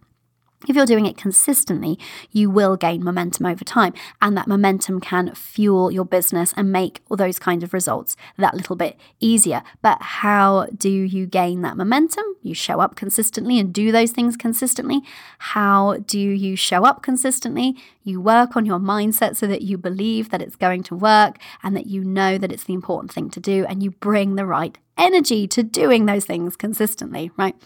if 0.68 0.76
you're 0.76 0.86
doing 0.86 1.06
it 1.06 1.16
consistently, 1.16 1.98
you 2.30 2.50
will 2.50 2.76
gain 2.76 3.04
momentum 3.04 3.46
over 3.46 3.64
time, 3.64 3.92
and 4.20 4.36
that 4.36 4.48
momentum 4.48 5.00
can 5.00 5.34
fuel 5.34 5.90
your 5.90 6.04
business 6.04 6.52
and 6.56 6.72
make 6.72 7.02
those 7.08 7.38
kind 7.38 7.62
of 7.62 7.72
results 7.72 8.16
that 8.36 8.54
little 8.54 8.76
bit 8.76 8.96
easier. 9.20 9.62
But 9.82 10.02
how 10.02 10.66
do 10.76 10.90
you 10.90 11.26
gain 11.26 11.62
that 11.62 11.76
momentum? 11.76 12.24
You 12.42 12.54
show 12.54 12.80
up 12.80 12.96
consistently 12.96 13.58
and 13.58 13.72
do 13.72 13.92
those 13.92 14.12
things 14.12 14.36
consistently. 14.36 15.00
How 15.38 15.98
do 16.06 16.18
you 16.18 16.56
show 16.56 16.84
up 16.84 17.02
consistently? 17.02 17.76
You 18.02 18.20
work 18.20 18.56
on 18.56 18.66
your 18.66 18.78
mindset 18.78 19.36
so 19.36 19.46
that 19.46 19.62
you 19.62 19.78
believe 19.78 20.30
that 20.30 20.42
it's 20.42 20.56
going 20.56 20.82
to 20.84 20.94
work 20.94 21.38
and 21.62 21.76
that 21.76 21.86
you 21.86 22.04
know 22.04 22.38
that 22.38 22.52
it's 22.52 22.64
the 22.64 22.74
important 22.74 23.12
thing 23.12 23.30
to 23.30 23.40
do, 23.40 23.64
and 23.66 23.82
you 23.82 23.90
bring 23.90 24.36
the 24.36 24.46
right 24.46 24.78
energy 24.98 25.46
to 25.48 25.62
doing 25.62 26.06
those 26.06 26.24
things 26.24 26.56
consistently, 26.56 27.30
right? 27.36 27.56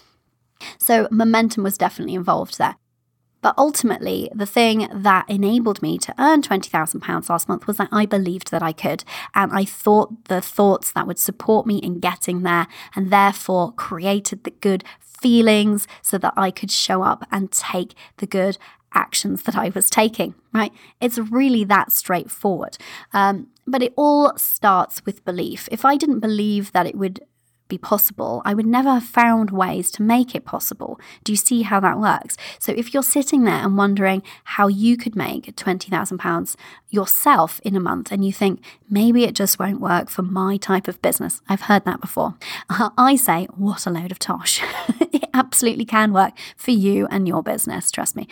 So, 0.78 1.08
momentum 1.10 1.62
was 1.62 1.78
definitely 1.78 2.14
involved 2.14 2.58
there. 2.58 2.76
But 3.42 3.54
ultimately, 3.56 4.30
the 4.34 4.46
thing 4.46 4.88
that 4.92 5.28
enabled 5.28 5.82
me 5.82 5.98
to 5.98 6.14
earn 6.18 6.42
£20,000 6.42 7.28
last 7.28 7.48
month 7.48 7.66
was 7.66 7.78
that 7.78 7.88
I 7.90 8.06
believed 8.06 8.50
that 8.50 8.62
I 8.62 8.72
could. 8.72 9.04
And 9.34 9.52
I 9.52 9.64
thought 9.64 10.26
the 10.26 10.40
thoughts 10.40 10.92
that 10.92 11.06
would 11.06 11.18
support 11.18 11.66
me 11.66 11.78
in 11.78 12.00
getting 12.00 12.42
there 12.42 12.66
and 12.94 13.10
therefore 13.10 13.72
created 13.72 14.44
the 14.44 14.50
good 14.50 14.84
feelings 15.00 15.86
so 16.02 16.18
that 16.18 16.34
I 16.36 16.50
could 16.50 16.70
show 16.70 17.02
up 17.02 17.26
and 17.30 17.50
take 17.50 17.94
the 18.18 18.26
good 18.26 18.58
actions 18.92 19.42
that 19.44 19.56
I 19.56 19.70
was 19.70 19.88
taking, 19.88 20.34
right? 20.52 20.72
It's 21.00 21.18
really 21.18 21.64
that 21.64 21.92
straightforward. 21.92 22.76
Um, 23.12 23.48
but 23.66 23.82
it 23.82 23.92
all 23.96 24.36
starts 24.36 25.04
with 25.06 25.24
belief. 25.24 25.68
If 25.70 25.84
I 25.84 25.96
didn't 25.96 26.20
believe 26.20 26.72
that 26.72 26.86
it 26.86 26.96
would 26.96 27.20
be 27.70 27.78
possible, 27.78 28.42
I 28.44 28.52
would 28.52 28.66
never 28.66 28.90
have 28.90 29.04
found 29.04 29.50
ways 29.50 29.90
to 29.92 30.02
make 30.02 30.34
it 30.34 30.44
possible. 30.44 31.00
Do 31.24 31.32
you 31.32 31.36
see 31.36 31.62
how 31.62 31.80
that 31.80 31.98
works? 31.98 32.36
So 32.58 32.72
if 32.72 32.92
you're 32.92 33.02
sitting 33.02 33.44
there 33.44 33.54
and 33.54 33.78
wondering 33.78 34.22
how 34.44 34.68
you 34.68 34.96
could 34.96 35.16
make 35.16 35.56
£20,000 35.56 36.56
yourself 36.90 37.60
in 37.64 37.74
a 37.76 37.80
month 37.80 38.12
and 38.12 38.24
you 38.24 38.32
think 38.32 38.62
maybe 38.90 39.24
it 39.24 39.34
just 39.34 39.58
won't 39.58 39.80
work 39.80 40.10
for 40.10 40.22
my 40.22 40.56
type 40.58 40.88
of 40.88 41.00
business, 41.00 41.40
I've 41.48 41.62
heard 41.62 41.84
that 41.86 42.00
before. 42.00 42.34
I 42.68 43.16
say, 43.16 43.46
what 43.56 43.86
a 43.86 43.90
load 43.90 44.10
of 44.10 44.18
tosh. 44.18 44.62
it 45.00 45.24
absolutely 45.32 45.84
can 45.84 46.12
work 46.12 46.34
for 46.56 46.72
you 46.72 47.06
and 47.10 47.26
your 47.26 47.42
business, 47.42 47.90
trust 47.90 48.16
me. 48.16 48.28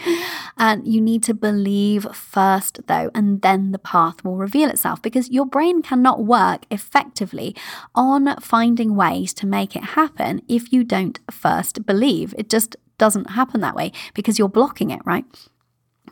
And 0.56 0.86
you 0.86 1.00
need 1.00 1.22
to 1.24 1.34
believe 1.34 2.06
first, 2.12 2.86
though, 2.86 3.10
and 3.14 3.40
then 3.42 3.72
the 3.72 3.78
path 3.78 4.24
will 4.24 4.36
reveal 4.36 4.68
itself 4.68 5.00
because 5.00 5.30
your 5.30 5.46
brain 5.46 5.82
cannot 5.82 6.24
work 6.24 6.64
effectively 6.70 7.54
on 7.94 8.36
finding 8.40 8.96
ways 8.96 9.27
to 9.34 9.46
make 9.46 9.76
it 9.76 9.84
happen 9.84 10.42
if 10.48 10.72
you 10.72 10.84
don't 10.84 11.18
first 11.30 11.86
believe. 11.86 12.34
It 12.38 12.48
just 12.48 12.76
doesn't 12.98 13.30
happen 13.30 13.60
that 13.60 13.74
way 13.74 13.92
because 14.14 14.38
you're 14.38 14.48
blocking 14.48 14.90
it, 14.90 15.00
right? 15.04 15.24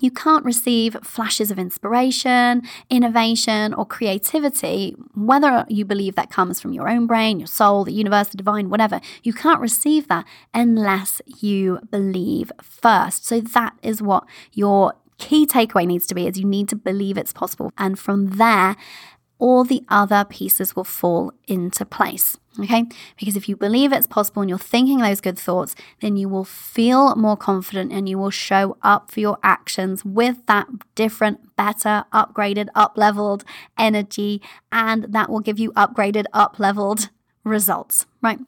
You 0.01 0.11
can't 0.11 0.45
receive 0.45 0.97
flashes 1.03 1.51
of 1.51 1.59
inspiration, 1.59 2.63
innovation, 2.91 3.73
or 3.75 3.87
creativity, 3.87 4.95
whether 5.15 5.65
you 5.69 5.85
believe 5.85 6.17
that 6.17 6.31
comes 6.31 6.61
from 6.61 6.73
your 6.73 6.89
own 6.89 7.07
brain, 7.07 7.41
your 7.41 7.47
soul, 7.47 7.85
the 7.85 7.93
universe, 7.93 8.29
the 8.29 8.37
divine, 8.37 8.69
whatever. 8.69 9.01
You 9.23 9.33
can't 9.33 9.61
receive 9.61 10.09
that 10.09 10.27
unless 10.53 11.23
you 11.41 11.81
believe 11.91 12.53
first. 12.63 13.27
So 13.27 13.41
that 13.41 13.75
is 13.83 14.03
what 14.03 14.25
your 14.53 14.95
key 15.19 15.47
takeaway 15.47 15.87
needs 15.87 16.07
to 16.07 16.15
be 16.15 16.27
is 16.27 16.39
you 16.39 16.47
need 16.47 16.69
to 16.69 16.77
believe 16.77 17.17
it's 17.17 17.33
possible. 17.33 17.73
And 17.79 17.99
from 17.99 18.33
there, 18.33 18.77
all 19.39 19.65
the 19.65 19.85
other 19.89 20.25
pieces 20.25 20.75
will 20.75 20.85
fall 20.85 21.33
into 21.47 21.85
place. 21.85 22.37
Okay? 22.59 22.85
Because 23.19 23.37
if 23.37 23.49
you 23.49 23.57
believe 23.57 23.93
it's 23.93 24.07
possible 24.07 24.43
and 24.43 24.49
you're 24.49 24.59
thinking 24.59 24.99
those 24.99 25.21
good 25.21 25.39
thoughts, 25.39 25.75
then 26.01 26.17
you 26.17 26.29
will 26.29 26.45
feel 26.45 27.15
more 27.15 27.37
confident 27.37 27.93
and 27.93 28.09
you 28.09 28.19
will 28.19 28.31
show 28.31 28.79
up 28.83 29.11
for 29.11 29.21
your 29.21 29.39
actions 29.43 30.05
with 30.05 30.45
that 30.47 30.67
different, 30.95 31.55
better, 31.57 32.05
upgraded, 32.13 32.69
up 32.75 32.97
leveled 32.97 33.45
energy. 33.79 34.41
And 34.73 35.05
that 35.13 35.29
will 35.29 35.41
give 35.41 35.59
you 35.59 35.73
upgraded, 35.73 36.25
up 36.33 36.59
leveled 36.59 37.11
results, 37.45 38.07
right? 38.23 38.41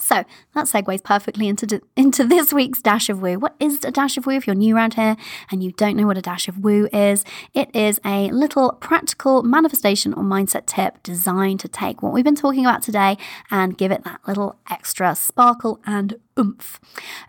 So 0.00 0.24
that 0.54 0.66
segues 0.66 1.04
perfectly 1.04 1.48
into, 1.48 1.80
into 1.96 2.24
this 2.26 2.52
week's 2.52 2.82
Dash 2.82 3.08
of 3.08 3.22
Woo. 3.22 3.38
What 3.38 3.54
is 3.60 3.84
a 3.84 3.90
Dash 3.90 4.16
of 4.16 4.26
Woo 4.26 4.34
if 4.34 4.46
you're 4.46 4.56
new 4.56 4.76
around 4.76 4.94
here 4.94 5.16
and 5.50 5.62
you 5.62 5.72
don't 5.72 5.96
know 5.96 6.06
what 6.06 6.18
a 6.18 6.22
Dash 6.22 6.48
of 6.48 6.58
Woo 6.58 6.88
is? 6.92 7.24
It 7.54 7.74
is 7.74 8.00
a 8.04 8.30
little 8.30 8.72
practical 8.80 9.42
manifestation 9.42 10.14
or 10.14 10.22
mindset 10.22 10.66
tip 10.66 11.02
designed 11.02 11.60
to 11.60 11.68
take 11.68 12.02
what 12.02 12.12
we've 12.12 12.24
been 12.24 12.34
talking 12.34 12.64
about 12.64 12.82
today 12.82 13.18
and 13.50 13.76
give 13.76 13.92
it 13.92 14.04
that 14.04 14.20
little 14.26 14.56
extra 14.70 15.14
sparkle 15.14 15.80
and 15.84 16.18
oomph. 16.38 16.80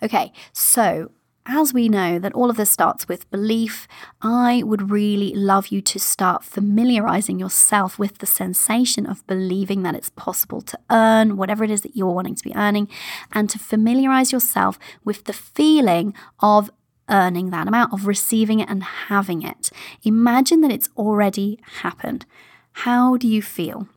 Okay, 0.01 0.31
so 0.53 1.11
as 1.45 1.73
we 1.73 1.89
know 1.89 2.19
that 2.19 2.33
all 2.33 2.49
of 2.49 2.57
this 2.57 2.69
starts 2.69 3.07
with 3.07 3.29
belief, 3.31 3.87
I 4.21 4.63
would 4.63 4.91
really 4.91 5.33
love 5.33 5.67
you 5.67 5.81
to 5.81 5.99
start 5.99 6.43
familiarizing 6.43 7.39
yourself 7.39 7.97
with 7.97 8.19
the 8.19 8.25
sensation 8.25 9.05
of 9.05 9.25
believing 9.27 9.83
that 9.83 9.95
it's 9.95 10.09
possible 10.09 10.61
to 10.61 10.79
earn 10.89 11.37
whatever 11.37 11.63
it 11.63 11.71
is 11.71 11.81
that 11.81 11.95
you're 11.95 12.11
wanting 12.11 12.35
to 12.35 12.43
be 12.43 12.55
earning, 12.55 12.87
and 13.31 13.49
to 13.49 13.59
familiarize 13.59 14.31
yourself 14.31 14.77
with 15.03 15.23
the 15.25 15.33
feeling 15.33 16.13
of 16.39 16.69
earning 17.09 17.49
that 17.49 17.67
amount, 17.67 17.93
of 17.93 18.07
receiving 18.07 18.59
it 18.59 18.69
and 18.69 18.83
having 18.83 19.41
it. 19.41 19.69
Imagine 20.03 20.61
that 20.61 20.71
it's 20.71 20.89
already 20.95 21.59
happened. 21.81 22.25
How 22.73 23.17
do 23.17 23.27
you 23.27 23.41
feel? 23.41 23.87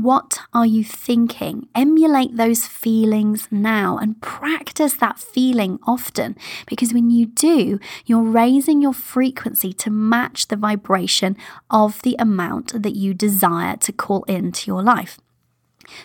What 0.00 0.42
are 0.54 0.64
you 0.64 0.84
thinking? 0.84 1.66
Emulate 1.74 2.36
those 2.36 2.68
feelings 2.68 3.48
now 3.50 3.98
and 3.98 4.20
practice 4.20 4.94
that 4.94 5.18
feeling 5.18 5.80
often 5.88 6.36
because 6.68 6.94
when 6.94 7.10
you 7.10 7.26
do, 7.26 7.80
you're 8.06 8.22
raising 8.22 8.80
your 8.80 8.92
frequency 8.92 9.72
to 9.72 9.90
match 9.90 10.46
the 10.46 10.56
vibration 10.56 11.36
of 11.68 12.00
the 12.02 12.14
amount 12.16 12.80
that 12.80 12.94
you 12.94 13.12
desire 13.12 13.76
to 13.78 13.90
call 13.90 14.22
into 14.28 14.68
your 14.70 14.84
life. 14.84 15.18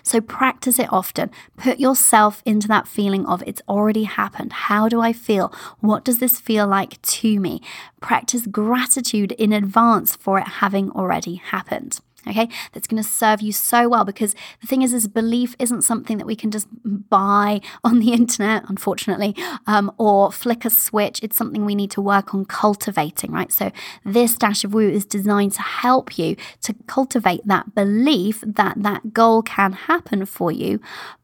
So 0.01 0.19
practice 0.21 0.79
it 0.79 0.91
often. 0.91 1.29
Put 1.55 1.79
yourself 1.79 2.41
into 2.47 2.67
that 2.69 2.87
feeling 2.87 3.27
of 3.27 3.43
it's 3.45 3.61
already 3.69 4.05
happened. 4.05 4.53
How 4.53 4.89
do 4.89 5.01
I 5.01 5.13
feel? 5.13 5.53
What 5.81 6.03
does 6.03 6.17
this 6.17 6.39
feel 6.39 6.65
like 6.65 6.99
to 7.03 7.39
me? 7.39 7.61
Practice 8.01 8.47
gratitude 8.47 9.33
in 9.33 9.53
advance 9.53 10.15
for 10.15 10.39
it 10.39 10.47
having 10.47 10.89
already 10.89 11.35
happened 11.35 11.99
okay 12.27 12.49
that's 12.71 12.87
going 12.87 13.01
to 13.01 13.07
serve 13.07 13.41
you 13.41 13.51
so 13.51 13.87
well 13.89 14.05
because 14.05 14.35
the 14.61 14.67
thing 14.67 14.81
is 14.81 14.93
is 14.93 15.07
belief 15.07 15.55
isn't 15.59 15.81
something 15.81 16.17
that 16.17 16.25
we 16.25 16.35
can 16.35 16.51
just 16.51 16.67
buy 16.83 17.61
on 17.83 17.99
the 17.99 18.13
internet 18.13 18.63
unfortunately 18.67 19.35
um, 19.67 19.91
or 19.97 20.31
flick 20.31 20.65
a 20.65 20.69
switch. 20.69 21.19
It's 21.23 21.37
something 21.37 21.65
we 21.65 21.75
need 21.75 21.91
to 21.91 22.01
work 22.01 22.33
on 22.33 22.45
cultivating 22.45 23.31
right? 23.31 23.51
So 23.51 23.71
this 24.05 24.35
dash 24.35 24.63
of 24.63 24.73
woo 24.73 24.89
is 24.89 25.05
designed 25.05 25.53
to 25.53 25.61
help 25.61 26.17
you 26.17 26.35
to 26.61 26.73
cultivate 26.87 27.45
that 27.45 27.75
belief 27.75 28.43
that 28.45 28.81
that 28.83 29.13
goal 29.13 29.41
can 29.41 29.73
happen 29.73 30.25
for 30.25 30.51
you 30.51 30.79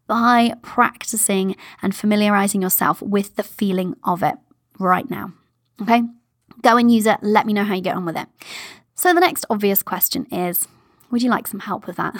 by 0.07 0.53
practicing 0.61 1.55
and 1.81 1.95
familiarizing 1.95 2.61
yourself 2.61 3.01
with 3.01 3.35
the 3.35 3.43
feeling 3.43 3.95
of 4.03 4.23
it 4.23 4.35
right 4.79 5.09
now 5.09 5.33
okay? 5.81 6.03
Go 6.61 6.77
and 6.77 6.91
use 6.91 7.05
it. 7.05 7.19
Let 7.21 7.45
me 7.45 7.53
know 7.53 7.63
how 7.63 7.75
you 7.75 7.81
get 7.81 7.95
on 7.95 8.05
with 8.05 8.17
it. 8.17 8.27
So 8.95 9.13
the 9.13 9.21
next 9.21 9.45
obvious 9.49 9.81
question 9.81 10.25
is 10.31 10.67
would 11.11 11.23
you 11.23 11.29
like 11.29 11.47
some 11.47 11.59
help 11.59 11.87
with 11.87 11.97
that? 11.97 12.15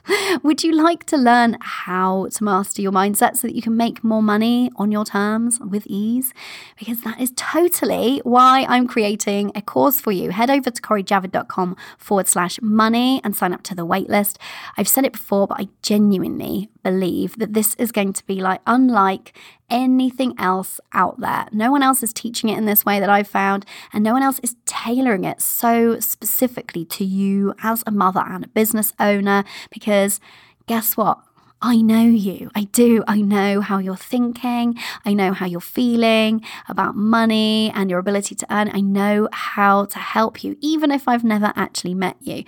Would 0.42 0.62
you 0.62 0.72
like 0.72 1.04
to 1.06 1.16
learn 1.16 1.56
how 1.60 2.28
to 2.32 2.44
master 2.44 2.82
your 2.82 2.92
mindset 2.92 3.36
so 3.36 3.46
that 3.46 3.54
you 3.54 3.62
can 3.62 3.76
make 3.76 4.04
more 4.04 4.22
money 4.22 4.70
on 4.76 4.92
your 4.92 5.04
terms 5.04 5.58
with 5.60 5.86
ease? 5.86 6.34
Because 6.78 7.00
that 7.02 7.20
is 7.20 7.32
totally 7.36 8.20
why 8.24 8.66
I'm 8.68 8.86
creating 8.86 9.52
a 9.54 9.62
course 9.62 10.00
for 10.00 10.12
you. 10.12 10.30
Head 10.30 10.50
over 10.50 10.70
to 10.70 10.82
corijavid.com 10.82 11.76
forward 11.98 12.28
slash 12.28 12.60
money 12.60 13.20
and 13.24 13.34
sign 13.34 13.52
up 13.52 13.62
to 13.64 13.74
the 13.74 13.86
waitlist. 13.86 14.36
I've 14.76 14.88
said 14.88 15.04
it 15.04 15.12
before, 15.12 15.46
but 15.46 15.60
I 15.60 15.68
genuinely 15.82 16.68
believe 16.86 17.36
that 17.38 17.52
this 17.52 17.74
is 17.74 17.90
going 17.90 18.12
to 18.12 18.24
be 18.26 18.36
like 18.40 18.60
unlike 18.64 19.36
anything 19.68 20.32
else 20.38 20.80
out 20.92 21.18
there. 21.18 21.48
No 21.50 21.72
one 21.72 21.82
else 21.82 22.00
is 22.04 22.12
teaching 22.12 22.48
it 22.48 22.58
in 22.58 22.66
this 22.66 22.84
way 22.84 23.00
that 23.00 23.10
I've 23.10 23.26
found, 23.26 23.66
and 23.92 24.04
no 24.04 24.12
one 24.12 24.22
else 24.22 24.38
is 24.38 24.54
tailoring 24.66 25.24
it 25.24 25.42
so 25.42 25.98
specifically 25.98 26.84
to 26.84 27.04
you 27.04 27.54
as 27.60 27.82
a 27.88 27.90
mother 27.90 28.24
and 28.24 28.44
a 28.44 28.48
business 28.48 28.92
owner. 29.00 29.42
Because 29.68 30.20
guess 30.68 30.96
what? 30.96 31.18
I 31.60 31.76
know 31.78 32.04
you. 32.04 32.50
I 32.54 32.64
do. 32.64 33.02
I 33.08 33.20
know 33.20 33.60
how 33.62 33.78
you're 33.78 33.96
thinking. 33.96 34.78
I 35.04 35.14
know 35.14 35.32
how 35.32 35.46
you're 35.46 35.60
feeling 35.60 36.42
about 36.68 36.94
money 36.94 37.72
and 37.74 37.90
your 37.90 37.98
ability 37.98 38.36
to 38.36 38.46
earn. 38.54 38.70
I 38.72 38.80
know 38.80 39.28
how 39.32 39.86
to 39.86 39.98
help 39.98 40.44
you, 40.44 40.56
even 40.60 40.92
if 40.92 41.08
I've 41.08 41.24
never 41.24 41.52
actually 41.56 41.94
met 41.94 42.16
you 42.20 42.44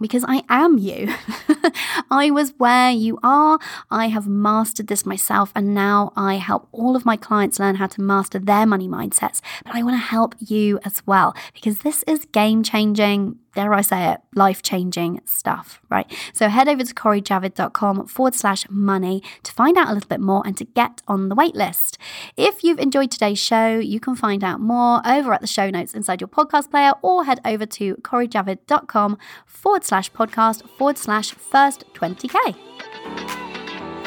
because 0.00 0.24
I 0.26 0.42
am 0.48 0.78
you. 0.78 1.14
I 2.10 2.30
was 2.30 2.52
where 2.58 2.90
you 2.90 3.18
are. 3.22 3.58
I 3.90 4.08
have 4.08 4.26
mastered 4.26 4.86
this 4.86 5.04
myself, 5.06 5.52
and 5.54 5.74
now 5.74 6.12
I 6.16 6.34
help 6.34 6.68
all 6.72 6.96
of 6.96 7.04
my 7.04 7.16
clients 7.16 7.58
learn 7.58 7.76
how 7.76 7.86
to 7.86 8.00
master 8.00 8.38
their 8.38 8.66
money 8.66 8.88
mindsets. 8.88 9.40
But 9.64 9.74
I 9.74 9.82
want 9.82 9.94
to 9.94 10.06
help 10.06 10.34
you 10.38 10.78
as 10.84 11.02
well 11.06 11.34
because 11.54 11.80
this 11.80 12.02
is 12.06 12.26
game 12.26 12.62
changing 12.62 13.38
dare 13.58 13.74
I 13.74 13.80
say 13.80 14.12
it, 14.12 14.20
life 14.36 14.62
changing 14.62 15.20
stuff, 15.24 15.80
right? 15.90 16.06
So 16.32 16.48
head 16.48 16.68
over 16.68 16.84
to 16.84 16.94
corijavid.com 16.94 18.06
forward 18.06 18.36
slash 18.36 18.64
money 18.70 19.20
to 19.42 19.50
find 19.50 19.76
out 19.76 19.88
a 19.88 19.94
little 19.94 20.06
bit 20.08 20.20
more 20.20 20.46
and 20.46 20.56
to 20.58 20.64
get 20.64 21.02
on 21.08 21.28
the 21.28 21.34
waitlist. 21.34 21.96
If 22.36 22.62
you've 22.62 22.78
enjoyed 22.78 23.10
today's 23.10 23.40
show, 23.40 23.80
you 23.80 23.98
can 23.98 24.14
find 24.14 24.44
out 24.44 24.60
more 24.60 25.02
over 25.04 25.32
at 25.32 25.40
the 25.40 25.48
show 25.48 25.70
notes 25.70 25.92
inside 25.92 26.20
your 26.20 26.28
podcast 26.28 26.70
player 26.70 26.92
or 27.02 27.24
head 27.24 27.40
over 27.44 27.66
to 27.66 27.96
corijavid.com 27.96 29.18
forward 29.44 29.84
slash 29.84 30.12
podcast 30.12 30.62
forward 30.78 30.96
slash 30.96 31.32
first 31.32 31.82
20k. 31.94 33.47